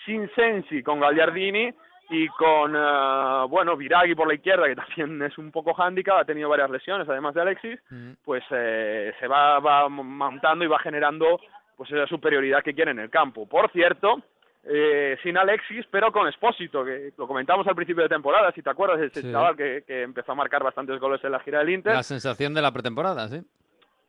sin 0.04 0.30
Sensi 0.34 0.82
con 0.82 1.00
Gagliardini 1.00 1.72
y 2.10 2.26
con, 2.28 2.74
uh, 2.74 3.48
bueno, 3.48 3.76
Viraghi 3.76 4.14
por 4.14 4.26
la 4.26 4.34
izquierda, 4.34 4.66
que 4.66 4.76
también 4.96 5.22
es 5.22 5.38
un 5.38 5.50
poco 5.52 5.74
handicap, 5.80 6.18
ha 6.18 6.24
tenido 6.24 6.48
varias 6.48 6.70
lesiones, 6.70 7.08
además 7.08 7.34
de 7.34 7.40
Alexis, 7.40 7.78
mm. 7.88 8.12
pues 8.24 8.42
eh, 8.50 9.12
se 9.20 9.26
va, 9.28 9.60
va 9.60 9.88
montando 9.88 10.64
y 10.64 10.68
va 10.68 10.78
generando 10.80 11.40
pues 11.76 11.90
esa 11.92 12.06
superioridad 12.06 12.62
que 12.62 12.74
quiere 12.74 12.90
en 12.90 12.98
el 12.98 13.10
campo. 13.10 13.48
Por 13.48 13.70
cierto, 13.70 14.22
eh, 14.64 15.16
sin 15.22 15.38
Alexis, 15.38 15.86
pero 15.90 16.12
con 16.12 16.28
Espósito, 16.28 16.84
que 16.84 17.12
lo 17.16 17.26
comentamos 17.26 17.66
al 17.66 17.74
principio 17.74 18.02
de 18.02 18.10
temporada, 18.10 18.52
si 18.52 18.60
te 18.60 18.70
acuerdas, 18.70 19.00
ese 19.00 19.30
chaval 19.30 19.56
que, 19.56 19.84
que, 19.86 20.02
empezó 20.02 20.32
a 20.32 20.34
marcar 20.34 20.62
bastantes 20.62 21.00
goles 21.00 21.22
en 21.24 21.32
la 21.32 21.40
gira 21.40 21.60
del 21.60 21.70
Inter. 21.70 21.94
La 21.94 22.02
sensación 22.02 22.52
de 22.52 22.60
la 22.60 22.72
pretemporada, 22.72 23.28
sí. 23.28 23.40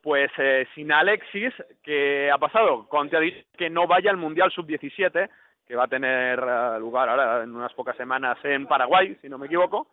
Pues 0.02 0.30
eh, 0.36 0.66
sin 0.74 0.90
Alexis, 0.90 1.54
que 1.82 2.28
ha 2.30 2.36
pasado? 2.36 2.88
Conte 2.88 3.16
ha 3.16 3.20
dicho 3.20 3.38
que 3.56 3.70
no 3.70 3.86
vaya 3.86 4.10
al 4.10 4.16
Mundial 4.16 4.50
Sub-17, 4.50 5.30
que 5.72 5.76
va 5.76 5.84
a 5.84 5.88
tener 5.88 6.38
eh, 6.38 6.78
lugar 6.78 7.08
ahora 7.08 7.42
en 7.42 7.56
unas 7.56 7.72
pocas 7.72 7.96
semanas 7.96 8.36
en 8.44 8.66
Paraguay, 8.66 9.16
si 9.22 9.28
no 9.30 9.38
me 9.38 9.46
equivoco. 9.46 9.86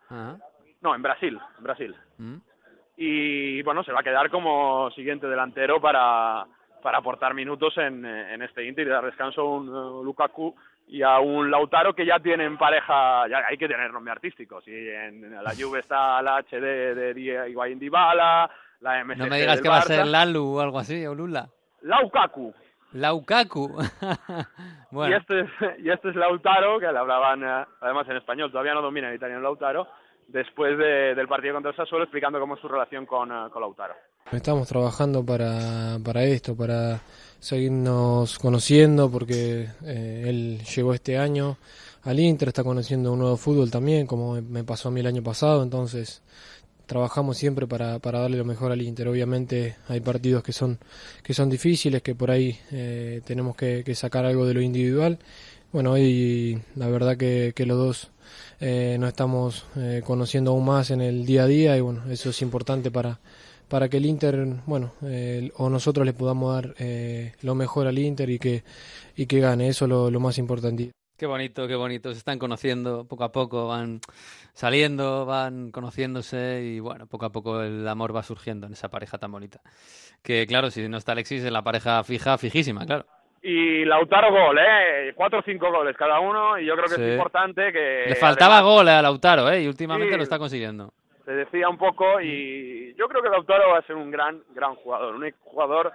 No, 0.82 0.94
en 0.94 1.00
Brasil, 1.00 1.40
en 1.56 1.64
Brasil. 1.64 1.96
Mm. 2.18 2.36
Y 2.98 3.62
bueno, 3.62 3.82
se 3.82 3.90
va 3.90 4.00
a 4.00 4.02
quedar 4.02 4.28
como 4.28 4.90
siguiente 4.90 5.26
delantero 5.26 5.80
para, 5.80 6.44
para 6.82 6.98
aportar 6.98 7.32
minutos 7.32 7.78
en, 7.78 8.04
en 8.04 8.42
este 8.42 8.66
Inter 8.66 8.88
y 8.88 8.90
dar 8.90 9.06
descanso 9.06 9.40
a 9.40 9.56
un 9.56 9.68
uh, 9.70 10.04
Lukaku 10.04 10.54
y 10.88 11.00
a 11.00 11.18
un 11.18 11.50
Lautaro 11.50 11.94
que 11.94 12.04
ya 12.04 12.18
tienen 12.18 12.58
pareja, 12.58 13.26
ya 13.26 13.38
hay 13.48 13.56
que 13.56 13.66
tener 13.66 13.90
nombre 13.90 14.12
artístico. 14.12 14.60
Si 14.60 14.70
en 14.70 15.32
la 15.42 15.54
Juve 15.58 15.80
está 15.80 16.20
la 16.20 16.42
HD 16.42 16.94
de 16.94 17.48
Higuaín 17.48 17.78
Dybala, 17.78 18.50
la 18.80 19.02
MSG 19.02 19.16
No 19.16 19.26
me 19.28 19.40
digas 19.40 19.62
que 19.62 19.68
va 19.70 19.78
a 19.78 19.82
ser 19.82 20.06
Lalu 20.06 20.56
o 20.56 20.60
algo 20.60 20.78
así, 20.78 21.06
o 21.06 21.14
Lula. 21.14 21.48
Laukaku. 21.80 22.52
Laukaku. 22.92 23.78
y, 24.92 25.12
este 25.12 25.40
es, 25.40 25.50
y 25.78 25.90
este 25.90 26.10
es 26.10 26.16
Lautaro, 26.16 26.78
que 26.78 26.90
le 26.90 26.98
hablaban 26.98 27.42
eh, 27.42 27.66
además 27.80 28.08
en 28.08 28.16
español, 28.16 28.50
todavía 28.50 28.74
no 28.74 28.82
domina 28.82 29.08
el 29.08 29.16
italiano 29.16 29.42
Lautaro, 29.42 29.86
después 30.28 30.76
del 30.78 31.28
partido 31.28 31.54
contra 31.54 31.70
el 31.70 31.76
Sassuolo 31.76 32.04
explicando 32.04 32.40
cómo 32.40 32.54
es 32.54 32.60
su 32.60 32.68
relación 32.68 33.06
con, 33.06 33.30
eh, 33.30 33.50
con 33.52 33.62
Lautaro. 33.62 33.94
Estamos 34.32 34.68
trabajando 34.68 35.24
para, 35.24 35.98
para 36.04 36.22
esto, 36.22 36.56
para 36.56 37.00
seguirnos 37.40 38.38
conociendo, 38.38 39.10
porque 39.10 39.66
eh, 39.84 40.24
él 40.26 40.58
llegó 40.58 40.94
este 40.94 41.18
año 41.18 41.56
al 42.04 42.18
Inter, 42.18 42.48
está 42.48 42.62
conociendo 42.62 43.12
un 43.12 43.18
nuevo 43.18 43.36
fútbol 43.36 43.70
también, 43.70 44.06
como 44.06 44.40
me 44.40 44.64
pasó 44.64 44.88
a 44.88 44.92
mí 44.92 45.00
el 45.00 45.06
año 45.06 45.22
pasado, 45.22 45.62
entonces 45.62 46.22
trabajamos 46.90 47.38
siempre 47.38 47.68
para, 47.68 48.00
para 48.00 48.18
darle 48.18 48.36
lo 48.36 48.44
mejor 48.44 48.72
al 48.72 48.82
Inter. 48.82 49.06
Obviamente 49.06 49.76
hay 49.86 50.00
partidos 50.00 50.42
que 50.42 50.52
son, 50.52 50.80
que 51.22 51.32
son 51.34 51.48
difíciles, 51.48 52.02
que 52.02 52.16
por 52.16 52.32
ahí 52.32 52.58
eh, 52.72 53.20
tenemos 53.24 53.54
que, 53.54 53.94
sacar 53.94 54.24
algo 54.24 54.44
de 54.44 54.54
lo 54.54 54.60
individual. 54.60 55.20
Bueno, 55.72 55.92
hoy 55.92 56.60
la 56.74 56.88
verdad 56.88 57.16
que, 57.16 57.52
que 57.54 57.64
los 57.64 57.78
dos 57.78 58.10
eh, 58.58 58.96
nos 58.98 59.10
estamos 59.10 59.66
eh, 59.76 60.02
conociendo 60.04 60.50
aún 60.50 60.64
más 60.64 60.90
en 60.90 61.00
el 61.00 61.26
día 61.26 61.44
a 61.44 61.46
día 61.46 61.76
y 61.76 61.80
bueno, 61.80 62.02
eso 62.10 62.30
es 62.30 62.42
importante 62.42 62.90
para, 62.90 63.20
para 63.68 63.88
que 63.88 63.98
el 63.98 64.06
Inter, 64.06 64.44
bueno, 64.66 64.92
o 65.58 65.70
nosotros 65.70 66.04
le 66.04 66.12
podamos 66.12 66.52
dar 66.56 66.74
lo 67.42 67.54
mejor 67.54 67.86
al 67.86 68.00
Inter 68.00 68.30
y 68.30 68.40
que, 68.40 68.64
y 69.14 69.26
que 69.26 69.38
gane, 69.38 69.68
eso 69.68 69.84
es 69.84 69.88
lo, 69.90 70.10
lo 70.10 70.18
más 70.18 70.38
importante. 70.38 70.90
Qué 71.20 71.26
bonito, 71.26 71.68
qué 71.68 71.74
bonito. 71.74 72.12
Se 72.12 72.16
están 72.16 72.38
conociendo 72.38 73.06
poco 73.06 73.24
a 73.24 73.30
poco, 73.30 73.68
van 73.68 74.00
saliendo, 74.54 75.26
van 75.26 75.70
conociéndose 75.70 76.62
y 76.62 76.80
bueno, 76.80 77.06
poco 77.06 77.26
a 77.26 77.30
poco 77.30 77.60
el 77.60 77.86
amor 77.86 78.16
va 78.16 78.22
surgiendo 78.22 78.66
en 78.66 78.72
esa 78.72 78.88
pareja 78.88 79.18
tan 79.18 79.30
bonita. 79.30 79.60
Que 80.22 80.46
claro, 80.46 80.70
si 80.70 80.88
no 80.88 80.96
está 80.96 81.12
Alexis, 81.12 81.44
es 81.44 81.52
la 81.52 81.60
pareja 81.60 82.02
fija, 82.04 82.38
fijísima, 82.38 82.86
claro. 82.86 83.04
Y 83.42 83.84
Lautaro 83.84 84.30
gol, 84.30 84.60
¿eh? 84.60 85.12
Cuatro 85.14 85.40
o 85.40 85.42
cinco 85.42 85.70
goles 85.70 85.94
cada 85.94 86.20
uno 86.20 86.58
y 86.58 86.64
yo 86.64 86.74
creo 86.74 86.88
que 86.88 87.04
es 87.04 87.12
importante 87.12 87.70
que... 87.70 88.04
Le 88.08 88.14
faltaba 88.14 88.62
gol 88.62 88.88
a 88.88 89.02
Lautaro, 89.02 89.50
¿eh? 89.50 89.64
Y 89.64 89.66
últimamente 89.66 90.16
lo 90.16 90.22
está 90.22 90.38
consiguiendo. 90.38 90.94
Se 91.26 91.32
decía 91.32 91.68
un 91.68 91.76
poco 91.76 92.18
y 92.22 92.94
yo 92.94 93.06
creo 93.08 93.22
que 93.22 93.28
Lautaro 93.28 93.72
va 93.72 93.80
a 93.80 93.86
ser 93.86 93.96
un 93.96 94.10
gran, 94.10 94.42
gran 94.54 94.74
jugador, 94.74 95.16
un 95.16 95.30
jugador 95.42 95.92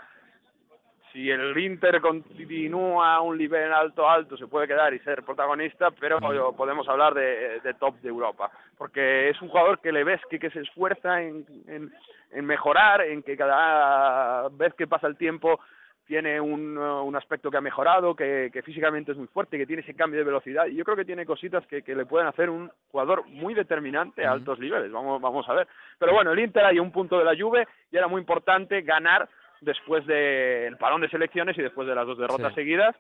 si 1.16 1.32
el 1.32 1.58
Inter 1.58 2.02
continúa 2.02 3.16
a 3.16 3.22
un 3.22 3.38
nivel 3.38 3.72
alto 3.72 4.10
alto 4.10 4.36
se 4.36 4.48
puede 4.48 4.68
quedar 4.68 4.94
y 4.94 5.00
ser 5.00 5.24
protagonista, 5.24 5.90
pero 5.92 6.20
podemos 6.58 6.90
hablar 6.90 7.14
de, 7.14 7.74
top 7.80 7.96
de 8.02 8.10
Europa, 8.10 8.52
porque 8.78 9.30
es 9.30 9.42
un 9.42 9.48
jugador 9.48 9.80
que 9.80 9.94
le 9.94 10.04
ves 10.04 10.20
que, 10.30 10.38
que 10.38 10.50
se 10.50 10.60
esfuerza 10.60 11.22
en, 11.22 11.46
en, 11.68 12.46
mejorar, 12.46 13.02
en 13.02 13.24
que 13.24 13.38
cada 13.38 14.50
vez 14.50 14.74
que 14.74 14.88
pasa 14.88 15.08
el 15.08 15.16
tiempo 15.16 15.62
tiene 16.06 16.40
un, 16.42 16.78
un 16.78 17.16
aspecto 17.16 17.50
que 17.50 17.58
ha 17.58 17.62
mejorado, 17.62 18.14
que, 18.14 18.50
que, 18.52 18.62
físicamente 18.62 19.14
es 19.14 19.18
muy 19.18 19.28
fuerte, 19.28 19.58
que 19.58 19.66
tiene 19.66 19.84
ese 19.84 19.96
cambio 19.96 20.20
de 20.20 20.26
velocidad, 20.26 20.66
y 20.66 20.76
yo 20.76 20.84
creo 20.84 20.98
que 20.98 21.06
tiene 21.06 21.26
cositas 21.26 21.66
que, 21.66 21.82
que 21.82 21.96
le 21.96 22.06
pueden 22.06 22.28
hacer 22.28 22.50
un 22.50 22.70
jugador 22.92 23.26
muy 23.28 23.54
determinante 23.54 24.26
a 24.26 24.34
altos 24.34 24.60
niveles, 24.60 24.92
vamos, 24.92 25.22
vamos 25.22 25.48
a 25.48 25.54
ver. 25.54 25.68
Pero 25.98 26.14
bueno, 26.14 26.34
el 26.34 26.40
Inter 26.40 26.66
hay 26.66 26.78
un 26.78 26.92
punto 26.92 27.18
de 27.18 27.24
la 27.24 27.42
Juve 27.42 27.66
y 27.90 27.96
era 27.96 28.10
muy 28.10 28.20
importante 28.20 28.82
ganar 28.82 29.30
después 29.66 30.06
del 30.06 30.78
parón 30.78 31.02
de 31.02 31.10
selecciones 31.10 31.58
y 31.58 31.62
después 31.62 31.88
de 31.88 31.96
las 31.96 32.06
dos 32.08 32.18
derrotas 32.18 32.54
seguidas 32.54 32.96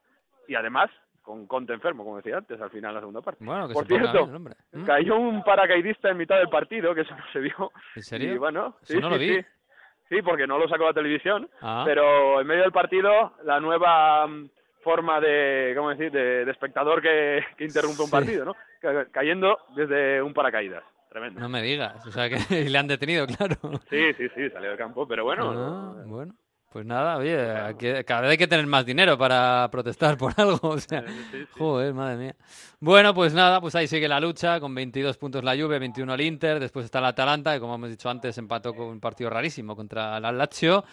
y 0.47 0.55
además 0.55 0.89
con 1.22 1.47
Conte 1.47 1.74
enfermo, 1.74 2.03
como 2.03 2.18
decía 2.18 2.38
antes, 2.38 2.61
al 2.61 2.70
final 2.70 2.91
de 2.91 2.95
la 2.95 2.99
segunda 2.99 3.22
parte. 3.22 3.43
Bueno, 3.43 3.68
que 3.68 3.74
Por 3.74 3.88
se 3.88 3.95
cierto, 3.97 4.26
bien, 4.26 4.36
hombre. 4.36 4.55
¿Mm? 4.74 4.84
Cayó 4.86 5.16
un 5.18 5.43
paracaidista 5.43 6.09
en 6.09 6.18
mitad 6.18 6.38
del 6.38 6.49
partido, 6.49 6.93
que 6.93 7.01
eso 7.01 7.16
no 7.16 7.24
se 7.34 7.39
vio. 7.39 7.72
¿En 7.95 8.03
serio? 8.03 8.34
Y 8.34 8.38
bueno, 8.38 8.76
Eso 8.84 8.93
sí, 8.93 8.99
no 8.99 9.11
sí, 9.13 9.18
vi. 9.18 9.36
sí. 9.36 9.45
Sí, 10.07 10.22
porque 10.22 10.45
no 10.45 10.59
lo 10.59 10.68
sacó 10.70 10.86
la 10.86 10.93
televisión, 10.93 11.49
Ah. 11.61 11.82
pero 11.84 12.39
en 12.39 12.45
medio 12.45 12.61
del 12.61 12.72
partido, 12.72 13.34
la 13.43 13.59
nueva 13.59 14.28
mm, 14.28 14.49
forma 14.84 15.20
de, 15.20 15.74
¿cómo 15.76 15.89
decir?, 15.89 16.11
de, 16.11 16.45
de 16.45 16.51
espectador 16.51 17.01
que, 17.01 17.43
que 17.57 17.63
interrumpe 17.66 18.03
un 18.03 18.11
partido, 18.11 18.45
¿no? 18.45 18.53
Ca- 18.80 19.07
Cayendo 19.11 19.57
desde 19.76 20.22
un 20.22 20.32
paracaídas. 20.32 20.84
Tremendo. 21.09 21.39
No 21.39 21.49
me 21.49 21.63
digas. 21.63 22.05
O 22.05 22.11
sea, 22.11 22.30
que 22.30 22.36
le 22.70 22.78
han 22.78 22.88
detenido, 22.88 23.26
claro. 23.26 23.55
Sí, 23.89 24.13
sí, 24.13 24.28
sí, 24.36 24.47
salió 24.51 24.70
del 24.70 24.78
campo, 24.78 25.07
pero 25.07 25.24
bueno. 25.24 25.51
Ah, 25.55 26.03
bueno. 26.05 26.36
Pues 26.76 26.86
nada, 26.86 27.16
oye, 27.16 27.40
hay 27.40 27.76
que- 27.76 28.04
cada 28.04 28.20
vez 28.24 28.32
hay 28.32 28.38
que 28.38 28.48
tener 28.48 28.68
más 28.68 28.86
dinero 28.86 29.18
para 29.18 29.70
protestar 29.72 30.18
por 30.18 30.34
algo. 30.38 30.60
O 30.72 30.78
sea, 30.78 31.06
joder, 31.58 31.94
madre 31.94 32.18
mía. 32.18 32.36
Bueno, 32.82 33.14
pues 33.14 33.34
nada, 33.34 33.62
pues 33.62 33.76
ahí 33.76 33.88
sigue 33.88 34.10
la 34.10 34.20
lucha, 34.20 34.60
con 34.60 34.76
22 34.76 35.18
puntos 35.18 35.42
la 35.46 35.56
Juve, 35.56 35.80
21 35.80 36.14
el 36.14 36.20
Inter, 36.20 36.60
después 36.60 36.84
está 36.84 37.00
el 37.00 37.06
Atalanta, 37.06 37.54
que 37.54 37.62
como 37.62 37.76
hemos 37.76 37.90
dicho 37.92 38.10
antes, 38.10 38.38
empató 38.38 38.74
con 38.74 38.88
un 38.88 39.00
partido 39.00 39.30
rarísimo 39.30 39.74
contra 39.74 40.18
el 40.18 40.38
Lazio. 40.38 40.84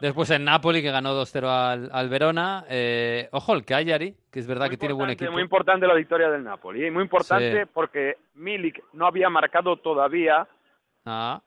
Después 0.00 0.30
el 0.30 0.42
Napoli, 0.42 0.80
que 0.80 0.90
ganó 0.90 1.12
2-0 1.14 1.46
al, 1.46 1.90
al 1.92 2.08
Verona. 2.08 2.64
Eh, 2.70 3.28
ojo, 3.32 3.52
el 3.52 3.66
Cagliari, 3.66 4.14
que 4.32 4.40
es 4.40 4.46
verdad 4.46 4.70
que 4.70 4.78
tiene 4.78 4.94
buen 4.94 5.10
equipo. 5.10 5.32
Muy 5.32 5.42
importante 5.42 5.86
la 5.86 5.92
victoria 5.92 6.30
del 6.30 6.44
Napoli, 6.44 6.82
¿eh? 6.86 6.90
muy 6.90 7.02
importante 7.02 7.66
porque 7.66 8.16
Milik 8.36 8.82
no 8.94 9.06
había 9.06 9.28
marcado 9.28 9.76
todavía 9.76 10.48
Ah, 11.04 11.40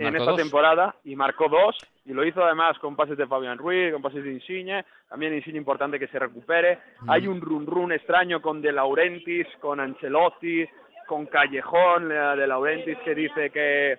en 0.00 0.16
esta 0.16 0.30
dos. 0.30 0.36
temporada 0.36 0.94
y 1.04 1.16
marcó 1.16 1.48
dos 1.48 1.76
y 2.04 2.12
lo 2.12 2.24
hizo 2.24 2.44
además 2.44 2.78
con 2.78 2.96
pases 2.96 3.16
de 3.16 3.26
Fabián 3.26 3.58
Ruiz, 3.58 3.92
con 3.92 4.02
pases 4.02 4.22
de 4.22 4.32
Insigne, 4.32 4.84
también 5.08 5.34
Insigne 5.34 5.58
importante 5.58 5.98
que 5.98 6.08
se 6.08 6.18
recupere. 6.18 6.78
Mm. 7.00 7.10
Hay 7.10 7.26
un 7.26 7.40
run 7.40 7.66
run 7.66 7.92
extraño 7.92 8.40
con 8.40 8.62
De 8.62 8.72
Laurentiis, 8.72 9.46
con 9.60 9.80
Ancelotti, 9.80 10.64
con 11.06 11.26
Callejón 11.26 12.08
de 12.08 12.46
Laurentiis 12.46 12.98
que 12.98 13.14
dice 13.14 13.50
que 13.50 13.98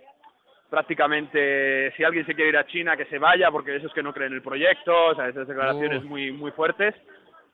prácticamente 0.69 1.93
si 1.95 2.03
alguien 2.03 2.25
se 2.25 2.35
quiere 2.35 2.49
ir 2.49 2.57
a 2.57 2.67
China 2.67 2.97
que 2.97 3.05
se 3.05 3.17
vaya 3.17 3.49
porque 3.51 3.75
esos 3.75 3.93
que 3.93 4.03
no 4.03 4.13
creen 4.13 4.31
en 4.31 4.37
el 4.37 4.43
proyecto, 4.43 5.07
o 5.07 5.15
sea, 5.15 5.29
esas 5.29 5.47
declaraciones 5.47 6.03
muy 6.03 6.31
muy 6.31 6.51
fuertes. 6.51 6.93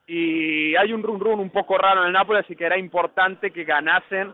Y 0.06 0.76
hay 0.76 0.92
un 0.92 1.02
run 1.02 1.20
run 1.20 1.40
un 1.40 1.50
poco 1.50 1.78
raro 1.78 2.02
en 2.02 2.08
el 2.08 2.14
Nápoles, 2.14 2.44
así 2.44 2.56
que 2.56 2.66
era 2.66 2.78
importante 2.78 3.52
que 3.52 3.64
ganasen 3.64 4.34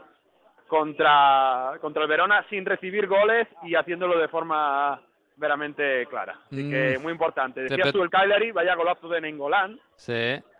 contra, 0.70 1.74
contra 1.82 2.04
el 2.04 2.08
Verona 2.10 2.46
sin 2.50 2.66
recibir 2.66 3.08
goles 3.08 3.48
y 3.64 3.76
haciéndolo 3.76 4.18
de 4.18 4.28
forma 4.30 5.02
veramente 5.36 6.06
clara. 6.06 6.36
Así 6.46 6.70
que 6.70 6.98
Mm. 6.98 7.02
muy 7.02 7.12
importante. 7.12 7.66
Te 7.66 7.70
Decías 7.76 7.92
tú 7.92 8.02
el 8.04 8.10
Cagliari, 8.10 8.52
vaya 8.52 8.76
golazo 8.76 9.08
de 9.10 9.20
Nengolán. 9.22 9.80
Sí. 9.96 10.14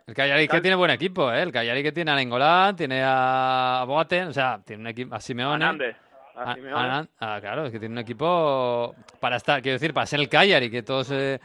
El 0.06 0.14
Cagliari 0.14 0.48
que 0.48 0.60
tiene 0.60 0.74
buen 0.76 0.90
equipo, 0.90 1.30
¿eh? 1.32 1.42
El 1.42 1.52
Cagliari 1.52 1.82
que 1.82 1.92
tiene 1.92 2.10
a 2.10 2.16
Nengolán, 2.16 2.74
tiene 2.76 3.02
a 3.04 3.84
Boateng, 3.86 4.28
o 4.28 4.32
sea, 4.32 4.60
tiene 4.66 4.82
un 4.82 4.86
equipo 4.88 5.14
a 5.14 5.20
Simeone. 5.20 5.64
Hernández. 5.64 5.96
Ah, 6.34 6.50
A 6.50 6.54
Simeone. 6.54 7.08
ah, 7.20 7.38
claro, 7.40 7.66
es 7.66 7.72
que 7.72 7.78
tiene 7.78 7.92
un 7.92 7.98
equipo 7.98 8.94
para 9.20 9.36
estar, 9.36 9.60
quiero 9.62 9.74
decir, 9.76 9.92
para 9.94 10.06
ser 10.06 10.20
el 10.20 10.28
Cagliari, 10.28 10.70
que 10.70 10.82
todos 10.82 11.10
eh, 11.12 11.38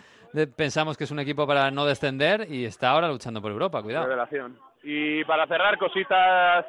pensamos 0.56 0.98
que 0.98 1.04
es 1.04 1.12
un 1.12 1.20
equipo 1.20 1.46
para 1.46 1.70
no 1.70 1.86
descender 1.86 2.48
y 2.50 2.66
está 2.66 2.90
ahora 2.92 3.08
luchando 3.10 3.42
por 3.42 3.52
Europa, 3.52 3.84
cuidado. 3.84 4.06
Revelación. 4.06 4.58
Y 4.84 5.24
para 5.26 5.46
cerrar, 5.48 5.78
cositas 5.78 6.66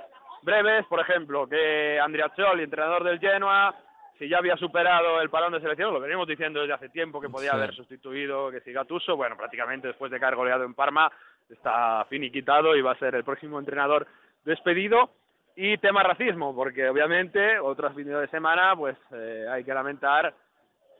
breves, 0.46 0.86
por 0.86 1.00
ejemplo, 1.00 1.46
que 1.46 2.00
Andriazzoli, 2.00 2.62
entrenador 2.62 3.04
del 3.04 3.18
Genoa, 3.20 3.74
si 4.18 4.28
ya 4.28 4.38
había 4.38 4.56
superado 4.56 5.20
el 5.20 5.28
parón 5.28 5.52
de 5.52 5.60
selección, 5.60 5.92
lo 5.92 6.00
venimos 6.00 6.26
diciendo 6.26 6.60
desde 6.60 6.72
hace 6.72 6.88
tiempo 6.88 7.20
que 7.20 7.28
podía 7.28 7.50
Sí. 7.50 7.56
haber 7.56 7.74
sustituido 7.74 8.50
que 8.50 8.60
si 8.60 8.72
Gattuso, 8.72 9.16
bueno, 9.16 9.36
prácticamente 9.36 9.88
después 9.88 10.10
de 10.10 10.18
caer 10.18 10.36
goleado 10.36 10.64
en 10.64 10.72
Parma, 10.72 11.12
está 11.50 12.04
finiquitado 12.08 12.74
y 12.74 12.80
va 12.80 12.92
a 12.92 12.98
ser 12.98 13.14
el 13.14 13.24
próximo 13.24 13.58
entrenador 13.58 14.06
despedido. 14.44 15.10
Y 15.56 15.78
tema 15.78 16.02
racismo, 16.02 16.54
porque 16.54 16.88
obviamente 16.88 17.58
otros 17.58 17.94
fines 17.94 18.18
de 18.20 18.28
semana, 18.28 18.74
pues 18.76 18.96
eh, 19.12 19.46
hay 19.50 19.64
que 19.64 19.72
lamentar 19.74 20.34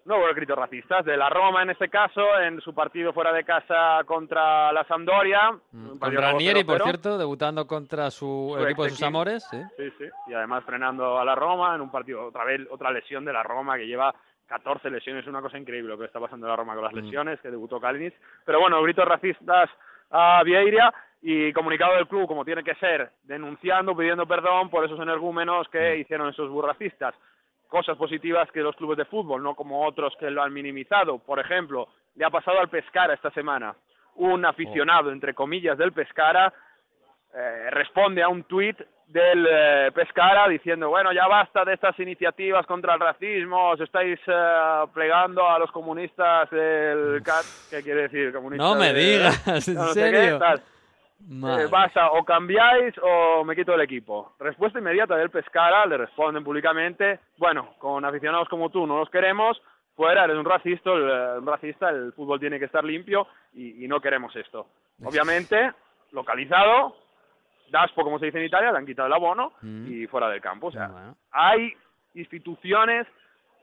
nuevos 0.07 0.34
gritos 0.34 0.57
racistas 0.57 1.04
de 1.04 1.16
la 1.16 1.28
Roma 1.28 1.62
en 1.62 1.70
este 1.70 1.88
caso, 1.88 2.38
en 2.40 2.61
su 2.61 2.74
partido 2.74 3.12
fuera 3.12 3.32
de 3.32 3.44
casa 3.44 4.02
contra 4.07 4.72
la 4.72 4.84
Sampdoria. 4.84 5.50
Mm, 5.72 5.88
Con 5.88 5.98
partido 5.98 6.22
Ranieri, 6.22 6.64
por 6.64 6.76
0-0. 6.78 6.84
cierto, 6.84 7.18
debutando 7.18 7.66
contra 7.66 8.11
su, 8.11 8.57
equipo 8.64 8.84
de 8.84 8.90
sus 8.90 9.02
amores, 9.02 9.44
sí. 9.50 9.61
Sí, 9.76 9.90
sí. 9.98 10.04
Y 10.28 10.34
además 10.34 10.64
frenando 10.64 11.18
a 11.18 11.24
la 11.24 11.34
Roma 11.34 11.74
en 11.74 11.80
un 11.80 11.90
partido, 11.90 12.26
otra 12.26 12.44
vez, 12.44 12.61
otra 12.70 12.90
lesión 12.90 13.24
de 13.24 13.32
la 13.32 13.42
Roma 13.42 13.76
que 13.76 13.86
lleva 13.86 14.14
14 14.46 14.90
lesiones, 14.90 15.26
una 15.26 15.42
cosa 15.42 15.59
increíble 15.59 15.90
lo 15.90 15.98
que 15.98 16.04
está 16.04 16.20
pasando 16.20 16.46
en 16.46 16.50
la 16.50 16.57
Roma 16.57 16.74
con 16.74 16.84
las 16.84 16.92
Mm. 16.94 16.98
lesiones, 16.98 17.40
que 17.40 17.50
debutó 17.50 17.80
Kalinic. 17.80 18.14
Pero 18.44 18.61
bueno, 18.61 18.80
gritos 18.82 19.04
racistas 19.07 19.68
a 20.11 20.40
Vieira 20.44 20.94
y 21.20 21.52
comunicado 21.52 21.94
del 21.96 22.07
club, 22.07 22.28
como 22.28 22.44
tiene 22.44 22.62
que 22.62 22.76
ser, 22.76 23.11
denunciando, 23.24 23.96
pidiendo 23.96 24.24
perdón 24.26 24.70
por 24.70 24.84
esos 24.84 25.00
energúmenos 25.00 25.68
que 25.68 25.96
Mm. 25.96 26.00
hicieron 26.00 26.28
esos 26.28 26.48
burracistas. 26.48 27.12
Cosas 27.76 27.98
positivas 27.98 28.50
que 28.52 28.60
los 28.62 28.74
clubes 28.74 28.96
de 28.96 29.04
fútbol, 29.04 29.42
no 29.42 29.54
como 29.54 29.84
otros 29.86 30.14
que 30.18 30.30
lo 30.30 30.42
han 30.42 30.50
minimizado. 30.50 31.18
Por 31.18 31.38
ejemplo, 31.38 31.88
le 32.14 32.24
ha 32.24 32.30
pasado 32.30 32.58
al 32.58 32.70
Pescara 32.70 33.12
esta 33.12 33.30
semana. 33.32 33.74
Un 34.14 34.46
Oh. 34.46 34.48
aficionado, 34.48 35.12
entre 35.12 35.34
comillas, 35.34 35.76
del 35.76 35.92
Pescara 35.92 36.50
eh, 37.34 37.68
responde 37.70 38.22
a 38.22 38.28
un 38.28 38.44
tuit 38.44 38.78
del 39.08 39.46
eh, 39.46 39.90
Pescara 39.94 40.48
diciendo, 40.48 40.88
bueno, 40.88 41.12
ya 41.12 41.26
basta 41.28 41.66
de 41.66 41.74
estas 41.74 41.98
iniciativas 42.00 42.64
contra 42.64 42.94
el 42.94 43.00
racismo, 43.00 43.72
os 43.72 43.80
estáis 43.82 44.18
eh, 44.26 44.84
plegando 44.94 45.46
a 45.46 45.58
los 45.58 45.70
comunistas 45.70 46.48
del 46.48 47.22
CAT, 47.22 47.44
¿qué 47.68 47.82
quiere 47.82 48.02
decir? 48.08 48.32
Comunistas 48.32 48.66
No 48.72 48.74
me 48.80 48.94
de- 48.94 49.00
digas, 49.00 49.46
¿en 49.68 49.74
no 49.74 49.84
sé 49.88 50.10
qué, 50.10 50.16
serio? 50.16 50.38
tal. 50.38 50.62
Eh, 51.18 51.66
basta, 51.70 52.10
o 52.12 52.24
cambiáis 52.24 52.94
o 53.02 53.42
me 53.44 53.56
quito 53.56 53.72
del 53.72 53.80
equipo. 53.80 54.34
Respuesta 54.38 54.78
inmediata 54.78 55.16
del 55.16 55.30
Pescara, 55.30 55.86
le 55.86 55.96
responden 55.96 56.44
públicamente, 56.44 57.20
bueno, 57.38 57.74
con 57.78 58.04
aficionados 58.04 58.48
como 58.48 58.70
tú 58.70 58.86
no 58.86 58.98
los 58.98 59.10
queremos, 59.10 59.60
fuera, 59.94 60.24
eres 60.24 60.36
un 60.36 60.44
racista, 60.44 60.92
el, 60.92 61.08
eh, 61.08 61.38
un 61.38 61.46
racista, 61.46 61.88
el 61.88 62.12
fútbol 62.12 62.38
tiene 62.38 62.58
que 62.58 62.66
estar 62.66 62.84
limpio 62.84 63.26
y, 63.54 63.84
y 63.84 63.88
no 63.88 64.00
queremos 64.00 64.34
esto. 64.36 64.66
Obviamente, 65.02 65.72
localizado, 66.12 66.96
Daspo, 67.70 68.02
como 68.04 68.18
se 68.18 68.26
dice 68.26 68.38
en 68.38 68.44
Italia, 68.44 68.70
le 68.70 68.78
han 68.78 68.86
quitado 68.86 69.08
el 69.08 69.14
abono 69.14 69.52
Mm. 69.62 69.86
y 69.92 70.06
fuera 70.06 70.28
del 70.28 70.40
campo. 70.40 70.68
O 70.68 70.72
sea, 70.72 70.88
Bueno. 70.88 71.16
hay 71.32 71.72
instituciones 72.14 73.06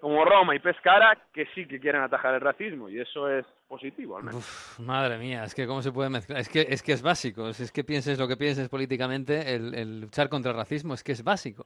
como 0.04 0.26
Roma 0.26 0.54
y 0.54 0.60
Pescara 0.60 1.18
que 1.34 1.46
sí 1.56 1.66
que 1.66 1.80
quieren 1.80 2.02
atajar 2.02 2.34
el 2.34 2.42
racismo 2.42 2.90
y 2.90 3.00
eso 3.00 3.30
es 3.30 3.46
positivo 3.70 4.18
al 4.18 4.24
menos. 4.24 4.40
Uf, 4.42 4.80
madre 4.80 5.18
mía, 5.18 5.46
es 5.46 5.56
que 5.56 5.66
cómo 5.66 5.82
se 5.82 5.94
puede 5.94 6.10
mezclar. 6.10 6.42
Es 6.42 6.50
que 6.50 6.68
es, 6.70 6.84
que 6.84 6.92
es 6.92 7.02
básico. 7.02 7.54
Si 7.54 7.64
es 7.64 7.72
que 7.72 7.86
pienses 7.86 8.20
lo 8.20 8.28
que 8.28 8.36
pienses 8.36 8.68
políticamente, 8.68 9.56
el, 9.56 9.74
el 9.74 10.02
luchar 10.02 10.28
contra 10.28 10.52
el 10.52 10.58
racismo 10.58 10.94
es 10.94 11.06
que 11.06 11.14
es 11.14 11.24
básico. 11.24 11.66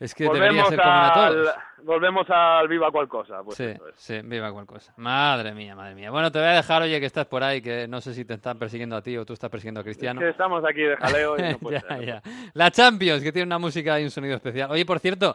Es 0.00 0.12
que 0.12 0.24
debería 0.24 0.64
volvemos, 0.64 0.68
ser 0.70 0.78
común 0.80 0.92
a 0.92 1.08
al, 1.08 1.34
todos. 1.34 1.54
volvemos 1.84 2.30
al 2.30 2.66
viva 2.66 2.90
cual 2.90 3.06
cosa. 3.06 3.44
Pues 3.44 3.56
sí, 3.56 3.64
es. 3.66 3.80
sí, 3.94 4.20
viva 4.24 4.52
cual 4.52 4.66
cosa. 4.66 4.92
Madre 4.96 5.54
mía, 5.54 5.76
madre 5.76 5.94
mía. 5.94 6.10
Bueno, 6.10 6.32
te 6.32 6.40
voy 6.40 6.48
a 6.48 6.54
dejar, 6.54 6.82
oye, 6.82 6.98
que 6.98 7.06
estás 7.06 7.26
por 7.26 7.44
ahí, 7.44 7.62
que 7.62 7.86
no 7.86 8.00
sé 8.00 8.12
si 8.12 8.24
te 8.24 8.34
están 8.34 8.58
persiguiendo 8.58 8.96
a 8.96 9.02
ti 9.02 9.16
o 9.16 9.24
tú 9.24 9.34
estás 9.34 9.50
persiguiendo 9.50 9.82
a 9.82 9.84
Cristiano. 9.84 10.20
Es 10.20 10.24
que 10.24 10.30
estamos 10.30 10.64
aquí 10.68 10.82
de 10.82 10.96
jaleo 10.96 11.36
y 11.38 11.42
no 11.52 11.58
puede 11.60 11.80
ya, 11.80 11.86
ser. 11.86 12.04
ya. 12.04 12.22
La 12.54 12.72
Champions, 12.72 13.22
que 13.22 13.30
tiene 13.30 13.46
una 13.46 13.60
música 13.60 14.00
y 14.00 14.02
un 14.02 14.10
sonido 14.10 14.34
especial. 14.34 14.68
Oye, 14.72 14.84
por 14.84 14.98
cierto, 14.98 15.32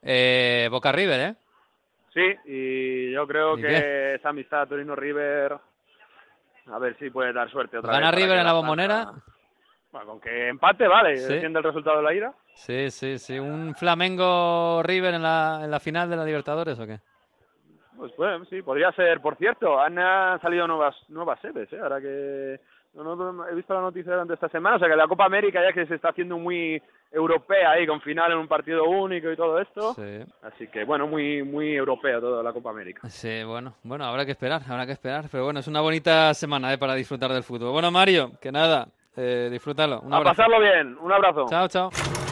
eh, 0.00 0.68
Boca 0.70 0.90
River, 0.90 1.20
¿eh? 1.20 1.34
Sí, 2.14 2.34
y 2.44 3.10
yo 3.12 3.26
creo 3.26 3.56
¿Y 3.58 3.62
que 3.62 4.14
esa 4.16 4.28
amistad 4.30 4.68
Torino-River, 4.68 5.56
a 6.66 6.78
ver 6.78 6.96
si 6.98 7.08
puede 7.10 7.32
dar 7.32 7.50
suerte 7.50 7.78
otra 7.78 7.92
¿Gana 7.92 8.10
vez. 8.10 8.14
para 8.14 8.22
River 8.26 8.38
en 8.38 8.44
la 8.46 8.52
bombonera? 8.52 9.12
Bueno, 9.92 10.06
con 10.06 10.20
que 10.20 10.48
empate, 10.48 10.86
vale, 10.88 11.16
Sí. 11.18 11.32
defiende 11.34 11.58
el 11.58 11.64
resultado 11.64 11.98
de 11.98 12.02
la 12.02 12.14
ira. 12.14 12.34
Sí, 12.54 12.90
sí, 12.90 13.18
sí. 13.18 13.38
¿Un 13.38 13.74
Flamengo 13.74 14.82
River 14.82 15.14
en 15.14 15.22
la, 15.22 15.60
en 15.64 15.70
la 15.70 15.80
final 15.80 16.08
de 16.10 16.16
la 16.16 16.24
Libertadores 16.24 16.78
o 16.78 16.86
qué? 16.86 16.98
Pues, 17.96 18.12
pues 18.16 18.48
sí, 18.48 18.62
podría 18.62 18.90
ser. 18.92 19.20
Por 19.20 19.36
cierto, 19.36 19.78
han 19.78 19.94
salido 20.40 20.66
nuevas 20.66 20.96
nuevas 21.08 21.38
sedes, 21.40 21.72
¿eh? 21.72 21.78
Ahora 21.80 22.00
que 22.00 22.58
no, 22.94 23.16
no, 23.16 23.48
he 23.48 23.54
visto 23.54 23.72
la 23.74 23.80
noticia 23.80 24.12
durante 24.12 24.34
esta 24.34 24.48
semana, 24.48 24.76
o 24.76 24.78
sea 24.78 24.88
que 24.88 24.96
la 24.96 25.08
Copa 25.08 25.24
América 25.24 25.60
ya 25.62 25.72
que 25.72 25.86
se 25.86 25.94
está 25.94 26.10
haciendo 26.10 26.38
muy 26.38 26.80
europea 27.10 27.70
ahí, 27.72 27.86
con 27.86 28.00
final 28.00 28.32
en 28.32 28.38
un 28.38 28.48
partido 28.48 28.84
único 28.84 29.30
y 29.30 29.36
todo 29.36 29.58
esto. 29.58 29.94
Sí. 29.94 30.20
Así 30.42 30.66
que 30.68 30.84
bueno, 30.84 31.06
muy 31.06 31.42
muy 31.42 31.74
europeo 31.74 32.20
toda 32.20 32.42
la 32.42 32.52
Copa 32.52 32.70
América. 32.70 33.08
Sí, 33.08 33.42
bueno, 33.44 33.74
bueno, 33.82 34.04
habrá 34.04 34.24
que 34.24 34.32
esperar, 34.32 34.62
habrá 34.68 34.86
que 34.86 34.92
esperar. 34.92 35.24
Pero 35.30 35.44
bueno, 35.44 35.60
es 35.60 35.68
una 35.68 35.80
bonita 35.80 36.32
semana 36.34 36.72
eh, 36.72 36.78
para 36.78 36.94
disfrutar 36.94 37.32
del 37.32 37.42
fútbol. 37.42 37.72
Bueno, 37.72 37.90
Mario, 37.90 38.32
que 38.40 38.50
nada, 38.52 38.88
eh, 39.16 39.48
disfrútalo. 39.50 40.00
Un 40.00 40.12
A 40.12 40.18
abrazo. 40.18 40.36
pasarlo 40.36 40.60
bien, 40.60 40.96
un 41.00 41.12
abrazo. 41.12 41.46
Chao, 41.48 41.68
chao. 41.68 42.31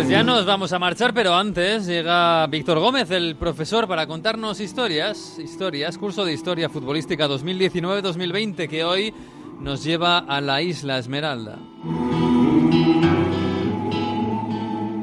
Pues 0.00 0.08
ya 0.08 0.22
nos 0.24 0.46
vamos 0.46 0.72
a 0.72 0.78
marchar, 0.78 1.12
pero 1.12 1.34
antes 1.34 1.84
llega 1.84 2.46
Víctor 2.46 2.78
Gómez, 2.78 3.10
el 3.10 3.36
profesor, 3.36 3.86
para 3.86 4.06
contarnos 4.06 4.58
historias, 4.58 5.38
historias, 5.38 5.98
curso 5.98 6.24
de 6.24 6.32
historia 6.32 6.70
futbolística 6.70 7.28
2019-2020, 7.28 8.66
que 8.66 8.82
hoy 8.82 9.12
nos 9.60 9.84
lleva 9.84 10.20
a 10.20 10.40
la 10.40 10.62
isla 10.62 10.98
Esmeralda. 10.98 11.58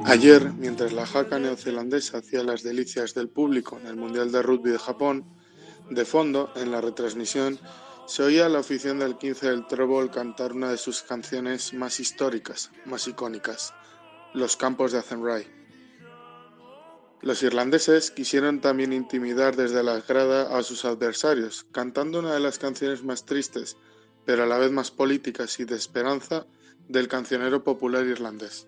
Ayer, 0.05 0.51
mientras 0.53 0.91
la 0.93 1.05
jaca 1.05 1.37
neozelandesa 1.37 2.17
hacía 2.17 2.41
las 2.41 2.63
delicias 2.63 3.13
del 3.13 3.29
público 3.29 3.77
en 3.79 3.85
el 3.85 3.97
Mundial 3.97 4.31
de 4.31 4.41
Rugby 4.41 4.71
de 4.71 4.79
Japón, 4.79 5.25
de 5.91 6.05
fondo, 6.05 6.51
en 6.55 6.71
la 6.71 6.81
retransmisión, 6.81 7.59
se 8.07 8.23
oía 8.23 8.47
a 8.47 8.49
la 8.49 8.59
afición 8.59 8.97
del 8.97 9.19
15 9.19 9.47
del 9.51 9.67
Trébol 9.67 10.09
cantar 10.09 10.53
una 10.53 10.71
de 10.71 10.77
sus 10.77 11.03
canciones 11.03 11.71
más 11.75 11.99
históricas, 11.99 12.71
más 12.85 13.07
icónicas, 13.07 13.75
Los 14.33 14.57
campos 14.57 14.91
de 14.91 14.99
Athenry. 14.99 15.47
Los 17.21 17.41
irlandeses 17.43 18.11
quisieron 18.11 18.61
también 18.61 18.93
intimidar 18.93 19.55
desde 19.55 19.81
la 19.83 19.99
grada 20.01 20.57
a 20.57 20.63
sus 20.63 20.85
adversarios, 20.85 21.65
cantando 21.71 22.19
una 22.19 22.33
de 22.33 22.39
las 22.39 22.59
canciones 22.59 23.03
más 23.03 23.25
tristes, 23.25 23.77
pero 24.25 24.43
a 24.43 24.45
la 24.45 24.57
vez 24.57 24.71
más 24.71 24.91
políticas 24.91 25.59
y 25.59 25.65
de 25.65 25.75
esperanza, 25.75 26.45
del 26.87 27.07
cancionero 27.07 27.63
popular 27.63 28.05
irlandés. 28.05 28.67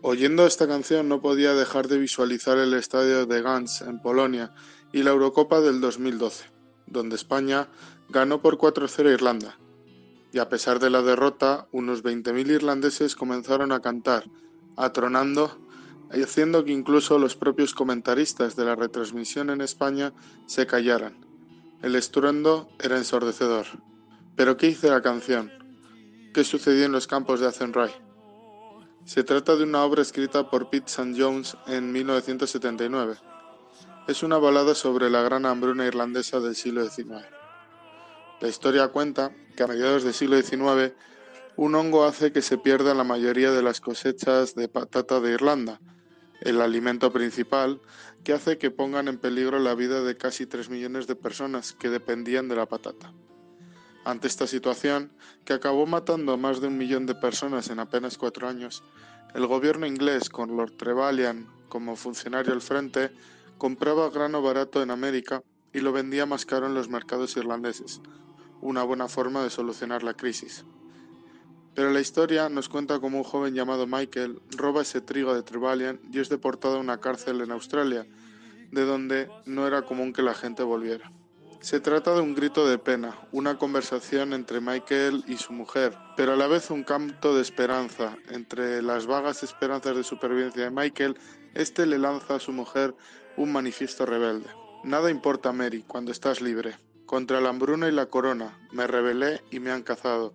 Oyendo 0.00 0.46
esta 0.46 0.68
canción 0.68 1.08
no 1.08 1.20
podía 1.20 1.54
dejar 1.54 1.88
de 1.88 1.98
visualizar 1.98 2.56
el 2.58 2.74
estadio 2.74 3.26
de 3.26 3.42
Gans 3.42 3.80
en 3.80 4.00
Polonia 4.00 4.54
y 4.92 5.02
la 5.02 5.10
Eurocopa 5.10 5.60
del 5.60 5.80
2012, 5.80 6.44
donde 6.86 7.16
España 7.16 7.68
ganó 8.08 8.40
por 8.40 8.58
4-0 8.58 9.08
a 9.08 9.12
Irlanda. 9.12 9.58
Y 10.32 10.38
a 10.38 10.48
pesar 10.48 10.78
de 10.78 10.90
la 10.90 11.02
derrota, 11.02 11.66
unos 11.72 12.04
20.000 12.04 12.48
irlandeses 12.48 13.16
comenzaron 13.16 13.72
a 13.72 13.80
cantar, 13.80 14.24
atronando 14.78 15.58
y 16.12 16.22
haciendo 16.22 16.64
que 16.64 16.72
incluso 16.72 17.18
los 17.18 17.36
propios 17.36 17.74
comentaristas 17.74 18.56
de 18.56 18.64
la 18.64 18.74
retransmisión 18.74 19.50
en 19.50 19.60
España 19.60 20.12
se 20.46 20.66
callaran. 20.66 21.16
El 21.82 21.94
estruendo 21.94 22.68
era 22.80 22.96
ensordecedor. 22.96 23.66
¿Pero 24.36 24.56
qué 24.56 24.68
hizo 24.68 24.88
la 24.88 25.02
canción? 25.02 25.52
¿Qué 26.32 26.44
sucedió 26.44 26.86
en 26.86 26.92
los 26.92 27.06
campos 27.06 27.40
de 27.40 27.48
Athenry? 27.48 27.90
Se 29.04 29.24
trata 29.24 29.56
de 29.56 29.64
una 29.64 29.82
obra 29.84 30.02
escrita 30.02 30.48
por 30.50 30.70
Pete 30.70 30.86
St. 30.86 31.14
Jones 31.16 31.56
en 31.66 31.92
1979. 31.92 33.16
Es 34.06 34.22
una 34.22 34.38
balada 34.38 34.74
sobre 34.74 35.10
la 35.10 35.22
gran 35.22 35.46
hambruna 35.46 35.86
irlandesa 35.86 36.40
del 36.40 36.54
siglo 36.54 36.88
XIX. 36.88 37.26
La 38.40 38.48
historia 38.48 38.88
cuenta 38.88 39.32
que 39.56 39.62
a 39.62 39.66
mediados 39.66 40.04
del 40.04 40.14
siglo 40.14 40.40
XIX 40.40 40.94
un 41.58 41.74
hongo 41.74 42.04
hace 42.04 42.30
que 42.30 42.40
se 42.40 42.56
pierda 42.56 42.94
la 42.94 43.02
mayoría 43.02 43.50
de 43.50 43.64
las 43.64 43.80
cosechas 43.80 44.54
de 44.54 44.68
patata 44.68 45.18
de 45.18 45.32
Irlanda, 45.32 45.80
el 46.40 46.60
alimento 46.60 47.12
principal 47.12 47.80
que 48.22 48.32
hace 48.32 48.58
que 48.58 48.70
pongan 48.70 49.08
en 49.08 49.18
peligro 49.18 49.58
la 49.58 49.74
vida 49.74 50.04
de 50.04 50.16
casi 50.16 50.46
3 50.46 50.70
millones 50.70 51.08
de 51.08 51.16
personas 51.16 51.72
que 51.72 51.90
dependían 51.90 52.48
de 52.48 52.54
la 52.54 52.66
patata. 52.66 53.12
Ante 54.04 54.28
esta 54.28 54.46
situación, 54.46 55.10
que 55.44 55.52
acabó 55.52 55.84
matando 55.84 56.32
a 56.32 56.36
más 56.36 56.60
de 56.60 56.68
un 56.68 56.78
millón 56.78 57.06
de 57.06 57.16
personas 57.16 57.70
en 57.70 57.80
apenas 57.80 58.18
cuatro 58.18 58.46
años, 58.46 58.84
el 59.34 59.48
gobierno 59.48 59.84
inglés, 59.84 60.28
con 60.28 60.56
Lord 60.56 60.76
Trevelyan 60.76 61.48
como 61.68 61.96
funcionario 61.96 62.52
al 62.52 62.62
frente, 62.62 63.10
compraba 63.58 64.10
grano 64.10 64.42
barato 64.42 64.80
en 64.80 64.92
América 64.92 65.42
y 65.72 65.80
lo 65.80 65.90
vendía 65.90 66.24
más 66.24 66.46
caro 66.46 66.66
en 66.66 66.74
los 66.74 66.88
mercados 66.88 67.36
irlandeses, 67.36 68.00
una 68.60 68.84
buena 68.84 69.08
forma 69.08 69.42
de 69.42 69.50
solucionar 69.50 70.04
la 70.04 70.14
crisis. 70.14 70.64
Pero 71.78 71.92
la 71.92 72.00
historia 72.00 72.48
nos 72.48 72.68
cuenta 72.68 72.98
cómo 72.98 73.18
un 73.18 73.22
joven 73.22 73.54
llamado 73.54 73.86
Michael 73.86 74.40
roba 74.56 74.82
ese 74.82 75.00
trigo 75.00 75.32
de 75.32 75.44
Trevelyan 75.44 76.00
y 76.12 76.18
es 76.18 76.28
deportado 76.28 76.74
a 76.74 76.80
una 76.80 76.98
cárcel 76.98 77.40
en 77.40 77.52
Australia, 77.52 78.04
de 78.72 78.84
donde 78.84 79.30
no 79.46 79.64
era 79.64 79.82
común 79.82 80.12
que 80.12 80.22
la 80.22 80.34
gente 80.34 80.64
volviera. 80.64 81.12
Se 81.60 81.78
trata 81.78 82.16
de 82.16 82.20
un 82.20 82.34
grito 82.34 82.66
de 82.66 82.78
pena, 82.78 83.16
una 83.30 83.58
conversación 83.58 84.32
entre 84.32 84.60
Michael 84.60 85.22
y 85.28 85.36
su 85.36 85.52
mujer, 85.52 85.96
pero 86.16 86.32
a 86.32 86.36
la 86.36 86.48
vez 86.48 86.68
un 86.72 86.82
canto 86.82 87.36
de 87.36 87.42
esperanza. 87.42 88.16
Entre 88.28 88.82
las 88.82 89.06
vagas 89.06 89.44
esperanzas 89.44 89.94
de 89.94 90.02
supervivencia 90.02 90.64
de 90.64 90.70
Michael, 90.72 91.16
este 91.54 91.86
le 91.86 91.98
lanza 92.00 92.34
a 92.34 92.40
su 92.40 92.50
mujer 92.50 92.96
un 93.36 93.52
manifiesto 93.52 94.04
rebelde. 94.04 94.50
Nada 94.82 95.12
importa, 95.12 95.52
Mary, 95.52 95.84
cuando 95.86 96.10
estás 96.10 96.40
libre. 96.40 96.76
Contra 97.06 97.40
la 97.40 97.50
hambruna 97.50 97.86
y 97.86 97.92
la 97.92 98.06
corona, 98.06 98.58
me 98.72 98.88
rebelé 98.88 99.44
y 99.52 99.60
me 99.60 99.70
han 99.70 99.84
cazado. 99.84 100.34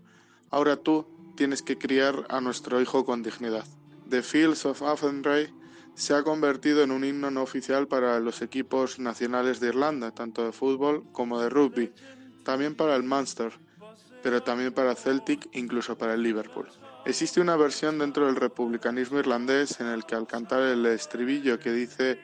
Ahora 0.50 0.78
tú 0.78 1.06
tienes 1.36 1.62
que 1.62 1.78
criar 1.78 2.26
a 2.30 2.42
nuestro 2.42 2.82
hijo 2.82 3.06
con 3.06 3.24
dignidad. 3.24 3.66
The 4.10 4.22
Fields 4.22 4.66
of 4.66 4.82
Athenry 4.84 5.54
se 5.96 6.14
ha 6.14 6.24
convertido 6.24 6.84
en 6.84 6.92
un 6.92 7.04
himno 7.04 7.32
no 7.32 7.42
oficial 7.42 7.88
para 7.88 8.20
los 8.20 8.42
equipos 8.42 9.00
nacionales 9.00 9.60
de 9.60 9.68
Irlanda, 9.70 10.12
tanto 10.12 10.44
de 10.46 10.52
fútbol 10.52 11.04
como 11.12 11.40
de 11.40 11.50
rugby, 11.50 11.92
también 12.44 12.76
para 12.76 12.96
el 12.96 13.04
Munster, 13.04 13.52
pero 14.22 14.42
también 14.42 14.74
para 14.74 14.96
Celtic, 14.96 15.48
incluso 15.54 15.98
para 15.98 16.14
el 16.14 16.24
Liverpool. 16.24 16.68
Existe 17.06 17.42
una 17.42 17.58
versión 17.58 18.00
dentro 18.00 18.26
del 18.26 18.38
republicanismo 18.38 19.20
irlandés 19.20 19.80
en 19.82 19.88
el 19.88 20.06
que 20.06 20.16
al 20.16 20.26
cantar 20.26 20.64
el 20.64 20.86
estribillo 20.86 21.60
que 21.60 21.72
dice 21.72 22.20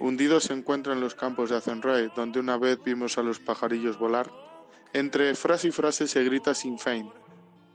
Hundidos 0.00 0.44
se 0.44 0.54
encuentran 0.54 1.00
los 1.00 1.14
campos 1.14 1.50
de 1.50 1.56
Athenry, 1.56 2.10
donde 2.16 2.40
una 2.40 2.56
vez 2.56 2.78
vimos 2.82 3.18
a 3.18 3.22
los 3.22 3.38
pajarillos 3.38 3.98
volar, 3.98 4.32
entre 4.94 5.34
frase 5.34 5.68
y 5.68 5.70
frase 5.70 6.08
se 6.08 6.24
grita 6.24 6.54
Sinn 6.54 6.78
Féin, 6.78 7.10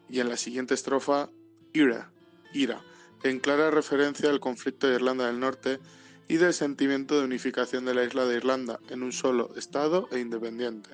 y 0.09 0.19
en 0.19 0.29
la 0.29 0.37
siguiente 0.37 0.73
estrofa, 0.73 1.29
ira, 1.73 2.11
ira, 2.53 2.81
en 3.23 3.39
clara 3.39 3.71
referencia 3.71 4.29
al 4.29 4.39
conflicto 4.39 4.87
de 4.87 4.95
Irlanda 4.95 5.27
del 5.27 5.39
Norte 5.39 5.79
y 6.27 6.37
del 6.37 6.53
sentimiento 6.53 7.17
de 7.17 7.25
unificación 7.25 7.85
de 7.85 7.93
la 7.93 8.03
isla 8.03 8.25
de 8.25 8.35
Irlanda 8.35 8.79
en 8.89 9.03
un 9.03 9.11
solo 9.11 9.53
Estado 9.55 10.07
e 10.11 10.19
independiente. 10.19 10.91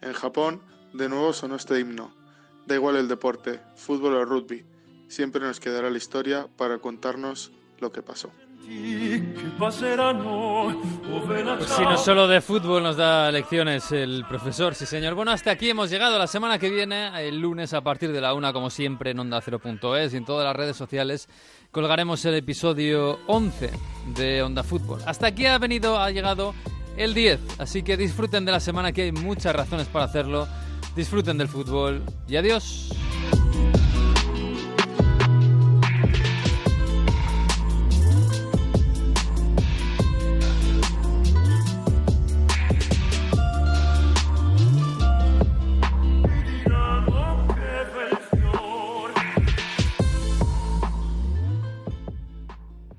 En 0.00 0.12
Japón, 0.12 0.62
de 0.92 1.08
nuevo 1.08 1.32
sonó 1.32 1.56
este 1.56 1.80
himno. 1.80 2.14
Da 2.66 2.74
igual 2.74 2.96
el 2.96 3.08
deporte, 3.08 3.60
fútbol 3.76 4.14
o 4.14 4.24
rugby, 4.24 4.64
siempre 5.08 5.42
nos 5.42 5.60
quedará 5.60 5.90
la 5.90 5.98
historia 5.98 6.48
para 6.56 6.78
contarnos 6.78 7.52
lo 7.78 7.92
que 7.92 8.02
pasó. 8.02 8.32
Pues 11.58 11.70
si 11.70 11.82
no 11.82 11.96
solo 11.96 12.26
de 12.26 12.40
fútbol 12.40 12.82
nos 12.82 12.96
da 12.96 13.30
lecciones 13.30 13.92
el 13.92 14.24
profesor, 14.28 14.74
sí 14.74 14.86
señor. 14.86 15.14
Bueno, 15.14 15.30
hasta 15.32 15.50
aquí 15.50 15.70
hemos 15.70 15.90
llegado. 15.90 16.18
La 16.18 16.26
semana 16.26 16.58
que 16.58 16.70
viene, 16.70 17.10
el 17.26 17.40
lunes 17.40 17.72
a 17.74 17.82
partir 17.82 18.12
de 18.12 18.20
la 18.20 18.34
una, 18.34 18.52
como 18.52 18.70
siempre, 18.70 19.10
en 19.10 19.20
Onda 19.20 19.40
0.es 19.40 20.14
y 20.14 20.16
en 20.16 20.24
todas 20.24 20.44
las 20.44 20.56
redes 20.56 20.76
sociales, 20.76 21.28
colgaremos 21.70 22.24
el 22.24 22.34
episodio 22.34 23.20
11 23.26 23.70
de 24.16 24.42
Onda 24.42 24.62
Fútbol. 24.62 25.00
Hasta 25.06 25.28
aquí 25.28 25.46
ha 25.46 25.58
venido, 25.58 25.98
ha 25.98 26.10
llegado 26.10 26.54
el 26.96 27.14
10. 27.14 27.60
Así 27.60 27.82
que 27.82 27.96
disfruten 27.96 28.44
de 28.44 28.52
la 28.52 28.60
semana, 28.60 28.92
que 28.92 29.02
hay 29.02 29.12
muchas 29.12 29.54
razones 29.54 29.86
para 29.88 30.06
hacerlo. 30.06 30.48
Disfruten 30.96 31.38
del 31.38 31.48
fútbol 31.48 32.02
y 32.28 32.36
adiós. 32.36 32.90